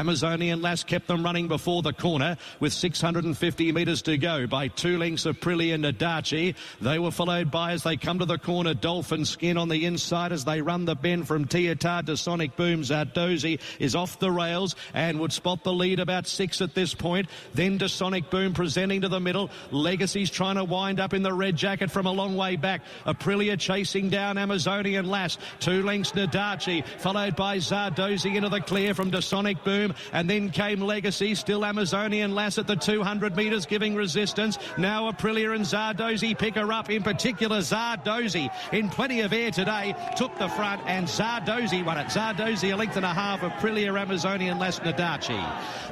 Amazonian 0.00 0.62
Lass 0.62 0.82
kept 0.82 1.08
them 1.08 1.22
running 1.22 1.46
before 1.46 1.82
the 1.82 1.92
corner 1.92 2.38
with 2.58 2.72
650 2.72 3.72
metres 3.72 4.00
to 4.00 4.16
go 4.16 4.46
by 4.46 4.68
two 4.68 4.96
lengths 4.96 5.26
of 5.26 5.38
Prilly 5.40 5.74
and 5.74 5.84
Nadachi. 5.84 6.54
They 6.80 6.98
were 6.98 7.10
followed 7.10 7.50
by, 7.50 7.72
as 7.72 7.82
they 7.82 7.98
come 7.98 8.18
to 8.20 8.24
the 8.24 8.38
corner, 8.38 8.72
Dolphin 8.72 9.26
Skin 9.26 9.58
on 9.58 9.68
the 9.68 9.84
inside 9.84 10.32
as 10.32 10.46
they 10.46 10.62
run 10.62 10.86
the 10.86 10.94
bend 10.94 11.28
from 11.28 11.44
Tietar 11.44 12.06
to 12.06 12.16
Sonic 12.16 12.56
Boom. 12.56 12.80
Zardozi 12.80 13.60
is 13.78 13.94
off 13.94 14.18
the 14.18 14.30
rails 14.30 14.74
and 14.94 15.20
would 15.20 15.34
spot 15.34 15.64
the 15.64 15.72
lead 15.72 16.00
about 16.00 16.26
six 16.26 16.62
at 16.62 16.74
this 16.74 16.94
point. 16.94 17.28
Then 17.52 17.78
to 17.80 17.88
Sonic 17.90 18.30
Boom 18.30 18.54
presenting 18.54 19.02
to 19.02 19.08
the 19.08 19.20
middle. 19.20 19.50
Legacy's 19.70 20.30
trying 20.30 20.56
to 20.56 20.64
wind 20.64 20.98
up 20.98 21.12
in 21.12 21.22
the 21.22 21.34
red 21.34 21.56
jacket 21.56 21.90
from 21.90 22.06
a 22.06 22.12
long 22.12 22.38
way 22.38 22.56
back. 22.56 22.80
Aprilia 23.04 23.58
chasing 23.60 24.08
down 24.08 24.38
Amazonian 24.38 25.10
Lass. 25.10 25.36
Two 25.58 25.82
lengths 25.82 26.12
Nadachi 26.12 26.86
followed 26.86 27.36
by 27.36 27.58
Zardozi 27.58 28.34
into 28.36 28.48
the 28.48 28.62
clear 28.62 28.94
from 28.94 29.12
Sonic 29.20 29.62
Boom. 29.62 29.89
And 30.12 30.28
then 30.28 30.50
came 30.50 30.80
Legacy, 30.80 31.34
still 31.34 31.64
Amazonian 31.64 32.34
Lass 32.34 32.58
at 32.58 32.66
the 32.66 32.76
200 32.76 33.36
metres, 33.36 33.66
giving 33.66 33.94
resistance. 33.94 34.58
Now 34.78 35.10
Aprilia 35.10 35.54
and 35.54 35.64
Zardozi 35.64 36.36
pick 36.36 36.54
her 36.54 36.72
up, 36.72 36.90
in 36.90 37.02
particular 37.02 37.58
Zardozi 37.58 38.50
in 38.72 38.88
plenty 38.88 39.20
of 39.20 39.32
air 39.32 39.50
today, 39.50 39.94
took 40.16 40.36
the 40.38 40.48
front 40.48 40.82
and 40.86 41.06
Zardozi 41.06 41.84
won 41.84 41.98
it. 41.98 42.06
Zardozi 42.06 42.72
a 42.72 42.76
length 42.76 42.96
and 42.96 43.06
a 43.06 43.14
half 43.14 43.42
of 43.42 43.52
Aprilia 43.52 43.98
Amazonian 44.00 44.58
Lass 44.58 44.78
Nadachi. 44.80 45.38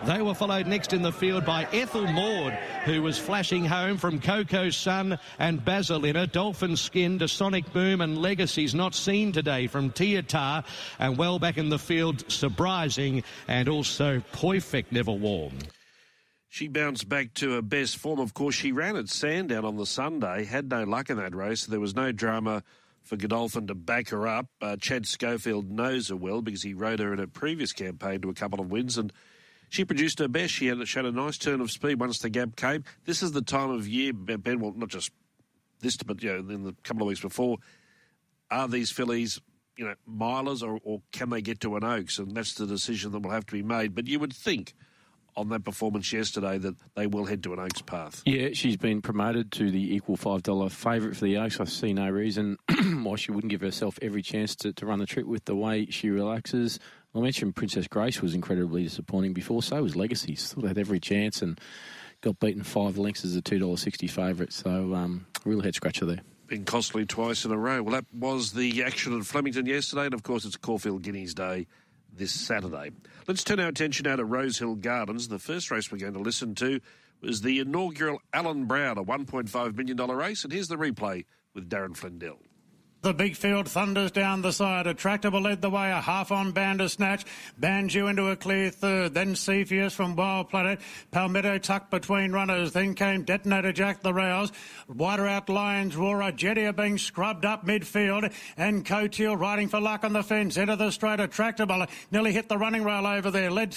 They 0.04 0.22
were 0.22 0.34
followed 0.34 0.66
next 0.66 0.92
in 0.92 1.02
the 1.02 1.12
field 1.12 1.44
by 1.44 1.66
Ethel 1.72 2.06
Maud, 2.06 2.52
who 2.84 3.02
was 3.02 3.18
flashing 3.18 3.64
home 3.64 3.96
from 3.96 4.20
Coco 4.20 4.70
Sun 4.70 5.18
and 5.38 5.64
Basilina. 5.64 6.30
Dolphin 6.30 6.76
Skin 6.76 7.18
to 7.18 7.28
Sonic 7.28 7.72
Boom 7.72 8.00
and 8.00 8.18
Legacies 8.18 8.74
not 8.74 8.94
seen 8.94 9.32
today 9.32 9.66
from 9.66 9.90
Tietar 9.90 10.64
and 10.98 11.16
well 11.16 11.38
back 11.38 11.58
in 11.58 11.68
the 11.68 11.78
field, 11.78 12.24
surprising 12.30 13.24
and 13.48 13.68
also 13.68 13.87
so 13.88 14.20
perfect 14.32 14.92
never 14.92 15.12
warm. 15.12 15.54
She 16.48 16.68
bounced 16.68 17.08
back 17.08 17.34
to 17.34 17.52
her 17.52 17.62
best 17.62 17.98
form. 17.98 18.20
Of 18.20 18.34
course, 18.34 18.54
she 18.54 18.72
ran 18.72 18.96
at 18.96 19.08
Sandown 19.08 19.64
on 19.64 19.76
the 19.76 19.86
Sunday, 19.86 20.44
had 20.44 20.70
no 20.70 20.84
luck 20.84 21.10
in 21.10 21.18
that 21.18 21.34
race. 21.34 21.66
There 21.66 21.80
was 21.80 21.94
no 21.94 22.10
drama 22.10 22.62
for 23.02 23.16
Godolphin 23.16 23.66
to 23.66 23.74
back 23.74 24.08
her 24.10 24.26
up. 24.26 24.46
Uh, 24.60 24.76
Chad 24.76 25.06
Schofield 25.06 25.70
knows 25.70 26.08
her 26.08 26.16
well 26.16 26.42
because 26.42 26.62
he 26.62 26.74
rode 26.74 27.00
her 27.00 27.12
in 27.12 27.20
a 27.20 27.26
previous 27.26 27.72
campaign 27.72 28.20
to 28.22 28.30
a 28.30 28.34
couple 28.34 28.60
of 28.60 28.70
wins 28.70 28.98
and 28.98 29.12
she 29.70 29.84
produced 29.84 30.18
her 30.18 30.28
best. 30.28 30.52
She 30.52 30.66
had, 30.66 30.86
she 30.88 30.98
had 30.98 31.06
a 31.06 31.12
nice 31.12 31.38
turn 31.38 31.60
of 31.60 31.70
speed 31.70 32.00
once 32.00 32.18
the 32.18 32.30
gap 32.30 32.56
came. 32.56 32.84
This 33.04 33.22
is 33.22 33.32
the 33.32 33.42
time 33.42 33.70
of 33.70 33.86
year, 33.86 34.12
Ben, 34.12 34.60
well, 34.60 34.72
not 34.74 34.88
just 34.88 35.10
this, 35.80 35.96
but 35.96 36.22
you 36.22 36.32
know, 36.32 36.54
in 36.54 36.64
the 36.64 36.74
couple 36.82 37.02
of 37.02 37.08
weeks 37.08 37.20
before, 37.20 37.58
are 38.50 38.68
these 38.68 38.90
fillies, 38.90 39.40
you 39.78 39.84
know, 39.84 39.94
milers 40.10 40.62
or, 40.62 40.80
or 40.82 41.00
can 41.12 41.30
they 41.30 41.40
get 41.40 41.60
to 41.60 41.76
an 41.76 41.84
Oaks? 41.84 42.18
And 42.18 42.34
that's 42.34 42.54
the 42.54 42.66
decision 42.66 43.12
that 43.12 43.20
will 43.20 43.30
have 43.30 43.46
to 43.46 43.52
be 43.52 43.62
made. 43.62 43.94
But 43.94 44.08
you 44.08 44.18
would 44.18 44.34
think 44.34 44.74
on 45.36 45.48
that 45.50 45.64
performance 45.64 46.12
yesterday 46.12 46.58
that 46.58 46.74
they 46.96 47.06
will 47.06 47.24
head 47.24 47.44
to 47.44 47.52
an 47.52 47.60
Oaks 47.60 47.80
path. 47.80 48.22
Yeah, 48.26 48.48
she's 48.54 48.76
been 48.76 49.00
promoted 49.00 49.52
to 49.52 49.70
the 49.70 49.94
equal 49.94 50.16
$5 50.16 50.70
favourite 50.72 51.16
for 51.16 51.24
the 51.24 51.36
Oaks. 51.36 51.60
I 51.60 51.64
see 51.64 51.92
no 51.92 52.10
reason 52.10 52.58
why 53.04 53.14
she 53.14 53.30
wouldn't 53.30 53.52
give 53.52 53.60
herself 53.60 54.00
every 54.02 54.20
chance 54.20 54.56
to, 54.56 54.72
to 54.72 54.84
run 54.84 54.98
the 54.98 55.06
trip 55.06 55.26
with 55.26 55.44
the 55.44 55.54
way 55.54 55.86
she 55.86 56.10
relaxes. 56.10 56.80
I 57.14 57.20
mentioned 57.20 57.54
Princess 57.54 57.86
Grace 57.86 58.20
was 58.20 58.34
incredibly 58.34 58.82
disappointing 58.82 59.32
before, 59.32 59.62
so 59.62 59.80
was 59.80 59.94
Legacy. 59.94 60.34
Still 60.34 60.66
had 60.66 60.76
every 60.76 60.98
chance 60.98 61.40
and 61.40 61.58
got 62.20 62.40
beaten 62.40 62.64
five 62.64 62.98
lengths 62.98 63.24
as 63.24 63.36
a 63.36 63.42
$2.60 63.42 64.10
favourite. 64.10 64.52
So, 64.52 64.92
um, 64.94 65.26
real 65.44 65.60
head 65.60 65.76
scratcher 65.76 66.04
there 66.04 66.20
been 66.48 66.64
costly 66.64 67.04
twice 67.04 67.44
in 67.44 67.52
a 67.52 67.58
row. 67.58 67.82
Well, 67.82 67.94
that 67.94 68.06
was 68.12 68.52
the 68.52 68.82
action 68.82 69.16
at 69.16 69.24
Flemington 69.24 69.66
yesterday, 69.66 70.06
and 70.06 70.14
of 70.14 70.22
course, 70.22 70.44
it's 70.44 70.56
Caulfield 70.56 71.02
Guineas 71.02 71.34
Day 71.34 71.66
this 72.12 72.32
Saturday. 72.32 72.90
Let's 73.26 73.44
turn 73.44 73.60
our 73.60 73.68
attention 73.68 74.04
now 74.04 74.16
to 74.16 74.24
Rosehill 74.24 74.76
Gardens. 74.76 75.28
The 75.28 75.38
first 75.38 75.70
race 75.70 75.92
we're 75.92 75.98
going 75.98 76.14
to 76.14 76.18
listen 76.18 76.54
to 76.56 76.80
was 77.20 77.42
the 77.42 77.60
inaugural 77.60 78.20
Allan 78.32 78.64
Brown, 78.64 78.96
a 78.96 79.04
$1.5 79.04 79.76
million 79.76 79.96
race, 79.96 80.42
and 80.42 80.52
here's 80.52 80.68
the 80.68 80.76
replay 80.76 81.26
with 81.54 81.68
Darren 81.68 81.96
Flindell. 81.96 82.38
The 83.08 83.14
big 83.14 83.36
field 83.36 83.70
thunders 83.70 84.10
down 84.10 84.42
the 84.42 84.52
side. 84.52 84.86
Attractable 84.86 85.40
led 85.40 85.62
the 85.62 85.70
way, 85.70 85.90
a 85.90 85.98
half 85.98 86.30
on 86.30 86.52
Bandersnatch. 86.52 87.24
Banju 87.58 88.10
into 88.10 88.28
a 88.28 88.36
clear 88.36 88.68
third. 88.68 89.14
Then 89.14 89.34
Cepheus 89.34 89.94
from 89.94 90.14
Wild 90.14 90.50
Planet. 90.50 90.78
Palmetto 91.10 91.56
tucked 91.56 91.90
between 91.90 92.32
runners. 92.32 92.72
Then 92.72 92.94
came 92.94 93.22
Detonator 93.22 93.72
Jack 93.72 94.02
the 94.02 94.12
Rouse. 94.12 94.52
Wider 94.88 95.26
out 95.26 95.48
Lions 95.48 95.96
Roar. 95.96 96.20
Jedia 96.32 96.76
being 96.76 96.98
scrubbed 96.98 97.46
up 97.46 97.64
midfield. 97.64 98.30
And 98.58 98.84
Coteal 98.84 99.40
riding 99.40 99.68
for 99.68 99.80
luck 99.80 100.04
on 100.04 100.12
the 100.12 100.22
fence. 100.22 100.58
Into 100.58 100.76
the 100.76 100.90
straight. 100.90 101.18
Attractable 101.18 101.86
nearly 102.10 102.34
hit 102.34 102.50
the 102.50 102.58
running 102.58 102.84
rail 102.84 103.06
over 103.06 103.30
there. 103.30 103.50
Led 103.50 103.74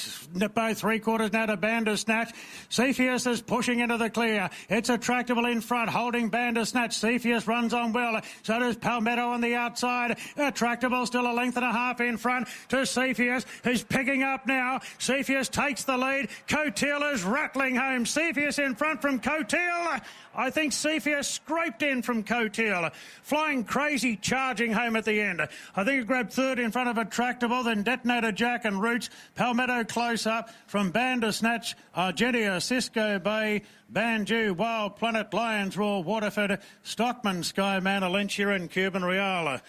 both 0.53 0.77
three 0.77 0.99
quarters 0.99 1.31
now 1.31 1.45
to 1.45 1.55
Bandersnatch. 1.55 2.33
Cepheus 2.67 3.25
is 3.27 3.41
pushing 3.41 3.79
into 3.79 3.95
the 3.95 4.09
clear. 4.09 4.49
It's 4.67 4.89
Attractable 4.89 5.45
in 5.45 5.61
front, 5.61 5.89
holding 5.89 6.29
Bandersnatch. 6.29 6.97
Cepheus 6.97 7.47
runs 7.47 7.73
on 7.73 7.93
well. 7.93 8.19
So 8.43 8.59
does 8.59 8.75
Palmetto. 8.75 9.20
On 9.21 9.39
the 9.39 9.55
outside. 9.55 10.17
Attractable 10.35 11.05
still 11.05 11.31
a 11.31 11.33
length 11.33 11.55
and 11.55 11.65
a 11.65 11.71
half 11.71 12.01
in 12.01 12.17
front 12.17 12.47
to 12.69 12.85
Cepheus, 12.85 13.45
who's 13.63 13.83
picking 13.83 14.23
up 14.23 14.47
now. 14.47 14.81
Cepheus 14.97 15.47
takes 15.47 15.83
the 15.83 15.95
lead. 15.95 16.29
Coteal 16.47 17.13
is 17.13 17.23
rattling 17.23 17.75
home. 17.75 18.05
Cepheus 18.05 18.59
in 18.59 18.75
front 18.75 19.01
from 19.01 19.19
Coteal. 19.19 20.01
I 20.35 20.49
think 20.49 20.73
Cepheus 20.73 21.27
scraped 21.27 21.83
in 21.83 22.01
from 22.01 22.23
Coteal. 22.23 22.91
Flying 23.23 23.63
crazy, 23.63 24.15
charging 24.15 24.71
home 24.71 24.95
at 24.95 25.05
the 25.05 25.19
end. 25.19 25.41
I 25.75 25.83
think 25.83 26.01
it 26.01 26.07
grabbed 26.07 26.33
third 26.33 26.59
in 26.59 26.71
front 26.71 26.89
of 26.89 26.97
Attractable, 26.97 27.63
then 27.63 27.83
Detonator 27.83 28.31
Jack 28.31 28.65
and 28.65 28.81
Roots. 28.81 29.09
Palmetto 29.35 29.83
close 29.83 30.25
up 30.25 30.49
from 30.67 30.91
Bandersnatch, 30.91 31.75
Argentia, 31.95 32.61
Cisco 32.61 33.19
Bay, 33.19 33.63
Banju, 33.91 34.55
Wild 34.55 34.95
Planet, 34.95 35.33
Lions 35.33 35.75
Roar, 35.75 36.03
Waterford, 36.03 36.59
Stockman, 36.83 37.41
Skyman, 37.41 38.01
Alencia 38.01 38.55
and 38.55 38.69
Cuban 38.69 39.03
Real. 39.03 39.59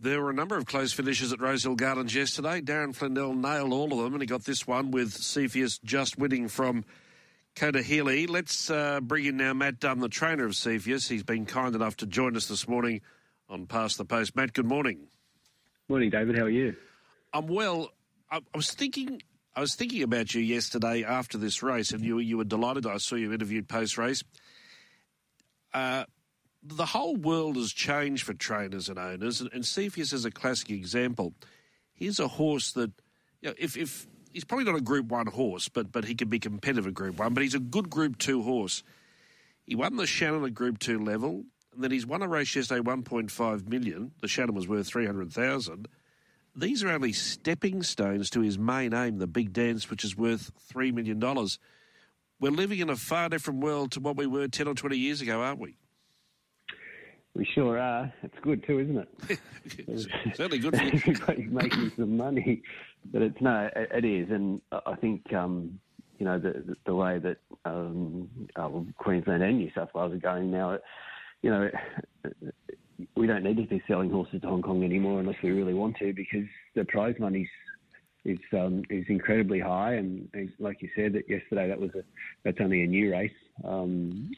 There 0.00 0.20
were 0.20 0.30
a 0.30 0.34
number 0.34 0.56
of 0.56 0.66
close 0.66 0.92
finishes 0.92 1.32
at 1.32 1.40
Rosehill 1.40 1.76
Gardens 1.76 2.14
yesterday. 2.14 2.60
Darren 2.60 2.94
Flindell 2.94 3.34
nailed 3.34 3.72
all 3.72 3.92
of 3.92 4.04
them, 4.04 4.12
and 4.12 4.22
he 4.22 4.26
got 4.26 4.44
this 4.44 4.66
one 4.66 4.90
with 4.90 5.12
Cepheus 5.12 5.78
just 5.78 6.18
winning 6.18 6.48
from 6.48 6.84
Coda 7.54 7.82
Healy. 7.82 8.26
Let's 8.26 8.68
uh, 8.68 9.00
bring 9.00 9.26
in 9.26 9.36
now 9.36 9.52
Matt 9.54 9.78
Dunn, 9.78 10.00
the 10.00 10.08
trainer 10.08 10.44
of 10.44 10.56
Cepheus. 10.56 11.08
He's 11.08 11.22
been 11.22 11.46
kind 11.46 11.76
enough 11.76 11.96
to 11.98 12.06
join 12.06 12.36
us 12.36 12.46
this 12.48 12.66
morning 12.66 13.00
on 13.48 13.66
Past 13.66 13.96
the 13.96 14.04
Post. 14.04 14.34
Matt, 14.34 14.52
good 14.52 14.66
morning. 14.66 15.06
Morning, 15.88 16.10
David. 16.10 16.36
How 16.36 16.44
are 16.44 16.50
you? 16.50 16.74
I'm 17.32 17.46
well. 17.46 17.90
I, 18.30 18.38
I 18.38 18.56
was 18.56 18.72
thinking 18.72 19.22
I 19.54 19.60
was 19.60 19.76
thinking 19.76 20.02
about 20.02 20.34
you 20.34 20.42
yesterday 20.42 21.04
after 21.04 21.38
this 21.38 21.62
race, 21.62 21.92
and 21.92 22.04
you 22.04 22.18
you 22.18 22.38
were 22.38 22.44
delighted. 22.44 22.86
I 22.86 22.96
saw 22.96 23.14
you 23.14 23.32
interviewed 23.32 23.68
post 23.68 23.98
race. 23.98 24.24
Uh, 25.72 26.04
the 26.60 26.86
whole 26.86 27.14
world 27.14 27.56
has 27.56 27.72
changed 27.72 28.24
for 28.24 28.34
trainers 28.34 28.88
and 28.88 28.98
owners, 28.98 29.40
and, 29.40 29.52
and 29.52 29.64
Cepheus 29.64 30.12
is 30.12 30.24
a 30.24 30.30
classic 30.30 30.70
example. 30.70 31.34
Here's 31.92 32.18
a 32.18 32.26
horse 32.26 32.72
that, 32.72 32.90
you 33.42 33.50
know, 33.50 33.54
if, 33.58 33.76
if 33.76 34.06
he's 34.34 34.44
probably 34.44 34.66
not 34.66 34.76
a 34.76 34.82
Group 34.82 35.06
One 35.06 35.26
horse, 35.26 35.70
but 35.70 35.90
but 35.90 36.04
he 36.04 36.14
can 36.14 36.28
be 36.28 36.38
competitive 36.38 36.86
at 36.86 36.94
Group 36.94 37.18
One. 37.18 37.32
But 37.32 37.42
he's 37.42 37.54
a 37.54 37.60
good 37.60 37.88
Group 37.88 38.18
Two 38.18 38.42
horse. 38.42 38.82
He 39.64 39.74
won 39.74 39.96
the 39.96 40.06
Shannon 40.06 40.44
at 40.44 40.52
Group 40.52 40.78
Two 40.78 41.02
level, 41.02 41.44
and 41.72 41.82
then 41.82 41.90
he's 41.90 42.06
won 42.06 42.20
a 42.20 42.28
race 42.28 42.54
yesterday, 42.54 42.80
one 42.80 43.02
point 43.02 43.30
five 43.30 43.66
million. 43.66 44.12
The 44.20 44.28
Shannon 44.28 44.54
was 44.54 44.68
worth 44.68 44.86
three 44.86 45.06
hundred 45.06 45.32
thousand 45.32 45.88
these 46.56 46.82
are 46.84 46.90
only 46.90 47.12
stepping 47.12 47.82
stones 47.82 48.30
to 48.30 48.40
his 48.40 48.58
main 48.58 48.94
aim, 48.94 49.18
the 49.18 49.26
big 49.26 49.52
dance, 49.52 49.90
which 49.90 50.04
is 50.04 50.16
worth 50.16 50.52
$3 50.72 50.92
million. 50.92 51.20
We're 52.40 52.52
living 52.52 52.78
in 52.78 52.90
a 52.90 52.96
far 52.96 53.28
different 53.28 53.60
world 53.60 53.92
to 53.92 54.00
what 54.00 54.16
we 54.16 54.26
were 54.26 54.48
10 54.48 54.68
or 54.68 54.74
20 54.74 54.96
years 54.96 55.20
ago, 55.20 55.42
aren't 55.42 55.60
we? 55.60 55.76
We 57.34 57.44
sure 57.52 57.78
are. 57.78 58.12
It's 58.22 58.36
good 58.42 58.64
too, 58.64 58.78
isn't 58.78 58.96
it? 58.98 59.38
it's 59.88 60.06
certainly 60.36 60.58
good 60.58 60.76
for 60.76 60.84
you. 60.84 60.90
Everybody's 61.06 61.50
making 61.50 61.92
some 61.96 62.16
money. 62.16 62.62
But 63.12 63.22
it's 63.22 63.40
no, 63.40 63.68
it, 63.74 64.04
is. 64.04 64.28
And 64.30 64.60
I 64.72 64.94
think, 64.96 65.32
um, 65.32 65.78
you 66.18 66.24
know, 66.24 66.38
the, 66.38 66.76
the 66.86 66.94
way 66.94 67.18
that 67.18 67.36
um, 67.64 68.28
uh, 68.56 68.68
Queensland 68.98 69.42
and 69.42 69.58
New 69.58 69.70
South 69.74 69.90
Wales 69.94 70.14
are 70.14 70.18
going 70.18 70.50
now, 70.50 70.78
you 71.42 71.50
know, 71.50 71.70
we 73.16 73.26
don't 73.26 73.42
need 73.42 73.56
to 73.56 73.66
be 73.66 73.82
selling 73.86 74.10
horses 74.10 74.40
to 74.40 74.48
Hong 74.48 74.62
Kong 74.62 74.84
anymore 74.84 75.20
unless 75.20 75.36
we 75.42 75.50
really 75.50 75.74
want 75.74 75.96
to, 75.98 76.12
because 76.12 76.46
the 76.74 76.84
prize 76.84 77.14
money 77.18 77.48
is 78.24 78.38
um, 78.52 78.82
is 78.90 79.04
incredibly 79.08 79.60
high. 79.60 79.94
And 79.94 80.28
like 80.58 80.82
you 80.82 80.88
said, 80.96 81.12
that 81.14 81.28
yesterday 81.28 81.68
that 81.68 81.80
was 81.80 81.90
a 81.94 82.02
that's 82.44 82.58
only 82.60 82.82
a 82.82 82.86
new 82.86 83.12
race, 83.12 83.30
um, 83.64 84.30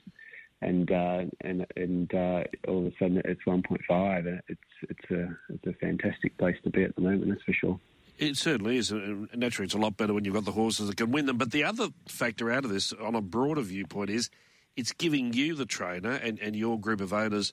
and 0.62 0.90
uh, 0.90 1.24
and 1.42 1.66
and 1.76 2.14
uh, 2.14 2.42
all 2.68 2.78
of 2.78 2.86
a 2.86 2.92
sudden 2.98 3.22
it's 3.24 3.40
1.5, 3.46 4.18
and 4.26 4.40
it's 4.48 4.60
it's 4.82 5.10
a 5.10 5.28
it's 5.50 5.66
a 5.66 5.72
fantastic 5.74 6.36
place 6.38 6.56
to 6.64 6.70
be 6.70 6.84
at 6.84 6.94
the 6.96 7.02
moment. 7.02 7.28
That's 7.28 7.42
for 7.42 7.52
sure. 7.52 7.80
It 8.18 8.36
certainly 8.36 8.78
is. 8.78 8.90
And 8.90 9.28
naturally, 9.34 9.66
it's 9.66 9.74
a 9.74 9.78
lot 9.78 9.96
better 9.96 10.14
when 10.14 10.24
you've 10.24 10.34
got 10.34 10.44
the 10.44 10.52
horses 10.52 10.88
that 10.88 10.96
can 10.96 11.10
win 11.10 11.26
them. 11.26 11.36
But 11.36 11.50
the 11.50 11.64
other 11.64 11.88
factor 12.08 12.50
out 12.50 12.64
of 12.64 12.70
this, 12.70 12.92
on 12.92 13.14
a 13.14 13.20
broader 13.20 13.60
viewpoint, 13.60 14.10
is 14.10 14.30
it's 14.76 14.92
giving 14.92 15.32
you, 15.32 15.54
the 15.54 15.66
trainer, 15.66 16.12
and, 16.12 16.38
and 16.38 16.56
your 16.56 16.78
group 16.78 17.00
of 17.00 17.12
owners, 17.12 17.52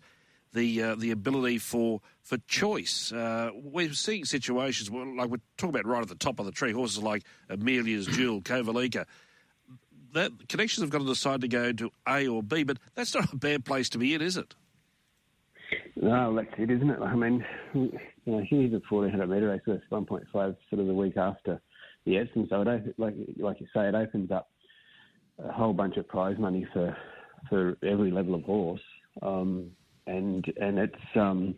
the 0.54 0.84
uh, 0.84 0.96
the 0.96 1.12
ability 1.12 1.58
for 1.58 2.02
for 2.22 2.38
choice. 2.48 3.12
Uh, 3.12 3.50
we're 3.56 3.94
seeing 3.94 4.24
situations 4.24 4.90
where, 4.90 5.06
like 5.06 5.30
we're 5.30 5.42
talking 5.58 5.76
about 5.76 5.86
right 5.86 6.02
at 6.02 6.10
the 6.10 6.16
top 6.16 6.40
of 6.40 6.46
the 6.46 6.52
tree, 6.52 6.72
horses 6.72 7.02
like 7.02 7.24
Amelia's 7.50 8.06
Jewel, 8.06 8.42
Kovalica. 8.42 9.06
That 10.14 10.48
connections 10.48 10.84
have 10.84 10.92
got 10.92 11.00
to 11.00 11.06
decide 11.06 11.42
to 11.42 11.48
go 11.48 11.74
to 11.74 11.92
A 12.08 12.28
or 12.28 12.44
B, 12.44 12.64
but 12.64 12.78
that's 12.94 13.16
not 13.16 13.34
a 13.34 13.36
bad 13.36 13.66
place 13.66 13.90
to 13.90 13.98
be 13.98 14.14
in, 14.14 14.22
is 14.22 14.38
it? 14.38 14.54
No, 15.96 16.36
that's 16.36 16.48
it, 16.58 16.72
isn't 16.72 16.90
it? 16.90 17.00
I 17.00 17.16
mean, 17.16 17.46
you 17.74 17.92
know, 18.26 18.44
here's 18.50 18.74
a 18.74 18.82
1400 18.90 19.28
metre 19.28 19.50
race 19.50 19.62
with 19.68 19.82
1.5 19.92 20.26
sort 20.32 20.56
of 20.74 20.88
the 20.88 20.94
week 20.94 21.18
after 21.18 21.62
the 22.06 22.18
Epsom, 22.18 22.48
so 22.50 22.62
it, 22.62 22.96
like 22.98 23.16
like 23.40 23.62
you 23.62 23.68
say, 23.74 23.88
it 23.88 23.96
opens 23.96 24.32
up 24.32 24.50
a 25.44 25.52
whole 25.52 25.74
bunch 25.74 25.98
of 25.98 26.08
prize 26.08 26.38
money 26.38 26.68
for 26.74 26.96
for 27.50 27.78
every 27.84 28.12
level 28.12 28.36
of 28.36 28.44
horse. 28.44 28.82
Um, 29.22 29.72
and 30.08 30.46
and 30.60 30.80
it's 30.80 30.96
um, 31.16 31.56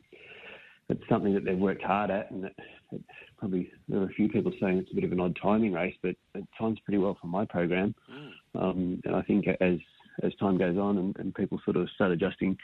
it's 0.90 1.02
something 1.10 1.34
that 1.34 1.46
they've 1.46 1.58
worked 1.58 1.84
hard 1.84 2.12
at, 2.12 2.30
and 2.30 2.46
it, 2.46 2.56
it's 2.92 3.04
probably 3.38 3.72
there 3.88 4.02
are 4.02 4.06
a 4.06 4.14
few 4.14 4.30
people 4.30 4.52
saying 4.60 4.78
it's 4.78 4.92
a 4.92 4.96
bit 4.96 5.04
of 5.04 5.12
an 5.12 5.20
odd 5.20 5.38
timing 5.42 5.74
race, 5.74 5.96
but 6.02 6.16
it 6.36 6.46
times 6.60 6.78
pretty 6.86 7.00
well 7.00 7.18
for 7.20 7.28
my 7.28 7.46
program. 7.46 7.96
Mm. 8.12 8.62
Um, 8.62 9.02
and 9.06 9.16
I 9.16 9.22
think 9.24 9.48
as 9.62 9.78
as 10.24 10.36
time 10.36 10.58
goes 10.58 10.78
on 10.78 10.98
and, 10.98 11.16
and 11.18 11.34
people 11.34 11.60
sort 11.66 11.78
of 11.78 11.90
start 11.96 12.12
adjusting 12.12 12.58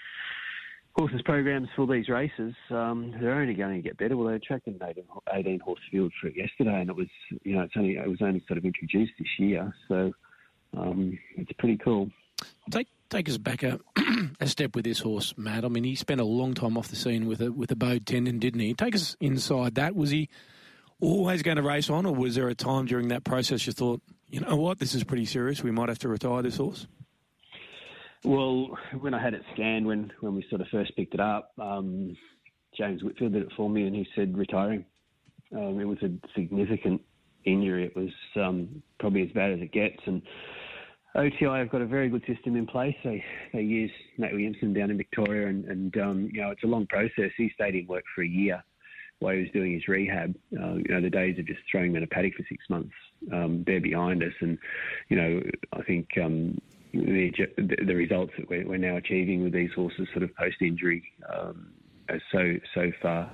horses 0.96 1.22
programs 1.24 1.70
for 1.76 1.88
these 1.88 2.10
races, 2.10 2.54
um, 2.70 3.14
they're 3.20 3.36
only 3.36 3.54
going 3.54 3.76
to 3.76 3.82
get 3.82 3.98
better. 3.98 4.18
Well, 4.18 4.28
they 4.28 4.36
attracted 4.36 4.80
an 4.82 4.88
18, 4.88 5.04
18 5.34 5.60
horse 5.60 5.80
field 5.90 6.12
it 6.24 6.36
yesterday, 6.36 6.82
and 6.82 6.90
it 6.90 6.96
was 6.96 7.08
you 7.44 7.56
know 7.56 7.62
it's 7.62 7.74
only 7.78 7.98
it 7.98 8.08
was 8.08 8.22
only 8.22 8.44
sort 8.48 8.58
of 8.58 8.66
introduced 8.66 9.14
this 9.18 9.28
year, 9.40 9.74
so 9.88 10.12
um, 10.78 11.18
it's 11.38 11.52
pretty 11.54 11.78
cool. 11.78 12.10
Take 12.70 12.88
take 13.10 13.30
us 13.30 13.38
back 13.38 13.64
a, 13.64 13.80
a 14.40 14.48
step 14.48 14.76
with 14.76 14.86
this 14.86 15.00
horse, 15.00 15.34
Matt. 15.38 15.66
I 15.66 15.68
mean, 15.68 15.84
he 15.84 15.96
spent 15.96 16.22
a 16.22 16.26
long 16.26 16.54
time 16.54 16.78
off 16.78 16.88
the 16.88 16.96
scene 16.96 17.28
with 17.28 17.42
a 17.42 17.52
with 17.52 17.72
a 17.72 17.76
bowed 17.76 18.06
tendon, 18.06 18.40
didn't 18.40 18.60
he? 18.60 18.74
Take 18.74 18.96
us 18.96 19.16
inside 19.20 19.76
that. 19.76 19.96
Was 19.96 20.10
he 20.10 20.30
always 21.02 21.42
going 21.42 21.58
to 21.58 21.64
race 21.64 21.90
on, 21.90 22.06
or 22.06 22.14
was 22.14 22.36
there 22.36 22.48
a 22.48 22.56
time 22.56 22.86
during 22.86 23.10
that 23.10 23.24
process 23.24 23.66
you 23.66 23.74
thought, 23.74 24.02
you 24.30 24.40
know 24.40 24.56
what, 24.56 24.80
this 24.80 24.94
is 24.94 25.04
pretty 25.04 25.26
serious. 25.26 25.64
We 25.64 25.72
might 25.72 25.90
have 25.90 26.00
to 26.00 26.08
retire 26.08 26.42
this 26.42 26.58
horse. 26.58 26.88
Well, 28.24 28.78
when 29.00 29.14
I 29.14 29.22
had 29.22 29.34
it 29.34 29.42
scanned, 29.54 29.86
when 29.86 30.12
when 30.20 30.36
we 30.36 30.46
sort 30.50 30.62
of 30.62 30.68
first 30.68 30.96
picked 30.96 31.16
it 31.16 31.20
up, 31.20 31.54
um, 31.60 32.16
James 32.78 33.04
Whitfield 33.04 33.34
did 33.34 33.44
it 33.44 33.52
for 33.58 33.70
me, 33.70 33.88
and 33.88 33.96
he 33.96 34.08
said 34.16 34.38
retiring. 34.38 34.86
Um, 35.56 35.80
it 35.80 35.86
was 35.86 35.98
a 36.04 36.12
significant 36.36 37.02
injury. 37.46 37.86
It 37.86 37.96
was 37.96 38.12
um, 38.36 38.82
probably 39.00 39.24
as 39.24 39.32
bad 39.32 39.52
as 39.52 39.60
it 39.60 39.72
gets, 39.72 40.00
and 40.06 40.22
OTI 41.16 41.60
have 41.60 41.70
got 41.70 41.82
a 41.82 41.86
very 41.86 42.10
good 42.10 42.24
system 42.28 42.56
in 42.56 42.68
place. 42.68 42.96
They 43.04 43.24
they 43.54 43.62
use 43.62 43.92
Matt 44.18 44.32
Williamson 44.32 44.74
down 44.74 44.92
in 44.92 44.98
Victoria, 44.98 45.48
and, 45.48 45.66
and 45.66 45.98
um, 45.98 46.30
you 46.32 46.42
know 46.42 46.52
it's 46.52 46.64
a 46.64 46.68
long 46.68 46.88
process. 46.88 47.32
He 47.38 47.52
stayed 47.56 47.76
in 47.76 47.88
work 47.88 48.04
for 48.16 48.22
a 48.22 48.28
year 48.28 48.64
while 49.20 49.34
he 49.34 49.42
was 49.42 49.52
doing 49.52 49.74
his 49.74 49.88
rehab. 49.88 50.36
Uh, 50.58 50.76
you 50.76 50.90
know 50.90 51.02
the 51.02 51.10
days 51.10 51.38
of 51.40 51.48
just 51.48 51.60
throwing 51.70 51.92
him 51.92 51.98
in 51.98 52.04
a 52.04 52.08
paddock 52.08 52.34
for 52.36 52.46
six 52.48 52.64
months, 52.70 52.94
um, 53.34 53.64
they're 53.66 53.82
behind 53.82 54.24
us, 54.24 54.34
and 54.42 54.58
you 55.10 55.18
know 55.18 55.42
I 55.74 55.82
think 55.84 56.08
um, 56.24 56.60
the, 56.94 57.32
the 57.86 57.96
results 57.96 58.34
that 58.38 58.50
we're, 58.50 58.68
we're, 58.68 58.78
now 58.78 58.98
achieving 58.98 59.44
with 59.44 59.54
these 59.54 59.72
horses, 59.76 60.08
sort 60.14 60.24
of 60.24 60.36
post 60.36 60.58
injury, 60.62 61.04
um, 61.34 61.72
are 62.10 62.22
so 62.32 62.56
so 62.74 62.92
far 63.02 63.32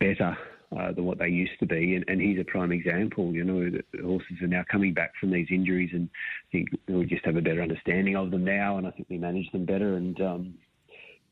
better 0.00 0.36
uh, 0.76 0.92
than 0.92 1.04
what 1.04 1.18
they 1.18 1.28
used 1.28 1.58
to 1.60 1.66
be. 1.66 1.94
And, 1.94 2.04
and, 2.08 2.20
he's 2.20 2.40
a 2.40 2.44
prime 2.44 2.72
example. 2.72 3.32
You 3.32 3.44
know, 3.44 3.70
the 3.70 4.02
horses 4.02 4.42
are 4.42 4.48
now 4.48 4.64
coming 4.70 4.92
back 4.92 5.12
from 5.20 5.30
these 5.30 5.46
injuries, 5.50 5.90
and 5.92 6.08
I 6.08 6.48
think 6.50 6.68
we 6.88 7.06
just 7.06 7.24
have 7.24 7.36
a 7.36 7.42
better 7.42 7.62
understanding 7.62 8.16
of 8.16 8.30
them 8.30 8.44
now, 8.44 8.78
and 8.78 8.86
I 8.86 8.90
think 8.90 9.08
we 9.08 9.18
manage 9.18 9.50
them 9.52 9.64
better. 9.64 9.96
And 9.96 10.20
um, 10.20 10.54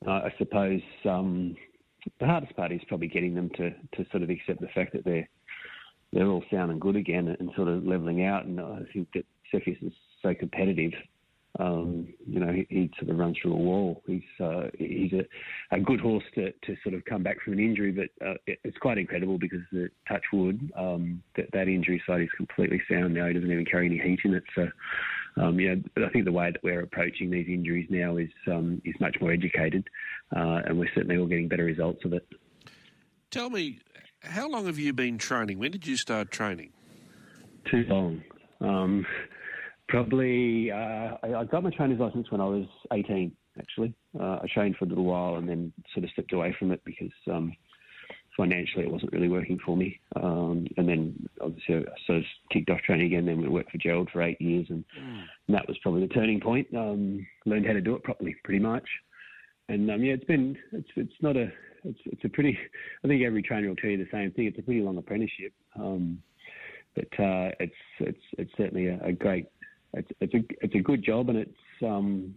I 0.07 0.33
suppose 0.39 0.81
um, 1.05 1.57
the 2.21 2.27
hardest 2.27 2.55
part 2.57 2.73
is 2.73 2.81
probably 2.89 3.09
getting 3.09 3.35
them 3.35 3.51
to, 3.57 3.71
to 3.71 4.11
sort 4.11 4.23
of 4.23 4.31
accept 4.31 4.61
the 4.61 4.69
fact 4.75 4.93
that 4.93 5.05
they're 5.05 5.29
they're 6.13 6.29
all 6.29 6.45
sound 6.53 6.71
and 6.71 6.81
good 6.81 6.97
again, 6.97 7.35
and 7.41 7.51
sort 7.57 7.69
of 7.69 7.87
leveling 7.87 8.25
out. 8.27 8.45
And 8.45 8.61
I 8.61 8.81
think 8.93 9.09
that 9.15 9.25
Cepheus 9.51 9.79
is 9.81 9.93
so 10.23 10.35
competitive 10.35 10.93
um, 11.59 12.09
you 12.27 12.41
know, 12.41 12.51
he, 12.51 12.67
he, 12.71 12.91
sort 12.99 13.11
of 13.11 13.19
runs 13.19 13.37
through 13.41 13.53
a 13.53 13.57
wall. 13.57 14.03
He's 14.07 14.23
uh, 14.41 14.69
he's 14.79 15.13
a, 15.13 15.25
a 15.71 15.81
good 15.81 16.01
horse 16.01 16.25
to, 16.35 16.51
to 16.51 16.77
sort 16.83 16.95
of 16.95 17.05
come 17.05 17.23
back 17.23 17.43
from 17.43 17.53
an 17.53 17.61
injury, 17.61 17.93
but 17.93 18.27
uh, 18.27 18.35
it, 18.47 18.59
it's 18.65 18.79
quite 18.79 18.97
incredible 18.97 19.39
because 19.39 19.61
the 19.71 19.91
touch 20.09 20.23
wood 20.33 20.73
um, 20.77 21.23
that 21.37 21.53
that 21.53 21.69
injury 21.69 22.03
side 22.07 22.23
is 22.23 22.31
completely 22.37 22.81
sound 22.91 23.13
now. 23.13 23.27
He 23.27 23.35
doesn't 23.35 23.51
even 23.51 23.67
carry 23.67 23.87
any 23.87 23.99
heat 23.99 24.21
in 24.25 24.35
it. 24.35 24.45
So, 24.55 24.69
um, 25.37 25.61
you 25.61 25.77
know, 25.77 26.07
I 26.07 26.09
think 26.11 26.25
the 26.25 26.33
way 26.33 26.51
that 26.51 26.63
we're 26.63 26.81
approaching 26.81 27.31
these 27.31 27.49
injuries 27.49 27.87
now 27.91 28.17
is 28.17 28.31
um, 28.47 28.81
is 28.87 28.95
much 28.99 29.17
more 29.21 29.33
educated, 29.33 29.87
uh, 30.35 30.63
and 30.65 30.79
we're 30.79 30.91
certainly 30.95 31.19
all 31.19 31.27
getting 31.27 31.49
better 31.49 31.65
results 31.65 32.03
of 32.07 32.15
it. 32.15 32.27
Tell 33.31 33.51
me, 33.51 33.81
how 34.23 34.49
long 34.49 34.65
have 34.65 34.79
you 34.79 34.95
been 34.95 35.19
training? 35.19 35.59
When 35.59 35.71
did 35.71 35.87
you 35.87 35.99
start 35.99 36.31
training? 36.31 36.73
Too 37.71 37.85
long. 37.89 38.23
Probably, 39.89 40.71
uh, 40.71 41.17
I, 41.23 41.45
got 41.51 41.63
my 41.63 41.71
trainer's 41.71 42.01
license 42.01 42.31
when 42.31 42.41
I 42.41 42.47
was 42.47 42.67
18. 42.93 43.33
Actually, 43.59 43.95
uh, 44.19 44.39
I 44.43 44.47
trained 44.53 44.77
for 44.77 44.87
a 44.87 44.89
little 44.89 45.05
while 45.05 45.37
and 45.37 45.47
then 45.47 45.73
sort 45.93 46.05
of 46.05 46.11
stepped 46.11 46.33
away 46.33 46.57
from 46.59 46.73
it 46.73 46.81
because 46.85 47.13
um, 47.31 47.53
financially 48.37 48.85
it 48.85 48.91
wasn't 48.91 49.13
really 49.13 49.29
working 49.29 49.59
for 49.65 49.77
me. 49.77 50.01
Um, 50.17 50.67
and 50.77 50.89
then 50.89 51.29
obviously 51.41 51.77
I 51.77 52.07
sort 52.07 52.19
of 52.19 52.25
kicked 52.51 52.71
off 52.71 52.81
training 52.81 53.07
again. 53.07 53.27
Then 53.27 53.41
we 53.41 53.49
worked 53.49 53.71
for 53.71 53.79
Gerald 53.79 54.09
for 54.11 54.23
eight 54.23 54.41
years, 54.41 54.67
and, 54.71 54.85
mm. 54.99 55.23
and 55.47 55.55
that 55.55 55.69
was 55.69 55.77
probably 55.83 56.07
the 56.07 56.15
turning 56.15 56.41
point. 56.41 56.67
Um, 56.75 57.27
learned 57.45 57.67
how 57.67 57.75
to 57.75 57.81
do 57.81 57.95
it 57.95 58.03
properly, 58.03 58.35
pretty 58.45 58.61
much. 58.61 58.89
And 59.69 59.91
um, 59.91 60.03
yeah, 60.03 60.15
it's 60.15 60.25
been 60.25 60.57
it's 60.73 60.89
it's 60.97 61.13
not 61.21 61.37
a 61.37 61.51
it's 61.85 62.01
it's 62.07 62.25
a 62.25 62.29
pretty. 62.29 62.59
I 63.05 63.09
think 63.09 63.23
every 63.23 63.43
trainer 63.43 63.69
will 63.69 63.77
tell 63.77 63.91
you 63.91 63.99
the 63.99 64.11
same 64.11 64.31
thing. 64.33 64.47
It's 64.47 64.59
a 64.59 64.63
pretty 64.63 64.81
long 64.81 64.99
apprenticeship, 64.99 65.53
um, 65.79 66.23
but 66.95 67.09
uh, 67.19 67.51
it's 67.61 67.75
it's 68.01 68.23
it's 68.39 68.53
certainly 68.57 68.89
a, 68.89 69.01
a 69.05 69.13
great 69.13 69.47
it's, 69.95 70.11
it's 70.21 70.35
a 70.35 70.45
it's 70.65 70.75
a 70.75 70.81
good 70.81 71.05
job, 71.05 71.29
and 71.29 71.39
it's 71.39 71.83
um, 71.83 72.35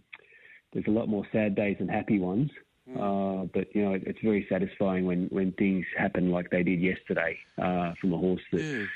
there's 0.72 0.86
a 0.86 0.90
lot 0.90 1.08
more 1.08 1.26
sad 1.32 1.54
days 1.54 1.76
than 1.78 1.88
happy 1.88 2.18
ones. 2.18 2.50
Mm. 2.88 2.96
Uh, 3.42 3.46
but 3.52 3.74
you 3.74 3.84
know, 3.84 3.94
it, 3.94 4.02
it's 4.06 4.18
very 4.22 4.46
satisfying 4.48 5.06
when, 5.06 5.26
when 5.30 5.52
things 5.52 5.84
happen 5.96 6.30
like 6.30 6.50
they 6.50 6.62
did 6.62 6.80
yesterday 6.80 7.36
uh, 7.58 7.92
from 8.00 8.12
a 8.12 8.18
horse 8.18 8.42
that 8.52 8.60
mm. 8.60 8.86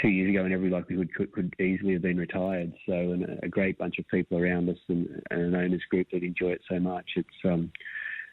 two 0.00 0.08
years 0.08 0.30
ago, 0.30 0.46
in 0.46 0.52
every 0.52 0.70
likelihood, 0.70 1.10
could, 1.14 1.30
could 1.32 1.54
easily 1.60 1.92
have 1.92 2.02
been 2.02 2.16
retired. 2.16 2.72
So, 2.86 2.92
and 2.92 3.38
a 3.42 3.48
great 3.48 3.76
bunch 3.76 3.98
of 3.98 4.08
people 4.08 4.38
around 4.38 4.68
us 4.70 4.78
and, 4.88 5.22
and 5.30 5.40
an 5.40 5.54
owners 5.54 5.82
group 5.90 6.06
that 6.12 6.22
enjoy 6.22 6.52
it 6.52 6.62
so 6.68 6.78
much. 6.78 7.10
It's 7.16 7.28
um, 7.44 7.70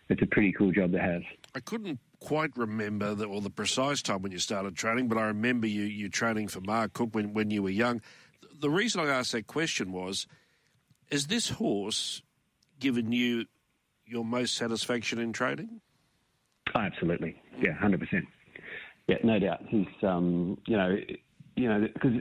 it's 0.10 0.22
a 0.22 0.28
pretty 0.28 0.52
cool 0.54 0.72
job 0.72 0.92
to 0.92 1.00
have. 1.00 1.22
I 1.56 1.60
couldn't 1.60 2.00
quite 2.20 2.56
remember 2.56 3.16
the, 3.16 3.26
or 3.26 3.42
the 3.42 3.50
precise 3.50 4.02
time 4.02 4.22
when 4.22 4.32
you 4.32 4.40
started 4.40 4.76
training, 4.76 5.08
but 5.08 5.18
I 5.18 5.24
remember 5.24 5.68
you 5.68 5.84
you 5.84 6.08
training 6.10 6.48
for 6.50 6.62
Mark 6.62 6.94
Cook 6.94 7.10
when, 7.14 7.34
when 7.34 7.50
you 7.50 7.64
were 7.64 7.70
young 7.70 8.02
the 8.62 8.70
reason 8.70 9.02
I 9.02 9.08
asked 9.08 9.34
that 9.34 9.48
question 9.48 9.92
was, 9.92 10.28
is 11.10 11.28
this 11.28 11.50
horse 11.50 12.22
given 12.80 13.12
you 13.12 13.46
your 14.06 14.24
most 14.24 14.56
satisfaction 14.56 15.20
in 15.20 15.34
trading? 15.34 15.82
Absolutely, 16.74 17.36
yeah, 17.60 17.74
hundred 17.74 18.00
percent. 18.00 18.26
Yeah, 19.08 19.18
no 19.24 19.40
doubt. 19.40 19.62
He's, 19.68 19.88
um, 20.04 20.58
you 20.68 20.78
know, 20.78 20.96
you 21.56 21.68
know, 21.68 21.88
because 21.94 22.14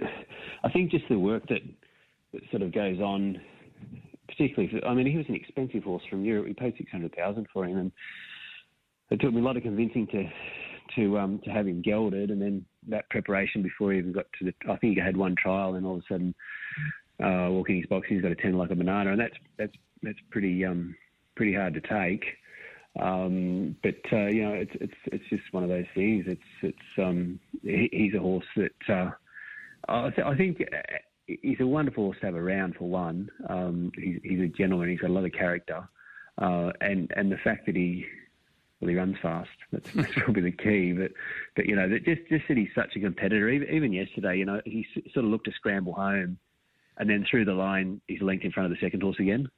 I 0.64 0.70
think 0.70 0.90
just 0.90 1.04
the 1.08 1.18
work 1.18 1.46
that, 1.48 1.60
that 2.32 2.42
sort 2.50 2.62
of 2.62 2.72
goes 2.72 2.98
on, 2.98 3.40
particularly. 4.26 4.70
For, 4.72 4.86
I 4.86 4.94
mean, 4.94 5.06
he 5.06 5.16
was 5.16 5.26
an 5.28 5.34
expensive 5.34 5.84
horse 5.84 6.02
from 6.10 6.24
Europe. 6.24 6.46
We 6.46 6.54
paid 6.54 6.74
six 6.76 6.90
hundred 6.90 7.14
thousand 7.14 7.46
for 7.52 7.64
him, 7.64 7.78
and 7.78 7.92
it 9.10 9.20
took 9.20 9.32
me 9.32 9.40
a 9.40 9.44
lot 9.44 9.56
of 9.56 9.62
convincing 9.62 10.06
to 10.08 10.24
to 10.96 11.18
um, 11.18 11.40
to 11.44 11.50
have 11.50 11.68
him 11.68 11.82
gelded, 11.82 12.30
and 12.30 12.40
then 12.40 12.64
that 12.88 13.08
preparation 13.10 13.62
before 13.62 13.92
he 13.92 13.98
even 13.98 14.12
got 14.12 14.26
to 14.38 14.44
the. 14.46 14.54
I 14.70 14.76
think 14.76 14.94
he 14.94 15.00
had 15.00 15.16
one 15.16 15.34
trial, 15.36 15.74
and 15.74 15.86
all 15.86 15.96
of 15.96 16.00
a 16.00 16.12
sudden, 16.12 16.34
uh, 17.22 17.50
walking 17.50 17.76
his 17.76 17.86
box, 17.86 18.06
he's 18.08 18.22
got 18.22 18.32
a 18.32 18.36
ten 18.36 18.56
like 18.56 18.70
a 18.70 18.74
banana, 18.74 19.12
and 19.12 19.20
that's 19.20 19.36
that's 19.58 19.74
that's 20.02 20.18
pretty 20.30 20.64
um, 20.64 20.94
pretty 21.36 21.54
hard 21.54 21.74
to 21.74 21.80
take. 21.80 22.24
Um, 23.00 23.76
but 23.82 24.00
uh, 24.12 24.26
you 24.26 24.44
know, 24.44 24.54
it's 24.54 24.72
it's 24.74 24.94
it's 25.06 25.24
just 25.30 25.52
one 25.52 25.62
of 25.62 25.68
those 25.68 25.86
things. 25.94 26.24
It's 26.26 26.40
it's 26.62 26.98
um, 26.98 27.38
he, 27.62 27.88
he's 27.92 28.14
a 28.14 28.18
horse 28.18 28.46
that 28.56 28.88
uh, 28.88 29.10
I, 29.88 30.10
th- 30.10 30.26
I 30.26 30.36
think 30.36 30.62
he's 31.26 31.60
a 31.60 31.66
wonderful 31.66 32.04
horse 32.04 32.18
to 32.20 32.26
have 32.26 32.34
around 32.34 32.74
for 32.76 32.88
one. 32.88 33.30
Um, 33.48 33.92
he's, 33.96 34.20
he's 34.22 34.40
a 34.40 34.48
gentleman. 34.48 34.88
He's 34.88 35.00
got 35.00 35.10
a 35.10 35.12
lot 35.12 35.24
of 35.24 35.32
character, 35.32 35.88
uh, 36.38 36.72
and 36.80 37.10
and 37.16 37.30
the 37.30 37.38
fact 37.38 37.66
that 37.66 37.76
he 37.76 38.06
well, 38.80 38.88
he 38.88 38.96
runs 38.96 39.16
fast. 39.20 39.50
That's, 39.72 39.92
that's 39.94 40.12
probably 40.16 40.42
the 40.42 40.52
key. 40.52 40.92
But, 40.92 41.12
but 41.54 41.66
you 41.66 41.76
know, 41.76 41.88
just 41.98 42.22
just 42.28 42.44
that 42.48 42.56
he's 42.56 42.68
such 42.74 42.96
a 42.96 43.00
competitor. 43.00 43.48
Even, 43.48 43.68
even 43.68 43.92
yesterday, 43.92 44.38
you 44.38 44.46
know, 44.46 44.60
he 44.64 44.86
sort 45.12 45.24
of 45.24 45.30
looked 45.30 45.46
to 45.46 45.52
scramble 45.52 45.92
home, 45.92 46.38
and 46.96 47.08
then 47.08 47.26
through 47.30 47.44
the 47.44 47.52
line, 47.52 48.00
he's 48.08 48.22
linked 48.22 48.44
in 48.44 48.52
front 48.52 48.70
of 48.70 48.78
the 48.78 48.84
second 48.84 49.02
horse 49.02 49.18
again. 49.20 49.48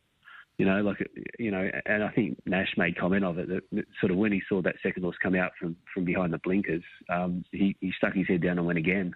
You 0.58 0.66
know, 0.66 0.82
like 0.82 0.98
you 1.38 1.50
know, 1.50 1.70
and 1.86 2.04
I 2.04 2.10
think 2.10 2.38
Nash 2.46 2.74
made 2.76 2.98
comment 2.98 3.24
of 3.24 3.38
it 3.38 3.48
that, 3.48 3.84
sort 4.00 4.12
of 4.12 4.18
when 4.18 4.32
he 4.32 4.42
saw 4.48 4.60
that 4.62 4.76
second 4.82 5.02
horse 5.02 5.16
come 5.22 5.34
out 5.34 5.52
from 5.58 5.76
from 5.94 6.04
behind 6.04 6.32
the 6.32 6.38
blinkers, 6.38 6.82
um, 7.08 7.44
he 7.52 7.76
he 7.80 7.92
stuck 7.96 8.14
his 8.14 8.28
head 8.28 8.42
down 8.42 8.58
and 8.58 8.66
went 8.66 8.78
again. 8.78 9.14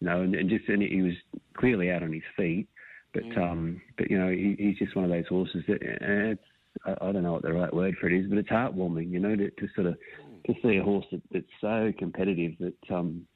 You 0.00 0.08
know, 0.08 0.20
and, 0.20 0.34
and 0.34 0.50
just 0.50 0.68
and 0.68 0.82
he 0.82 1.02
was 1.02 1.14
clearly 1.56 1.90
out 1.90 2.02
on 2.02 2.12
his 2.12 2.22
feet. 2.36 2.68
But 3.14 3.24
mm. 3.24 3.38
um, 3.38 3.80
but 3.96 4.10
you 4.10 4.18
know, 4.18 4.28
he, 4.28 4.54
he's 4.58 4.78
just 4.78 4.94
one 4.94 5.06
of 5.06 5.10
those 5.10 5.26
horses 5.26 5.64
that 5.66 5.78
it's 5.80 6.40
I, 6.84 6.92
I, 7.00 7.12
don't 7.12 7.22
know 7.22 7.32
what 7.32 7.42
the 7.42 7.52
right 7.52 7.72
word 7.72 7.96
for 8.00 8.08
it 8.08 8.12
is, 8.12 8.26
but 8.28 8.38
it's 8.38 8.48
heartwarming, 8.48 9.10
you 9.10 9.20
know, 9.20 9.34
to, 9.36 9.50
to 9.50 9.68
sort 9.74 9.86
of 9.86 9.96
to 10.46 10.54
see 10.62 10.76
a 10.76 10.82
horse 10.82 11.06
that, 11.10 11.22
that's 11.30 11.46
so 11.60 11.92
competitive 11.98 12.52
that 12.60 12.94
um, 12.94 13.26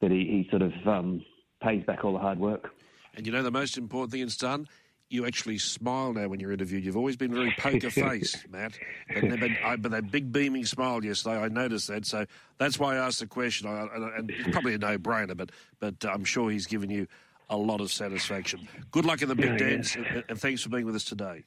that 0.00 0.10
he, 0.10 0.18
he 0.18 0.46
sort 0.50 0.62
of 0.62 0.72
um, 0.86 1.24
pays 1.62 1.84
back 1.84 2.04
all 2.04 2.12
the 2.12 2.18
hard 2.18 2.38
work. 2.38 2.70
And 3.14 3.26
you 3.26 3.32
know, 3.32 3.42
the 3.42 3.50
most 3.50 3.76
important 3.76 4.12
thing 4.12 4.22
it's 4.22 4.36
done. 4.36 4.68
You 5.08 5.26
actually 5.26 5.58
smile 5.58 6.12
now 6.12 6.28
when 6.28 6.38
you're 6.38 6.52
interviewed. 6.52 6.84
You've 6.84 6.96
always 6.96 7.16
been 7.16 7.34
very 7.34 7.52
poker 7.58 7.90
face, 7.90 8.46
Matt. 8.48 8.78
But, 9.12 9.40
but, 9.40 9.50
I, 9.64 9.74
but, 9.74 9.90
that 9.90 10.12
big 10.12 10.30
beaming 10.30 10.64
smile 10.64 11.04
yesterday, 11.04 11.42
I 11.42 11.48
noticed 11.48 11.88
that. 11.88 12.06
So 12.06 12.26
that's 12.58 12.78
why 12.78 12.94
I 12.94 12.98
asked 13.06 13.18
the 13.18 13.26
question. 13.26 13.68
I, 13.68 13.88
and 14.16 14.30
it's 14.30 14.48
probably 14.50 14.74
a 14.74 14.78
no-brainer, 14.78 15.36
but 15.36 15.50
but 15.80 15.96
I'm 16.04 16.24
sure 16.24 16.48
he's 16.48 16.66
given 16.66 16.90
you 16.90 17.08
a 17.48 17.56
lot 17.56 17.80
of 17.80 17.90
satisfaction. 17.90 18.68
Good 18.92 19.04
luck 19.04 19.20
in 19.22 19.28
the 19.28 19.34
big 19.34 19.58
dance, 19.58 19.96
yeah. 19.96 20.04
and, 20.08 20.24
and 20.28 20.40
thanks 20.40 20.62
for 20.62 20.68
being 20.68 20.86
with 20.86 20.94
us 20.94 21.04
today. 21.04 21.44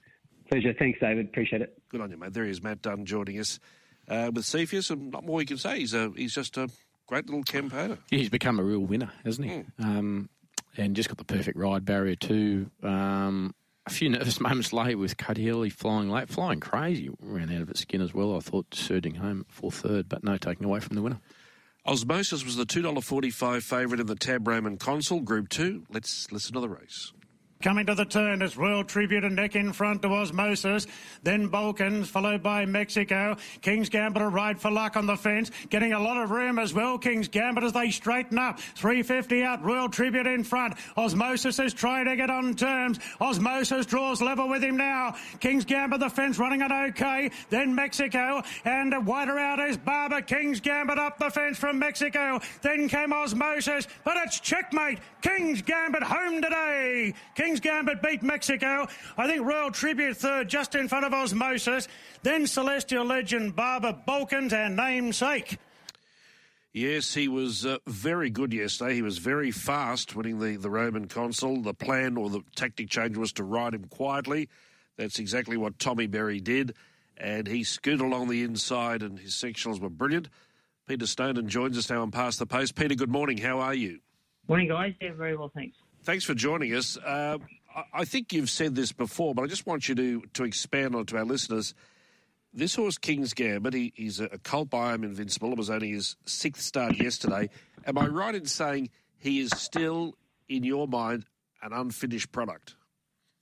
Pleasure. 0.54 0.74
Thanks, 0.78 1.00
David. 1.00 1.26
Appreciate 1.26 1.64
it. 1.64 1.82
Good 1.90 2.00
on 2.00 2.12
you, 2.12 2.18
mate. 2.18 2.34
There 2.34 2.44
he 2.44 2.52
is, 2.52 2.62
Matt 2.62 2.84
Dunn, 2.84 3.06
joining 3.06 3.40
us 3.40 3.60
uh, 4.08 4.30
with 4.32 4.46
Cepheus, 4.46 4.92
and 4.92 5.10
not 5.10 5.26
more 5.26 5.42
you 5.42 5.48
can 5.48 5.58
say. 5.58 5.80
He's 5.80 5.96
a, 5.96 6.12
he's 6.16 6.36
just 6.36 6.58
a 6.58 6.70
great 7.08 7.26
little 7.26 7.42
campaigner. 7.42 7.98
Yeah, 8.12 8.20
he's 8.20 8.30
become 8.30 8.60
a 8.60 8.64
real 8.64 8.82
winner, 8.82 9.12
hasn't 9.26 9.50
he? 9.50 9.54
Mm. 9.54 9.66
Um, 9.80 10.30
and 10.78 10.96
just 10.96 11.10
got 11.10 11.18
the 11.18 11.24
perfect 11.24 11.58
ride 11.58 11.86
barrier 11.86 12.16
too. 12.16 12.70
Um, 12.84 13.56
a 13.88 13.90
few 13.90 14.10
nervous 14.12 14.40
moments 14.40 14.72
late 14.72 14.94
with 14.94 15.18
Cuddy 15.18 15.70
flying 15.72 16.10
late, 16.12 16.30
flying 16.30 16.60
crazy, 16.60 17.10
ran 17.20 17.52
out 17.52 17.64
of 17.64 17.72
its 17.72 17.80
skin 17.80 18.02
as 18.02 18.14
well. 18.14 18.36
I 18.36 18.40
thought 18.40 18.76
surging 18.76 19.16
home 19.16 19.48
for 19.50 19.72
third, 19.72 20.08
but 20.08 20.24
no 20.24 20.38
taking 20.38 20.66
away 20.66 20.82
from 20.82 20.96
the 20.96 21.02
winner. 21.02 21.20
Osmosis 21.84 22.46
was 22.46 22.58
the 22.58 22.66
$2.45 22.66 23.64
favourite 23.64 24.00
in 24.00 24.06
the 24.06 24.16
Tab 24.16 24.48
Roman 24.48 24.78
Consul 24.78 25.20
Group 25.20 25.50
2. 25.50 25.88
Let's 25.90 26.32
listen 26.32 26.54
to 26.54 26.60
the 26.60 26.70
race. 26.70 27.12
Coming 27.64 27.86
to 27.86 27.96
the 27.96 28.04
turn 28.04 28.42
is 28.42 28.58
Royal 28.58 28.84
Tribute 28.84 29.24
and 29.24 29.38
neck 29.38 29.56
in 29.56 29.72
front 29.72 30.02
to 30.02 30.10
Osmosis. 30.10 30.86
Then 31.24 31.48
Balkans, 31.48 32.10
followed 32.10 32.44
by 32.44 32.66
Mexico. 32.66 33.38
King's 33.62 33.88
Gambit 33.88 34.22
a 34.22 34.28
ride 34.28 34.60
for 34.60 34.70
luck 34.70 34.98
on 34.98 35.06
the 35.06 35.16
fence. 35.16 35.50
Getting 35.70 35.94
a 35.94 36.00
lot 36.00 36.22
of 36.22 36.30
room 36.30 36.60
as 36.60 36.74
well. 36.74 36.98
King's 36.98 37.30
Gambit 37.30 37.64
as 37.64 37.72
they 37.72 37.90
straighten 37.90 38.38
up. 38.38 38.60
350 38.60 39.44
out. 39.44 39.64
Royal 39.64 39.88
Tribute 39.88 40.28
in 40.28 40.44
front. 40.44 40.74
Osmosis 40.98 41.58
is 41.58 41.74
trying 41.74 42.04
to 42.04 42.18
get 42.18 42.30
on 42.30 42.54
terms. 42.54 43.00
Osmosis 43.22 43.86
draws 43.86 44.22
level 44.22 44.50
with 44.50 44.62
him 44.62 44.76
now. 44.76 45.16
King's 45.40 45.64
Gambit 45.64 46.02
the 46.02 46.10
fence 46.10 46.38
running 46.38 46.60
it 46.60 46.72
okay. 46.90 47.32
Then 47.50 47.74
Mexico. 47.74 48.42
And 48.66 49.08
wider 49.08 49.40
out 49.40 49.62
is 49.62 49.78
Barber. 49.78 50.22
King's 50.22 50.60
Gambit 50.60 51.00
up 51.00 51.18
the 51.18 51.30
fence 51.30 51.58
from 51.58 51.80
Mexico. 51.80 52.42
Then 52.62 52.90
came 52.90 53.14
Osmosis. 53.14 53.88
But 54.04 54.18
it's 54.18 54.42
checkmate. 54.42 55.00
King's 55.22 55.62
Gambit 55.62 56.04
home 56.04 56.42
today. 56.42 57.14
King's 57.36 57.53
King's 57.54 57.60
Gambit 57.60 58.02
beat 58.02 58.24
Mexico. 58.24 58.88
I 59.16 59.28
think 59.28 59.46
Royal 59.46 59.70
Tribute 59.70 60.18
third, 60.18 60.50
just 60.50 60.74
in 60.74 60.88
front 60.88 61.06
of 61.06 61.14
Osmosis. 61.14 61.88
Then 62.24 62.48
Celestial 62.48 63.06
Legend, 63.06 63.56
Barber 63.56 63.96
Balkans, 64.08 64.54
and 64.54 64.76
Namesake. 64.76 65.60
Yes, 66.72 67.14
he 67.14 67.28
was 67.28 67.64
uh, 67.64 67.78
very 67.86 68.32
good 68.32 68.54
yesterday. 68.54 68.96
He 68.96 69.04
was 69.04 69.20
very 69.20 69.52
fast 69.52 70.16
winning 70.16 70.40
the, 70.40 70.56
the 70.56 70.72
Roman 70.72 71.08
Consul. 71.08 71.62
The 71.62 71.76
plan 71.76 72.18
or 72.18 72.32
the 72.32 72.42
tactic 72.56 72.90
change 72.90 73.18
was 73.18 73.32
to 73.34 73.44
ride 73.44 73.76
him 73.76 73.86
quietly. 73.86 74.50
That's 74.98 75.20
exactly 75.20 75.56
what 75.56 75.78
Tommy 75.78 76.08
Berry 76.08 76.40
did. 76.40 76.74
And 77.18 77.46
he 77.46 77.64
scooted 77.64 78.02
along 78.02 78.30
the 78.30 78.42
inside, 78.42 79.04
and 79.04 79.20
his 79.20 79.36
sectionals 79.36 79.80
were 79.80 79.92
brilliant. 79.92 80.28
Peter 80.88 81.06
Snowden 81.06 81.48
joins 81.50 81.78
us 81.78 81.88
now 81.88 82.02
on 82.02 82.10
Past 82.10 82.40
the 82.40 82.48
Post. 82.48 82.74
Peter, 82.74 82.96
good 82.96 83.12
morning. 83.12 83.38
How 83.38 83.60
are 83.60 83.76
you? 83.76 84.00
Morning, 84.48 84.70
guys. 84.70 84.96
Yeah, 85.00 85.14
very 85.14 85.38
well, 85.38 85.52
thanks. 85.54 85.78
Thanks 86.04 86.26
for 86.26 86.34
joining 86.34 86.76
us. 86.76 86.98
Uh, 86.98 87.38
I 87.94 88.04
think 88.04 88.34
you've 88.34 88.50
said 88.50 88.76
this 88.76 88.92
before, 88.92 89.34
but 89.34 89.44
I 89.44 89.48
just 89.48 89.66
want 89.66 89.88
you 89.88 89.96
to, 89.96 90.22
to 90.34 90.44
expand 90.44 90.96
on 90.96 91.06
to 91.08 91.18
our 91.18 91.24
listeners. 91.24 91.74
This 92.54 92.76
horse, 92.76 92.98
King's 92.98 93.34
Gambit, 93.34 93.74
he, 93.74 93.94
he's 93.96 94.20
a 94.20 94.38
colt 94.44 94.70
by 94.70 94.94
invincible. 94.94 95.54
It 95.54 95.58
was 95.58 95.70
only 95.70 95.92
his 95.92 96.18
sixth 96.26 96.62
start 96.62 96.98
yesterday. 96.98 97.50
Am 97.88 97.98
I 97.98 98.08
right 98.08 98.36
in 98.36 98.46
saying 98.46 98.90
he 99.18 99.40
is 99.40 99.52
still, 99.56 100.16
in 100.50 100.64
your 100.64 100.90
mind, 100.90 101.26
an 101.62 101.72
unfinished 101.72 102.34
product? 102.34 102.76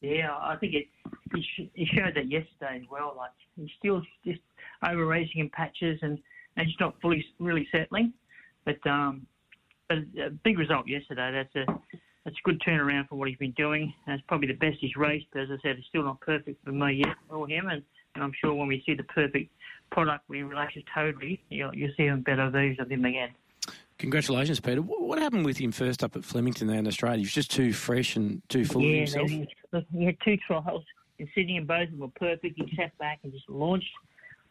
Yeah, 0.02 0.30
I 0.40 0.56
think 0.56 0.76
it. 0.76 0.86
He, 1.34 1.42
sh- 1.42 1.70
he 1.74 1.86
showed 1.86 2.14
that 2.16 2.30
yesterday 2.30 2.80
as 2.82 2.90
well. 2.92 3.16
Like 3.18 3.32
he's 3.56 3.70
still 3.78 4.02
just 4.24 4.40
over 4.84 5.06
racing 5.06 5.42
in 5.42 5.50
patches 5.50 6.00
and 6.02 6.20
and 6.58 6.68
just 6.68 6.80
not 6.80 7.00
fully 7.02 7.26
really 7.40 7.68
settling. 7.72 8.14
But 8.66 8.86
um, 8.88 9.26
but 9.90 9.98
a 10.24 10.30
big 10.30 10.58
result 10.58 10.88
yesterday. 10.88 11.32
That's 11.32 11.68
a 11.68 11.98
that's 12.24 12.38
a 12.38 12.48
good 12.48 12.62
turnaround 12.66 13.08
for 13.10 13.16
what 13.16 13.28
he's 13.28 13.38
been 13.38 13.52
doing. 13.52 13.94
That's 14.08 14.22
probably 14.28 14.48
the 14.48 14.54
best 14.54 14.78
he's 14.80 14.96
raced. 14.96 15.28
As 15.36 15.50
I 15.52 15.58
said, 15.64 15.78
it's 15.78 15.88
still 15.88 16.04
not 16.04 16.20
perfect 16.22 16.64
for 16.64 16.72
me 16.72 17.04
yet 17.06 17.16
or 17.30 17.48
him, 17.48 17.68
and 17.68 17.84
and 18.16 18.24
I'm 18.24 18.34
sure 18.40 18.54
when 18.54 18.68
we 18.68 18.84
see 18.86 18.94
the 18.94 19.04
perfect 19.04 19.52
product 19.92 20.24
when 20.28 20.40
he 20.40 20.44
relaxes 20.44 20.84
totally, 20.94 21.42
you'll, 21.50 21.74
you'll 21.76 21.92
see 21.98 22.04
even 22.04 22.22
better 22.22 22.50
views 22.50 22.78
of 22.80 22.90
him 22.90 23.06
again. 23.06 23.30
Congratulations, 24.00 24.60
Peter. 24.60 24.82
What 24.82 25.20
happened 25.20 25.46
with 25.46 25.58
him 25.58 25.72
first 25.72 26.04
up 26.04 26.16
at 26.16 26.26
Flemington 26.26 26.68
there 26.68 26.80
in 26.80 26.88
Australia? 26.88 27.18
He 27.18 27.24
was 27.24 27.34
just 27.34 27.52
too 27.52 27.72
fresh 27.72 28.16
and 28.16 28.42
too 28.50 28.66
full 28.66 28.82
yeah, 28.82 29.04
of 29.04 29.14
himself. 29.14 29.48
Look, 29.72 29.86
he 29.94 30.06
had 30.06 30.18
two 30.26 30.38
trials 30.38 30.84
in 31.20 31.30
Sydney 31.36 31.58
and 31.58 31.68
both 31.68 31.84
of 31.84 31.92
them 31.92 32.00
were 32.00 32.08
perfect. 32.08 32.58
He 32.58 32.74
sat 32.76 32.98
back 32.98 33.20
and 33.24 33.32
just 33.32 33.48
launched. 33.48 33.92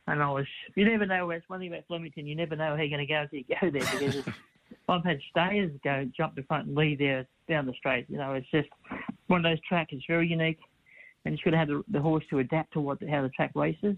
And 0.06 0.22
I 0.22 0.30
was, 0.30 0.46
you 0.76 0.84
never 0.84 1.04
know, 1.04 1.28
that's 1.28 1.48
one 1.48 1.60
thing 1.60 1.72
about 1.72 1.86
Flemington, 1.88 2.26
you 2.26 2.36
never 2.36 2.56
know 2.56 2.76
how 2.76 2.82
you're 2.82 2.96
going 2.96 3.06
to 3.06 3.12
go 3.12 3.22
until 3.22 3.38
you 3.38 3.44
go 3.60 3.70
there 3.70 3.98
because 3.98 4.24
I've 4.88 5.04
had 5.04 5.18
stayers 5.30 5.70
go 5.84 6.08
jump 6.16 6.34
the 6.34 6.42
front 6.42 6.66
and 6.66 6.76
lead 6.76 6.98
there 6.98 7.26
down 7.48 7.66
the 7.66 7.72
straight. 7.74 8.06
You 8.08 8.18
know, 8.18 8.34
it's 8.34 8.50
just 8.50 8.68
one 9.28 9.44
of 9.44 9.50
those 9.50 9.60
tracks. 9.68 9.92
It's 9.92 10.04
very 10.08 10.28
unique, 10.28 10.58
and 11.24 11.32
you've 11.32 11.44
got 11.44 11.50
to 11.52 11.56
have 11.58 11.68
the, 11.68 11.82
the 11.88 12.00
horse 12.00 12.24
to 12.30 12.38
adapt 12.38 12.72
to 12.74 12.80
what 12.80 12.98
how 13.08 13.22
the 13.22 13.28
track 13.30 13.52
races. 13.54 13.96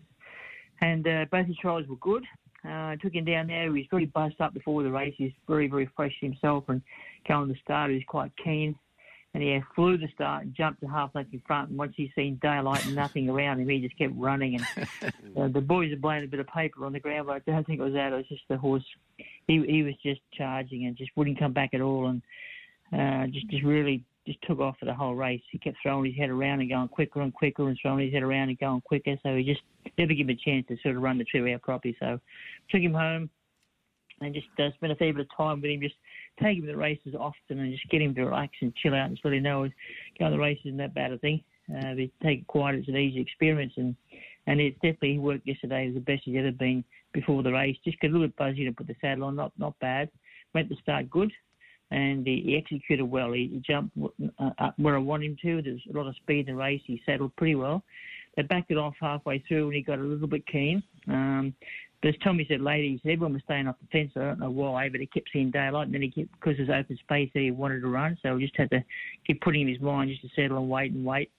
And 0.81 1.07
uh, 1.07 1.27
both 1.31 1.47
his 1.47 1.57
trials 1.59 1.87
were 1.87 1.97
good. 1.97 2.25
Uh, 2.65 2.69
I 2.69 2.99
took 3.01 3.15
him 3.15 3.25
down 3.25 3.49
there. 3.49 3.65
He 3.65 3.71
was 3.71 3.87
very 3.91 4.07
buzzed 4.07 4.41
up 4.41 4.55
before 4.55 4.83
the 4.83 4.91
race. 4.91 5.15
He's 5.17 5.33
very, 5.49 5.69
very 5.69 5.89
fresh 5.97 6.15
himself, 6.21 6.65
and 6.69 6.81
going 7.27 7.53
to 7.53 7.61
start, 7.61 7.91
he 7.91 7.97
was 7.97 8.05
quite 8.07 8.33
keen. 8.43 8.75
And 9.35 9.43
he 9.43 9.59
flew 9.75 9.97
the 9.97 10.09
start 10.15 10.45
and 10.45 10.55
jumped 10.55 10.81
to 10.83 10.87
half 10.87 11.15
length 11.15 11.33
in 11.33 11.41
front. 11.47 11.71
And 11.71 11.79
once 11.79 11.95
he 11.97 12.13
seen 12.15 12.39
daylight 12.43 12.85
and 12.85 12.95
nothing 12.95 13.31
around 13.31 13.61
him, 13.61 13.69
he 13.69 13.81
just 13.81 13.97
kept 13.97 14.13
running. 14.17 14.57
And 14.57 15.15
uh, 15.37 15.49
the 15.49 15.63
boys 15.63 15.91
are 15.91 15.97
blowing 15.97 16.25
a 16.25 16.27
bit 16.27 16.41
of 16.41 16.47
paper 16.49 16.85
on 16.85 16.93
the 16.93 17.01
ground, 17.01 17.29
but 17.29 17.37
I 17.37 17.51
don't 17.51 17.67
think 17.67 17.81
it 17.81 17.85
was 17.85 17.95
that. 17.95 18.13
It 18.13 18.17
was 18.17 18.29
just 18.29 18.43
the 18.49 18.59
horse. 18.59 18.85
He 19.47 19.65
he 19.67 19.83
was 19.83 19.95
just 20.03 20.21
charging 20.35 20.85
and 20.85 20.97
just 20.97 21.11
wouldn't 21.17 21.39
come 21.39 21.53
back 21.53 21.73
at 21.73 21.81
all, 21.81 22.09
and 22.09 22.23
uh, 22.93 23.27
just 23.29 23.49
just 23.49 23.65
really 23.65 24.05
just 24.27 24.41
took 24.43 24.61
off 24.61 24.77
for 24.79 24.85
the 24.85 24.95
whole 24.95 25.15
race. 25.15 25.43
He 25.51 25.59
kept 25.59 25.79
throwing 25.83 26.07
his 26.11 26.17
head 26.17 26.31
around 26.31 26.61
and 26.61 26.71
going 26.71 26.89
quicker 26.89 27.21
and 27.21 27.35
quicker 27.35 27.69
and 27.69 27.79
throwing 27.81 28.05
his 28.05 28.13
head 28.13 28.23
around 28.23 28.51
and 28.51 28.59
going 28.59 28.81
quicker. 28.83 29.17
So 29.23 29.37
he 29.37 29.45
just 29.45 29.63
never 29.99 30.15
gave 30.15 30.29
him 30.29 30.31
a 30.31 30.35
chance 30.37 30.67
to 30.69 30.77
sort 30.83 30.97
of 30.97 31.03
run 31.03 31.19
the 31.19 31.25
trip 31.25 31.53
out 31.53 31.63
properly. 31.63 31.97
So 31.99 32.21
took 32.71 32.81
him 32.81 32.95
home 32.95 33.31
and 34.21 34.35
just 34.35 34.47
uh, 34.59 34.71
spent 34.77 34.93
a 34.93 34.97
fair 34.97 35.13
bit 35.13 35.23
of 35.23 35.37
time 35.37 35.61
with 35.61 35.71
him, 35.71 35.81
just 35.81 35.97
take 36.41 36.59
him 36.59 36.67
to 36.67 36.73
the 36.73 36.77
races 36.77 37.15
often 37.19 37.59
and 37.59 37.73
just 37.73 37.89
get 37.91 38.03
him 38.03 38.15
to 38.15 38.25
relax 38.25 38.53
and 38.61 38.75
chill 38.77 38.95
out 38.95 39.07
and 39.07 39.17
just 39.17 39.25
let 39.25 39.35
him 39.35 39.43
know 39.43 39.69
going 40.19 40.31
to 40.31 40.37
the 40.37 40.43
races 40.43 40.67
isn't 40.67 40.79
that 40.79 40.95
bad 40.95 41.13
a 41.13 41.19
thing. 41.19 41.43
Uh, 41.75 41.95
take 42.23 42.41
it 42.41 42.47
quiet, 42.47 42.77
it's 42.77 42.89
an 42.89 42.97
easy 42.97 43.21
experience 43.21 43.73
and 43.77 43.97
and 44.47 44.61
it 44.61 44.75
definitely 44.75 45.19
worked 45.19 45.47
yesterday. 45.47 45.87
Was 45.87 45.95
the 45.95 46.01
best 46.01 46.23
he's 46.25 46.37
ever 46.37 46.51
been 46.51 46.85
before 47.13 47.43
the 47.43 47.53
race. 47.53 47.77
Just 47.85 48.01
got 48.01 48.09
a 48.09 48.13
little 48.13 48.27
bit 48.27 48.37
buzzy 48.37 48.65
to 48.65 48.73
put 48.73 48.87
the 48.87 48.97
saddle 49.01 49.25
on, 49.25 49.37
not 49.37 49.53
not 49.59 49.79
bad. 49.79 50.11
Went 50.55 50.69
to 50.69 50.77
start 50.77 51.09
good, 51.09 51.33
and 51.91 52.27
he, 52.27 52.57
executed 52.57 53.05
well. 53.05 53.33
He, 53.33 53.63
jumped 53.67 53.97
uh, 54.39 54.51
up 54.59 54.75
where 54.79 54.97
I 54.97 54.99
want 54.99 55.25
him 55.25 55.37
to. 55.43 55.63
There's 55.63 55.83
a 55.89 55.97
lot 55.97 56.09
of 56.09 56.17
speed 56.17 56.49
in 56.49 56.57
the 56.57 56.61
race. 56.61 56.83
He 56.85 57.01
settled 57.07 57.35
pretty 57.37 57.55
well. 57.55 57.83
They 58.37 58.43
backed 58.43 58.71
it 58.71 58.79
off 58.79 58.95
halfway 59.01 59.39
through, 59.47 59.67
and 59.67 59.75
he 59.75 59.83
got 59.83 59.99
a 59.99 60.03
little 60.03 60.27
bit 60.27 60.47
keen. 60.47 60.83
Um, 61.09 61.55
but 62.03 62.09
as 62.09 62.15
Tommy 62.23 62.45
said 62.49 62.61
said 62.61 63.01
everyone 63.05 63.33
was 63.33 63.43
staying 63.45 63.69
off 63.69 63.77
the 63.81 63.87
fence. 63.93 64.13
I 64.17 64.21
don't 64.21 64.41
know 64.41 64.51
why, 64.51 64.89
but 64.89 65.01
he 65.01 65.07
kept 65.07 65.31
seeing 65.33 65.53
daylight, 65.53 65.87
and 65.87 65.95
then 65.95 66.03
he 66.03 66.11
kept 66.11 66.33
because 66.33 66.57
there's 66.57 66.69
open 66.69 66.99
space 66.99 67.31
that 67.33 67.41
he 67.41 67.53
wanted 67.53 67.81
to 67.81 67.89
run. 67.89 68.19
So 68.23 68.37
he 68.37 68.45
just 68.45 68.57
had 68.57 68.71
to 68.71 68.85
keep 69.25 69.41
putting 69.41 69.63
in 69.63 69.69
his 69.69 69.81
mind 69.81 70.11
just 70.11 70.23
to 70.23 70.29
settle 70.35 70.59
and 70.59 70.69
wait 70.69 70.91
and 70.91 71.05
wait. 71.05 71.31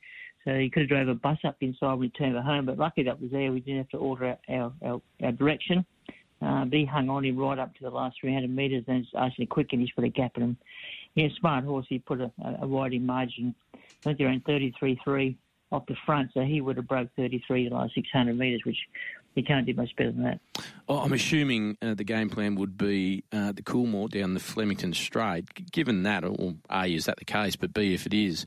So 0.45 0.57
he 0.57 0.69
could 0.69 0.83
have 0.83 0.89
drove 0.89 1.07
a 1.09 1.15
bus 1.15 1.37
up 1.43 1.57
inside 1.59 1.93
when 1.95 2.03
he 2.03 2.09
turned 2.09 2.37
home, 2.37 2.65
but 2.65 2.77
lucky 2.77 3.03
that 3.03 3.21
was 3.21 3.31
there. 3.31 3.51
We 3.51 3.59
didn't 3.59 3.79
have 3.79 3.89
to 3.89 3.97
alter 3.97 4.37
our, 4.49 4.71
our, 4.81 5.01
our 5.21 5.31
direction. 5.33 5.85
Uh, 6.41 6.65
but 6.65 6.77
he 6.77 6.85
hung 6.85 7.09
on 7.09 7.23
him 7.23 7.37
right 7.37 7.57
up 7.57 7.73
to 7.75 7.83
the 7.83 7.89
last 7.89 8.17
300 8.19 8.53
metres 8.53 8.83
and 8.87 9.05
actually 9.17 9.45
quick 9.45 9.67
and 9.71 9.81
he's 9.81 9.91
put 9.91 10.03
a 10.03 10.09
gap 10.09 10.35
in 10.35 10.43
him. 10.43 10.57
Yeah, 11.15 11.27
smart 11.39 11.63
horse. 11.63 11.85
He 11.87 11.99
put 11.99 12.19
a, 12.19 12.31
a 12.61 12.67
wide 12.67 13.01
margin. 13.01 13.55
I 13.73 13.77
think 14.01 14.17
they're 14.17 14.29
in 14.29 14.41
33.3 14.41 15.35
off 15.71 15.85
the 15.87 15.95
front, 16.05 16.31
so 16.33 16.41
he 16.41 16.59
would 16.59 16.77
have 16.77 16.87
broke 16.87 17.09
33 17.15 17.69
the 17.69 17.75
last 17.75 17.95
600 17.95 18.37
metres, 18.37 18.61
which 18.65 18.77
he 19.35 19.41
can't 19.41 19.65
do 19.65 19.73
much 19.73 19.95
better 19.95 20.11
than 20.11 20.23
that. 20.23 20.39
Oh, 20.87 20.99
I'm 20.99 21.13
assuming 21.13 21.77
uh, 21.81 21.93
the 21.93 22.03
game 22.03 22.29
plan 22.29 22.55
would 22.55 22.77
be 22.77 23.23
uh, 23.31 23.51
the 23.51 23.63
Coolmore 23.63 24.09
down 24.09 24.33
the 24.33 24.39
Flemington 24.39 24.93
Straight. 24.93 25.71
Given 25.71 26.03
that, 26.03 26.23
or 26.23 26.55
A, 26.69 26.87
is 26.87 27.05
that 27.05 27.17
the 27.17 27.25
case? 27.25 27.55
But 27.55 27.73
B, 27.73 27.93
if 27.93 28.05
it 28.05 28.13
is, 28.13 28.45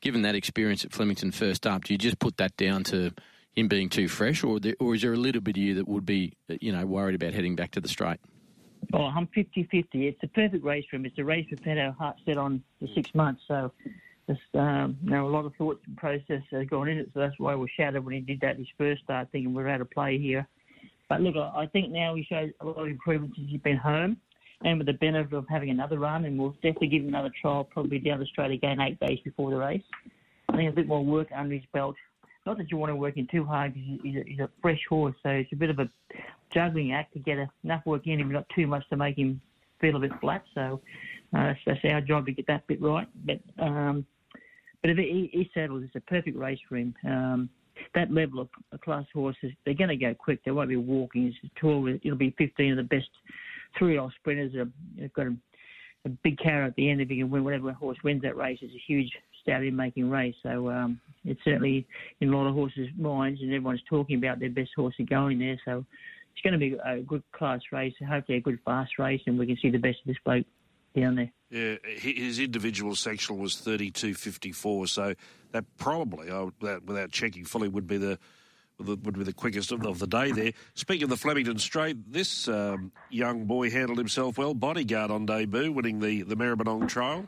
given 0.00 0.22
that 0.22 0.34
experience 0.34 0.84
at 0.84 0.92
Flemington 0.92 1.32
first 1.32 1.66
up, 1.66 1.84
do 1.84 1.94
you 1.94 1.98
just 1.98 2.18
put 2.18 2.36
that 2.36 2.56
down 2.56 2.84
to 2.84 3.12
him 3.54 3.68
being 3.68 3.88
too 3.88 4.08
fresh, 4.08 4.44
or 4.44 4.60
or 4.78 4.94
is 4.94 5.02
there 5.02 5.14
a 5.14 5.16
little 5.16 5.40
bit 5.40 5.56
of 5.56 5.62
you 5.62 5.74
that 5.74 5.88
would 5.88 6.04
be, 6.04 6.34
you 6.60 6.72
know, 6.72 6.84
worried 6.84 7.14
about 7.14 7.32
heading 7.32 7.56
back 7.56 7.70
to 7.72 7.80
the 7.80 7.88
straight? 7.88 8.20
Oh, 8.92 9.04
I'm 9.04 9.26
50-50. 9.28 9.86
It's 9.94 10.22
a 10.22 10.28
perfect 10.28 10.62
race 10.62 10.84
for 10.88 10.96
him. 10.96 11.06
It's 11.06 11.18
a 11.18 11.24
race 11.24 11.46
we've 11.50 11.64
had 11.64 11.78
our 11.78 11.92
heart 11.92 12.16
set 12.24 12.36
on 12.36 12.62
for 12.78 12.86
six 12.94 13.14
months, 13.14 13.42
so 13.48 13.72
there's 14.26 14.38
um, 14.54 14.96
a 15.12 15.22
lot 15.22 15.44
of 15.44 15.54
thoughts 15.56 15.80
and 15.86 15.96
process 15.96 16.42
has 16.50 16.66
gone 16.66 16.88
in 16.88 16.98
it, 16.98 17.10
so 17.14 17.20
that's 17.20 17.38
why 17.38 17.54
we 17.54 17.68
shouted 17.76 18.04
when 18.04 18.14
he 18.14 18.20
did 18.20 18.40
that 18.40 18.58
his 18.58 18.66
first 18.76 19.02
start, 19.04 19.28
thinking 19.30 19.54
we're 19.54 19.68
out 19.68 19.80
of 19.80 19.90
play 19.90 20.18
here. 20.18 20.46
But 21.08 21.20
look, 21.20 21.36
I 21.36 21.66
think 21.66 21.90
now 21.90 22.14
he 22.16 22.24
shows 22.24 22.50
a 22.60 22.66
lot 22.66 22.78
of 22.78 22.88
improvement 22.88 23.34
since 23.36 23.48
he's 23.48 23.60
been 23.60 23.76
home, 23.76 24.16
and 24.64 24.78
with 24.78 24.88
the 24.88 24.94
benefit 24.94 25.32
of 25.32 25.46
having 25.48 25.70
another 25.70 25.98
run, 25.98 26.24
and 26.24 26.38
we'll 26.38 26.50
definitely 26.54 26.88
give 26.88 27.02
him 27.02 27.08
another 27.08 27.30
trial, 27.40 27.62
probably 27.62 27.98
down 28.00 28.18
the 28.18 28.26
straight 28.26 28.50
again 28.50 28.80
eight 28.80 28.98
days 28.98 29.18
before 29.22 29.50
the 29.50 29.56
race. 29.56 29.82
I 30.48 30.56
think 30.56 30.72
a 30.72 30.74
bit 30.74 30.88
more 30.88 31.04
work 31.04 31.28
under 31.34 31.54
his 31.54 31.64
belt. 31.72 31.94
Not 32.46 32.58
that 32.58 32.70
you 32.70 32.76
want 32.76 32.90
to 32.90 32.96
work 32.96 33.16
him 33.16 33.28
too 33.30 33.44
hard 33.44 33.74
because 33.74 34.00
he's 34.02 34.16
a, 34.16 34.24
he's 34.26 34.38
a 34.38 34.50
fresh 34.62 34.80
horse, 34.88 35.14
so 35.22 35.30
it's 35.30 35.52
a 35.52 35.56
bit 35.56 35.70
of 35.70 35.78
a 35.78 35.88
juggling 36.52 36.92
act 36.92 37.12
to 37.12 37.18
get 37.18 37.38
enough 37.64 37.84
work 37.86 38.06
in 38.06 38.20
him, 38.20 38.32
not 38.32 38.46
too 38.54 38.66
much 38.66 38.88
to 38.88 38.96
make 38.96 39.16
him 39.16 39.40
feel 39.80 39.96
a 39.96 40.00
bit 40.00 40.12
flat. 40.20 40.42
So 40.54 40.80
uh, 41.36 41.44
that's, 41.44 41.58
that's 41.66 41.80
our 41.84 42.00
job 42.00 42.26
to 42.26 42.32
get 42.32 42.46
that 42.46 42.66
bit 42.66 42.80
right. 42.80 43.08
But 43.24 43.40
um, 43.62 44.06
but 44.86 44.96
if 44.96 44.98
he, 45.32 45.50
settles, 45.52 45.82
it's 45.84 45.96
a 45.96 46.00
perfect 46.00 46.36
race 46.36 46.60
for 46.68 46.76
him. 46.76 46.94
Um, 47.04 47.50
that 47.96 48.12
level 48.12 48.40
of, 48.40 48.80
class 48.82 49.04
horses, 49.12 49.50
they're 49.64 49.74
going 49.74 49.90
to 49.90 49.96
go 49.96 50.14
quick. 50.14 50.44
They 50.44 50.52
won't 50.52 50.68
be 50.68 50.76
walking. 50.76 51.34
It's 51.42 51.52
12, 51.56 51.88
it'll 52.04 52.16
be 52.16 52.32
15 52.38 52.70
of 52.70 52.76
the 52.76 52.82
best 52.84 53.08
three-year-old 53.76 54.12
sprinters. 54.20 54.52
They've 54.96 55.12
got 55.12 55.26
a, 55.26 55.34
a 56.04 56.08
big 56.22 56.38
carrot 56.38 56.68
at 56.68 56.76
the 56.76 56.88
end 56.88 57.00
if 57.00 57.10
you 57.10 57.24
can 57.24 57.32
win. 57.32 57.42
Whatever 57.42 57.72
horse 57.72 57.98
wins 58.04 58.22
that 58.22 58.36
race, 58.36 58.60
it's 58.62 58.74
a 58.74 58.82
huge 58.86 59.10
stallion-making 59.42 60.08
race. 60.08 60.36
So 60.44 60.70
um, 60.70 61.00
it's 61.24 61.40
certainly 61.44 61.84
in 62.20 62.32
a 62.32 62.36
lot 62.36 62.46
of 62.46 62.54
horses' 62.54 62.88
minds, 62.96 63.40
and 63.40 63.52
everyone's 63.52 63.82
talking 63.90 64.18
about 64.18 64.38
their 64.38 64.50
best 64.50 64.70
horse 64.76 64.94
going 65.10 65.40
there. 65.40 65.60
So 65.64 65.84
it's 66.32 66.42
going 66.44 66.52
to 66.52 66.60
be 66.60 66.76
a 66.84 67.00
good 67.00 67.24
class 67.32 67.60
race. 67.72 67.94
Hopefully, 68.08 68.38
a 68.38 68.40
good 68.40 68.60
fast 68.64 69.00
race, 69.00 69.22
and 69.26 69.36
we 69.36 69.46
can 69.46 69.58
see 69.60 69.70
the 69.70 69.78
best 69.78 69.98
of 70.02 70.06
this 70.06 70.16
bloke 70.24 70.46
down 70.96 71.16
there. 71.16 71.32
Yeah, 71.50 71.76
his 71.96 72.38
individual 72.40 72.96
sectional 72.96 73.38
was 73.38 73.56
thirty 73.56 73.90
two 73.90 74.14
fifty 74.14 74.50
four, 74.50 74.86
so 74.88 75.14
that 75.52 75.64
probably, 75.78 76.26
without, 76.60 76.84
without 76.84 77.12
checking 77.12 77.44
fully, 77.44 77.68
would 77.68 77.86
be 77.86 77.98
the 77.98 78.18
would 78.78 79.18
be 79.18 79.24
the 79.24 79.32
quickest 79.32 79.72
of, 79.72 79.86
of 79.86 79.98
the 79.98 80.06
day 80.06 80.32
there. 80.32 80.52
Speaking 80.74 81.04
of 81.04 81.10
the 81.10 81.16
Flemington 81.16 81.58
Straight, 81.58 82.12
this 82.12 82.46
um, 82.48 82.92
young 83.10 83.46
boy 83.46 83.70
handled 83.70 83.98
himself 83.98 84.36
well. 84.36 84.54
Bodyguard 84.54 85.10
on 85.10 85.24
debut, 85.24 85.72
winning 85.72 86.00
the, 86.00 86.22
the 86.22 86.36
Maribyrnong 86.36 86.88
trial. 86.88 87.26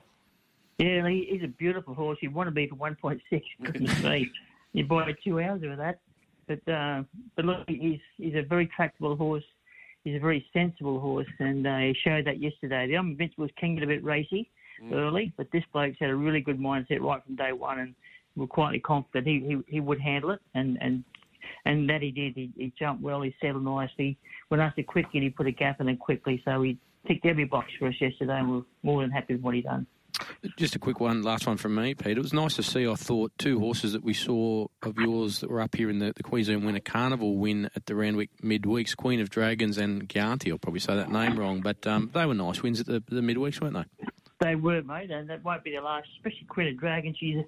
Yeah, 0.79 1.09
he, 1.09 1.27
he's 1.31 1.43
a 1.43 1.49
beautiful 1.49 1.95
horse. 1.95 2.19
He'd 2.21 2.35
want 2.35 2.49
to 2.49 2.51
be 2.51 2.66
for 2.66 2.77
1.6, 2.77 3.21
couldn't 3.64 3.81
you 3.81 3.89
see? 3.89 4.31
You 4.73 4.85
buy 4.85 5.14
two 5.25 5.41
hours 5.41 5.62
of 5.62 5.79
that. 5.79 6.01
But 6.47 6.73
uh, 6.73 7.03
but 7.37 7.45
look, 7.45 7.69
he's 7.69 8.01
he's 8.16 8.35
a 8.35 8.43
very 8.43 8.66
tractable 8.66 9.16
horse. 9.16 9.45
He's 10.05 10.17
a 10.17 10.21
very 10.21 10.47
sensible 10.53 11.01
horse, 11.01 11.27
and 11.39 11.67
uh, 11.67 11.79
he 11.79 11.97
showed 12.03 12.27
that 12.27 12.41
yesterday. 12.41 12.87
The 12.87 12.95
Invincible 12.95 13.45
was 13.45 13.51
king 13.61 13.83
a 13.83 13.87
bit 13.87 14.03
racy, 14.05 14.51
early, 14.93 15.33
but 15.37 15.49
this 15.53 15.65
bloke's 15.73 15.97
had 16.01 16.11
a 16.11 16.15
really 16.15 16.41
good 16.41 16.59
mindset 16.59 17.01
right 17.01 17.23
from 17.25 17.37
day 17.37 17.53
one, 17.53 17.81
and 17.81 17.95
we're 18.37 18.47
quietly 18.47 18.81
confident 18.81 19.27
he, 19.27 19.45
he, 19.47 19.75
he 19.75 19.81
would 19.81 20.01
handle 20.01 20.31
it, 20.31 20.41
and, 20.55 20.79
and 20.81 21.05
and 21.65 21.89
that 21.89 22.03
he 22.03 22.11
did. 22.11 22.35
He, 22.35 22.51
he 22.57 22.73
jumped 22.79 23.03
well, 23.03 23.23
he 23.23 23.35
settled 23.41 23.65
nicely. 23.65 24.19
When 24.49 24.61
asked 24.61 24.77
to 24.77 24.83
quick 24.83 25.07
quickly, 25.07 25.21
he 25.21 25.31
put 25.31 25.47
a 25.47 25.51
gap 25.51 25.81
in 25.81 25.89
it 25.89 25.99
quickly, 25.99 26.43
so 26.45 26.63
he 26.63 26.79
ticked 27.07 27.27
every 27.27 27.45
box 27.45 27.71
for 27.79 27.89
us 27.89 27.95
yesterday, 28.01 28.39
and 28.39 28.51
we're 28.51 28.63
more 28.83 29.03
than 29.03 29.11
happy 29.11 29.35
with 29.35 29.43
what 29.43 29.55
he 29.55 29.63
done. 29.63 29.87
Just 30.57 30.75
a 30.75 30.79
quick 30.79 31.01
one, 31.01 31.23
last 31.23 31.47
one 31.47 31.57
from 31.57 31.75
me, 31.75 31.95
Pete. 31.95 32.17
It 32.17 32.23
was 32.23 32.33
nice 32.33 32.57
to 32.57 32.63
see, 32.63 32.89
I 32.89 32.95
thought, 32.95 33.33
two 33.39 33.61
horses 33.61 33.93
that 33.93 34.03
we 34.03 34.15
saw 34.15 34.67
of 34.83 34.97
yours 34.99 35.41
that 35.41 35.51
were 35.51 35.61
up 35.61 35.75
here 35.75 35.91
in 35.91 35.99
the, 35.99 36.13
the 36.17 36.23
Queensland 36.23 36.65
Winter 36.65 36.81
Carnival 36.81 37.37
win 37.37 37.71
at 37.77 37.87
the 37.87 37.95
Randwick 37.95 38.31
midweeks, 38.43 38.97
Queen 38.97 39.21
of 39.21 39.31
Dragons 39.31 39.79
and 39.79 40.09
Gianti. 40.09 40.51
I'll 40.51 40.59
probably 40.59 40.81
say 40.81 40.97
that 40.97 41.11
name 41.11 41.39
wrong, 41.39 41.61
but 41.61 41.87
um, 41.87 42.11
they 42.13 42.27
were 42.27 42.35
nice 42.35 42.63
wins 42.63 42.81
at 42.81 42.87
the, 42.87 43.03
the 43.09 43.21
midweeks, 43.21 43.61
weren't 43.61 43.75
they? 43.75 44.07
They 44.41 44.55
were, 44.55 44.83
mate, 44.83 45.11
and 45.11 45.29
that 45.31 45.45
won't 45.45 45.65
be 45.65 45.73
the 45.75 45.83
last, 45.83 46.09
especially 46.17 46.47
Queen 46.49 46.69
of 46.69 46.79
Dragons. 46.79 47.17
She's 47.19 47.37
a, 47.37 47.45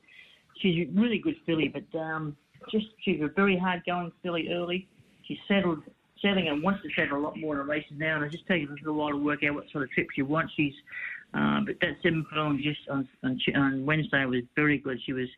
she's 0.61 0.89
a 0.89 0.91
really 1.01 1.19
good 1.19 1.37
filly, 1.47 1.69
but 1.69 1.99
um, 1.99 2.37
just 2.71 2.87
she's 3.01 3.21
a 3.21 3.29
very 3.29 3.57
hard 3.57 3.83
going 3.87 4.13
filly 4.23 4.49
early. 4.53 4.89
She's 5.27 5.39
settled, 5.49 5.83
settling 6.21 6.49
and 6.49 6.63
wants 6.63 6.83
to 6.83 6.89
settle 6.95 7.19
a 7.19 7.23
lot 7.23 7.37
more 7.37 7.61
in 7.61 7.67
races 7.67 7.93
now, 7.97 8.17
and 8.17 8.25
it 8.25 8.33
just 8.33 8.47
takes 8.47 8.69
a 8.69 8.73
little 8.73 8.95
while 8.95 9.11
to 9.11 9.17
work 9.17 9.43
out 9.45 9.55
what 9.55 9.71
sort 9.71 9.85
of 9.85 9.91
trip 9.91 10.09
she 10.15 10.23
wants. 10.23 10.53
She's 10.57 10.75
uh, 11.35 11.61
but 11.65 11.77
that 11.81 11.97
seven 12.03 12.27
furlong 12.31 12.61
just 12.63 12.81
on, 12.89 13.09
on, 13.23 13.39
on 13.57 13.87
Wednesday 13.87 14.25
was 14.25 14.43
very 14.57 14.79
good. 14.79 14.99
She 15.05 15.13
was 15.13 15.29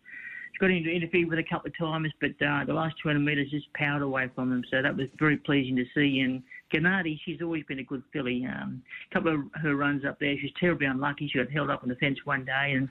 she 0.52 0.58
got 0.58 0.70
into 0.70 0.90
interfere 0.90 1.26
with 1.26 1.38
a 1.38 1.44
couple 1.44 1.68
of 1.68 1.78
times, 1.78 2.12
but 2.20 2.30
uh, 2.44 2.64
the 2.66 2.74
last 2.74 2.94
200 3.02 3.18
metres 3.18 3.50
just 3.50 3.72
powered 3.72 4.02
away 4.02 4.28
from 4.34 4.50
them. 4.50 4.62
So 4.70 4.82
that 4.82 4.94
was 4.94 5.06
very 5.18 5.38
pleasing 5.38 5.76
to 5.76 5.84
see. 5.94 6.20
And 6.20 6.42
Gennady, 6.72 7.18
she's 7.24 7.40
always 7.40 7.64
been 7.64 7.78
a 7.78 7.84
good 7.84 8.02
filly. 8.12 8.46
Um, 8.46 8.82
a 9.10 9.14
couple 9.14 9.34
of 9.34 9.40
her 9.62 9.76
runs 9.76 10.04
up 10.04 10.18
there, 10.20 10.34
she's 10.38 10.52
terribly 10.60 10.86
unlucky. 10.86 11.28
She 11.28 11.38
got 11.38 11.50
held 11.50 11.70
up 11.70 11.82
on 11.82 11.88
the 11.88 11.96
fence 11.96 12.18
one 12.24 12.44
day 12.44 12.74
and 12.76 12.88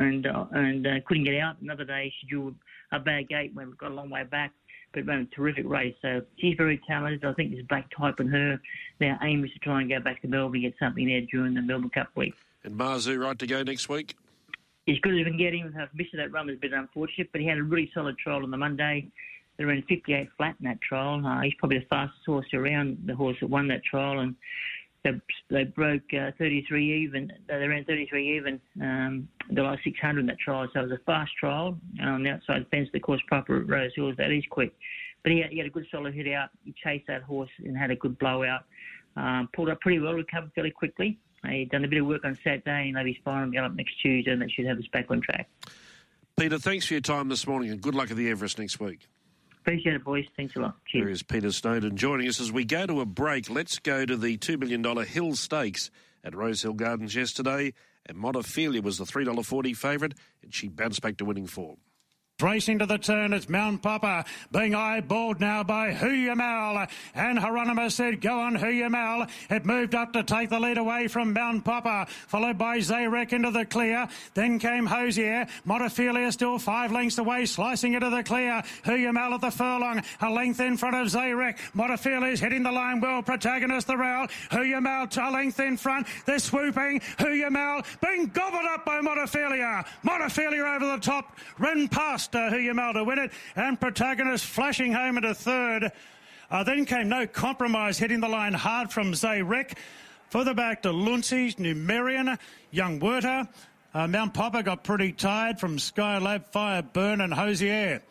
and 0.00 0.26
uh, 0.26 0.46
and 0.52 0.86
uh, 0.86 0.94
couldn't 1.06 1.24
get 1.24 1.40
out. 1.40 1.56
Another 1.62 1.84
day 1.84 2.12
she 2.20 2.26
drew 2.26 2.54
a 2.92 2.98
bad 2.98 3.28
gate 3.28 3.52
when 3.54 3.70
got 3.78 3.92
a 3.92 3.94
long 3.94 4.10
way 4.10 4.24
back 4.24 4.52
but 4.92 5.06
ran 5.06 5.20
a 5.20 5.34
terrific 5.34 5.68
race. 5.68 5.94
So 6.02 6.22
she's 6.36 6.56
very 6.56 6.80
talented. 6.86 7.24
I 7.24 7.32
think 7.34 7.52
there's 7.52 7.66
black 7.66 7.88
type 7.96 8.20
in 8.20 8.28
her. 8.28 8.60
Their 8.98 9.18
aim 9.22 9.44
is 9.44 9.52
to 9.52 9.58
try 9.58 9.80
and 9.80 9.90
go 9.90 10.00
back 10.00 10.22
to 10.22 10.28
Melbourne 10.28 10.62
and 10.62 10.72
get 10.72 10.78
something 10.78 11.06
there 11.06 11.22
during 11.30 11.54
the 11.54 11.62
Melbourne 11.62 11.90
Cup 11.90 12.08
week. 12.14 12.34
And 12.64 12.78
Mazu 12.78 13.18
right 13.18 13.38
to 13.38 13.46
go 13.46 13.62
next 13.62 13.88
week? 13.88 14.16
He's 14.86 14.98
good 15.00 15.12
as 15.12 15.18
we 15.18 15.24
can 15.24 15.36
get 15.36 15.54
him. 15.54 15.74
Missing 15.94 16.18
that 16.18 16.32
run 16.32 16.46
was 16.46 16.56
a 16.56 16.58
bit 16.58 16.72
unfortunate, 16.72 17.28
but 17.32 17.40
he 17.40 17.46
had 17.46 17.58
a 17.58 17.62
really 17.62 17.90
solid 17.92 18.16
trial 18.18 18.42
on 18.42 18.50
the 18.50 18.56
Monday. 18.56 19.10
They 19.58 19.64
ran 19.64 19.82
58 19.88 20.28
flat 20.36 20.54
in 20.60 20.68
that 20.68 20.80
trial. 20.80 21.24
Uh, 21.26 21.40
he's 21.42 21.54
probably 21.58 21.80
the 21.80 21.86
fastest 21.86 22.24
horse 22.24 22.46
around, 22.54 22.98
the 23.04 23.14
horse 23.14 23.36
that 23.40 23.48
won 23.48 23.68
that 23.68 23.84
trial, 23.84 24.20
and 24.20 24.36
they, 25.04 25.12
they 25.50 25.64
broke 25.64 26.02
uh, 26.12 26.30
33 26.38 27.04
even. 27.04 27.32
They 27.48 27.68
ran 27.68 27.84
33 27.84 28.36
even 28.36 28.60
um, 28.80 29.28
the 29.50 29.62
last 29.62 29.84
600 29.84 30.20
in 30.20 30.26
that 30.26 30.38
trial, 30.38 30.68
so 30.72 30.80
it 30.80 30.82
was 30.84 30.92
a 30.92 31.04
fast 31.04 31.32
trial 31.38 31.78
and 31.98 32.08
on 32.08 32.22
the 32.22 32.30
outside 32.30 32.66
fence. 32.70 32.88
Of 32.92 33.02
course, 33.02 33.20
proper 33.26 33.60
at 33.60 33.68
Rose 33.68 33.92
Hills, 33.94 34.16
that 34.18 34.30
is 34.30 34.44
quick. 34.50 34.74
But 35.22 35.32
he 35.32 35.40
had, 35.40 35.50
he 35.50 35.58
had, 35.58 35.66
a 35.66 35.70
good 35.70 35.86
solid 35.90 36.14
hit 36.14 36.32
out. 36.32 36.50
He 36.64 36.74
chased 36.82 37.06
that 37.08 37.22
horse 37.22 37.50
and 37.58 37.76
had 37.76 37.90
a 37.90 37.96
good 37.96 38.18
blowout. 38.18 38.64
Um, 39.16 39.48
pulled 39.52 39.68
up 39.68 39.80
pretty 39.80 39.98
well, 39.98 40.14
recovered 40.14 40.52
fairly 40.54 40.70
quickly. 40.70 41.18
He'd 41.48 41.70
done 41.70 41.84
a 41.84 41.88
bit 41.88 42.00
of 42.00 42.06
work 42.06 42.24
on 42.24 42.36
Saturday, 42.42 42.92
and 42.94 43.16
fine 43.24 43.42
and 43.44 43.58
up 43.58 43.74
next 43.74 44.00
Tuesday, 44.00 44.32
and 44.32 44.42
that 44.42 44.50
should 44.50 44.66
have 44.66 44.78
us 44.78 44.86
back 44.92 45.10
on 45.10 45.20
track. 45.20 45.48
Peter, 46.36 46.58
thanks 46.58 46.86
for 46.86 46.94
your 46.94 47.00
time 47.00 47.28
this 47.28 47.46
morning, 47.46 47.70
and 47.70 47.80
good 47.80 47.94
luck 47.94 48.10
at 48.10 48.16
the 48.16 48.30
Everest 48.30 48.58
next 48.58 48.78
week. 48.80 49.08
Appreciate 49.60 49.94
it, 49.96 50.04
boys. 50.04 50.24
Thanks 50.36 50.56
a 50.56 50.60
lot. 50.60 50.76
Cheers. 50.86 51.04
There 51.04 51.10
is 51.10 51.22
Peter 51.22 51.52
Snowden 51.52 51.96
joining 51.96 52.28
us 52.28 52.40
as 52.40 52.50
we 52.50 52.64
go 52.64 52.86
to 52.86 53.00
a 53.00 53.06
break. 53.06 53.50
Let's 53.50 53.78
go 53.78 54.06
to 54.06 54.16
the 54.16 54.38
$2 54.38 54.58
million 54.58 54.82
Hill 55.04 55.34
Stakes 55.36 55.90
at 56.24 56.34
Rosehill 56.34 56.74
Gardens 56.74 57.14
yesterday. 57.14 57.72
And 58.06 58.16
Montefilia 58.16 58.82
was 58.82 58.96
the 58.96 59.04
$3.40 59.04 59.76
favourite, 59.76 60.14
and 60.42 60.54
she 60.54 60.68
bounced 60.68 61.02
back 61.02 61.18
to 61.18 61.26
winning 61.26 61.46
form. 61.46 61.76
Racing 62.40 62.78
to 62.78 62.86
the 62.86 62.98
turn, 62.98 63.32
it's 63.32 63.48
Mount 63.48 63.82
Popper 63.82 64.24
being 64.52 64.70
eyeballed 64.70 65.40
now 65.40 65.64
by 65.64 65.92
Huyamal. 65.92 66.88
And 67.12 67.36
Hieronymus 67.36 67.96
said, 67.96 68.20
go 68.20 68.38
on 68.38 68.56
Huyamal. 68.56 69.28
It 69.50 69.66
moved 69.66 69.96
up 69.96 70.12
to 70.12 70.22
take 70.22 70.48
the 70.48 70.60
lead 70.60 70.78
away 70.78 71.08
from 71.08 71.32
Mount 71.32 71.64
Popper, 71.64 72.06
followed 72.28 72.56
by 72.56 72.78
Zayrek 72.78 73.32
into 73.32 73.50
the 73.50 73.64
clear. 73.64 74.06
Then 74.34 74.60
came 74.60 74.86
Hosier. 74.86 75.48
Montefilia 75.66 76.32
still 76.32 76.60
five 76.60 76.92
lengths 76.92 77.18
away, 77.18 77.44
slicing 77.44 77.94
into 77.94 78.08
the 78.08 78.22
clear. 78.22 78.62
Huyamal 78.84 79.34
at 79.34 79.40
the 79.40 79.50
furlong, 79.50 80.00
a 80.20 80.30
length 80.30 80.60
in 80.60 80.76
front 80.76 80.94
of 80.94 81.08
Zayrek. 81.08 81.58
Montefilia 81.74 82.38
hitting 82.38 82.62
the 82.62 82.70
line 82.70 83.00
well, 83.00 83.20
protagonist 83.20 83.88
the 83.88 83.96
rail. 83.96 84.28
Huyamal 84.52 85.08
a 85.18 85.30
length 85.32 85.58
in 85.58 85.76
front. 85.76 86.06
They're 86.24 86.38
swooping. 86.38 87.00
Huyamal 87.18 87.84
being 88.00 88.26
gobbled 88.26 88.66
up 88.66 88.84
by 88.84 89.00
Montefilia. 89.00 89.84
Montefilia 90.04 90.76
over 90.76 90.86
the 90.86 90.98
top, 90.98 91.36
run 91.58 91.88
past 91.88 92.27
uh, 92.34 92.50
Huyamal 92.50 92.94
to 92.94 93.04
win 93.04 93.18
it, 93.18 93.30
and 93.56 93.80
protagonist 93.80 94.44
flashing 94.44 94.92
home 94.92 95.16
into 95.16 95.34
third. 95.34 95.92
Uh, 96.50 96.64
then 96.64 96.84
came 96.84 97.08
no 97.08 97.26
compromise, 97.26 97.98
hitting 97.98 98.20
the 98.20 98.28
line 98.28 98.54
hard 98.54 98.90
from 98.90 99.12
Zayrek. 99.12 99.76
Further 100.30 100.54
back 100.54 100.82
to 100.82 100.90
Luncy, 100.90 101.54
Numerian, 101.56 102.38
Young 102.70 102.98
Werther. 102.98 103.48
Uh, 103.94 104.06
Mount 104.06 104.34
Popper 104.34 104.62
got 104.62 104.84
pretty 104.84 105.12
tired 105.12 105.58
from 105.58 105.78
Skylab, 105.78 106.46
Fire 106.52 106.82
Burn, 106.82 107.20
and 107.20 107.32
Hosier. 107.32 108.02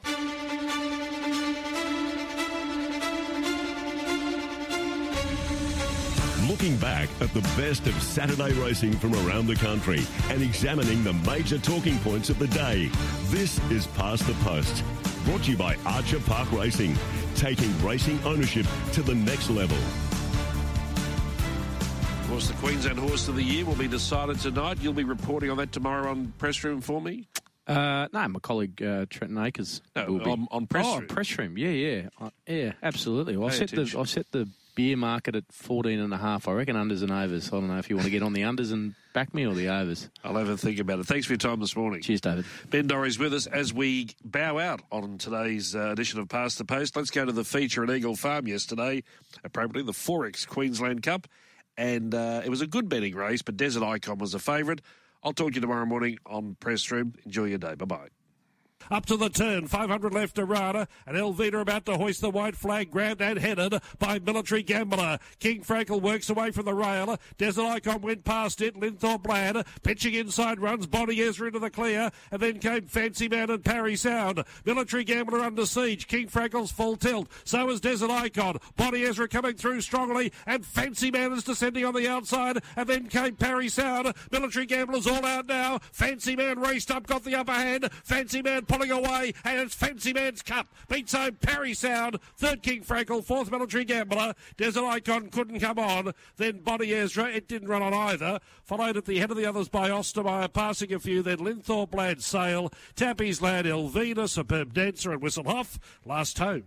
Looking 6.60 6.78
back 6.78 7.08
at 7.22 7.32
the 7.36 7.42
best 7.56 7.86
of 7.86 7.94
Saturday 8.02 8.52
racing 8.54 8.94
from 8.94 9.14
around 9.14 9.46
the 9.46 9.54
country 9.54 10.02
and 10.32 10.42
examining 10.42 11.04
the 11.04 11.14
major 11.14 11.60
talking 11.60 12.00
points 12.00 12.32
of 12.32 12.40
the 12.40 12.48
day. 12.48 12.90
This 13.26 13.60
is 13.70 13.86
Past 13.86 14.26
the 14.26 14.34
Post. 14.44 14.84
Brought 15.24 15.44
to 15.44 15.52
you 15.52 15.58
by 15.58 15.76
Archer 15.86 16.20
Park 16.22 16.52
Racing, 16.52 16.96
taking 17.36 17.72
racing 17.86 18.20
ownership 18.26 18.66
to 18.94 19.04
the 19.04 19.14
next 19.14 19.52
level. 19.52 19.78
Of 22.22 22.28
course, 22.28 22.48
the 22.48 22.56
Queensland 22.56 22.98
Horse 22.98 23.28
of 23.28 23.36
the 23.36 23.44
Year 23.44 23.64
will 23.64 23.76
be 23.76 23.88
decided 23.88 24.40
tonight. 24.40 24.80
You'll 24.82 24.94
be 24.94 25.04
reporting 25.04 25.52
on 25.52 25.58
that 25.58 25.72
tomorrow 25.72 26.10
on 26.10 26.34
Press 26.40 26.64
Room 26.64 26.82
for 26.82 27.00
me? 27.00 27.28
Uh, 27.68 28.08
no, 28.12 28.28
my 28.30 28.40
colleague 28.40 28.82
uh, 28.82 29.06
Trenton 29.12 29.38
Akers. 29.38 29.84
No, 29.96 30.22
on, 30.22 30.48
on, 30.50 30.66
press 30.66 30.88
oh, 30.88 30.98
room. 30.98 31.08
press 31.08 31.38
room. 31.38 31.56
Yeah, 31.56 31.70
yeah, 31.70 32.10
uh, 32.20 32.32
yeah. 32.48 32.72
Absolutely. 32.82 33.38
Well, 33.38 33.50
I 33.50 33.52
set 33.52 33.74
attention. 33.74 33.98
the 33.98 34.02
I 34.02 34.06
set 34.06 34.32
the 34.32 34.50
beer 34.78 34.96
market 34.96 35.36
at 35.36 35.44
14 35.52 36.00
and 36.00 36.14
a 36.14 36.18
half. 36.18 36.48
I 36.48 36.52
reckon 36.52 36.76
unders 36.76 37.02
and 37.02 37.12
overs. 37.12 37.48
I 37.48 37.56
don't 37.56 37.68
know 37.68 37.80
if 37.80 37.90
you 37.90 37.96
want 37.96 38.06
to 38.06 38.12
get 38.12 38.22
on 38.22 38.34
the 38.34 38.44
unders 38.44 38.72
and 38.72 38.94
back 39.12 39.34
me 39.34 39.44
or 39.44 39.56
the 39.56 39.70
overs. 39.70 40.08
I'll 40.24 40.36
have 40.36 40.50
a 40.50 40.56
think 40.56 40.78
about 40.78 41.00
it. 41.00 41.08
Thanks 41.08 41.26
for 41.26 41.34
your 41.34 41.40
time 41.40 41.60
this 41.60 41.76
morning. 41.76 42.04
Cheers, 42.04 42.22
David. 42.22 42.46
Ben 42.70 42.88
Dorries 42.88 43.18
with 43.18 43.34
us 43.34 43.48
as 43.48 43.74
we 43.74 44.10
bow 44.24 44.60
out 44.60 44.82
on 44.92 45.18
today's 45.18 45.76
uh, 45.76 45.90
edition 45.90 46.20
of 46.20 46.30
Past 46.30 46.60
the 46.60 46.64
Post. 46.64 46.96
Let's 46.96 47.10
go 47.10 47.26
to 47.26 47.32
the 47.32 47.44
feature 47.44 47.84
at 47.84 47.90
Eagle 47.90 48.16
Farm 48.16 48.48
yesterday, 48.48 49.02
appropriately 49.44 49.82
the 49.82 49.98
Forex 49.98 50.48
Queensland 50.48 51.02
Cup. 51.02 51.28
And 51.76 52.14
uh, 52.14 52.44
it 52.46 52.50
was 52.50 52.62
a 52.62 52.68
good 52.68 52.88
betting 52.88 53.16
race, 53.16 53.42
but 53.42 53.58
Desert 53.58 53.82
Icon 53.82 54.20
was 54.20 54.36
a 54.36 54.40
favourite. 54.40 54.82
I'll 55.24 55.34
talk 55.34 55.50
to 55.50 55.56
you 55.56 55.62
tomorrow 55.62 55.88
morning 55.88 56.20
on 56.28 56.56
Press 56.60 56.92
Room. 56.92 57.16
Enjoy 57.26 57.46
your 57.46 57.58
day. 57.58 57.74
Bye 57.74 57.86
bye. 57.86 58.08
Up 58.90 59.06
to 59.08 59.18
the 59.18 59.30
turn, 59.30 59.68
500 59.68 60.14
left 60.14 60.40
Arana, 60.40 60.88
and 61.06 61.18
Elvita 61.18 61.60
about 61.60 61.86
to 61.86 61.98
hoist 61.98 62.22
the 62.22 62.30
white 62.30 62.56
flag, 62.56 62.90
grabbed 62.90 63.22
and 63.22 63.40
headed 63.40 63.82
by 64.00 64.20
Military 64.20 64.64
Gambler. 64.64 65.20
King 65.40 65.62
Frankel 65.62 66.02
works 66.02 66.30
away 66.30 66.52
from 66.52 66.66
the 66.66 66.74
rail. 66.74 67.18
Desert 67.38 67.66
Icon 67.66 68.02
went 68.02 68.24
past 68.24 68.62
it. 68.62 68.80
Linthorpe 68.80 69.28
Lad 69.28 69.66
pitching 69.84 70.14
inside 70.14 70.60
runs 70.60 70.88
Bonnie 70.88 71.20
Ezra 71.20 71.48
into 71.48 71.60
the 71.60 71.70
clear, 71.70 72.12
and 72.32 72.42
then 72.42 72.60
came 72.60 72.86
Fancy 72.86 73.28
Man 73.28 73.50
and 73.50 73.64
Parry 73.64 73.96
Sound. 73.96 74.44
Military 74.66 75.04
Gambler 75.04 75.40
under 75.40 75.66
siege. 75.66 76.08
King 76.08 76.28
Frankel's 76.28 76.72
full 76.72 76.96
tilt. 76.96 77.28
So 77.44 77.70
is 77.70 77.82
Desert 77.82 78.10
Icon. 78.10 78.58
Bonnie 78.76 79.04
Ezra 79.04 79.28
coming 79.28 79.56
through 79.56 79.82
strongly, 79.82 80.32
and 80.46 80.66
Fancy 80.66 81.12
Man 81.12 81.34
is 81.34 81.44
descending 81.44 81.84
on 81.84 81.94
the 81.94 82.08
outside, 82.08 82.60
and 82.76 82.88
then 82.88 83.08
came 83.08 83.36
Parry 83.36 83.68
Sound. 83.68 84.14
Military 84.32 84.66
Gambler's 84.66 85.08
all 85.08 85.26
out 85.26 85.48
now. 85.48 85.80
Fancy 85.92 86.36
Man 86.36 86.60
raced 86.60 86.92
up, 86.92 87.06
got 87.06 87.24
the 87.24 87.36
upper 87.36 87.52
hand. 87.52 87.90
Fancy 88.04 88.42
Man 88.42 88.66
pulling 88.78 88.92
away, 88.92 89.34
and 89.44 89.60
it's 89.60 89.74
Fancy 89.74 90.14
Man's 90.14 90.44
Cup. 90.44 90.68
Beats 90.88 91.14
home 91.14 91.38
Parry 91.42 91.74
Sound, 91.74 92.20
third 92.36 92.62
King 92.62 92.84
Frankel, 92.84 93.24
fourth 93.24 93.50
Military 93.50 93.84
Gambler. 93.86 94.36
Desert 94.56 94.84
Icon 94.84 95.30
couldn't 95.30 95.60
come 95.60 95.80
on. 95.80 96.14
Then 96.36 96.60
Bonnie 96.60 96.94
Ezra, 96.94 97.26
it 97.26 97.48
didn't 97.48 97.70
run 97.70 97.82
on 97.82 97.94
either. 97.94 98.40
Followed 98.64 98.98
at 98.98 99.06
the 99.06 99.18
head 99.18 99.32
of 99.32 99.38
the 99.38 99.48
others 99.48 99.68
by 99.68 99.90
Ostermeyer, 99.90 100.54
passing 100.54 100.94
a 100.94 101.00
few. 101.00 101.24
Then 101.24 101.40
Linthorpe 101.40 101.96
Lad 101.96 102.22
Sale, 102.22 102.72
Tappy's 102.96 103.42
Lad 103.42 103.66
Elvina, 103.66 104.30
Superb 104.30 104.74
Dancer, 104.74 105.12
and 105.12 105.22
Whistlehoff. 105.22 105.80
Last 106.06 106.38
home. 106.38 106.66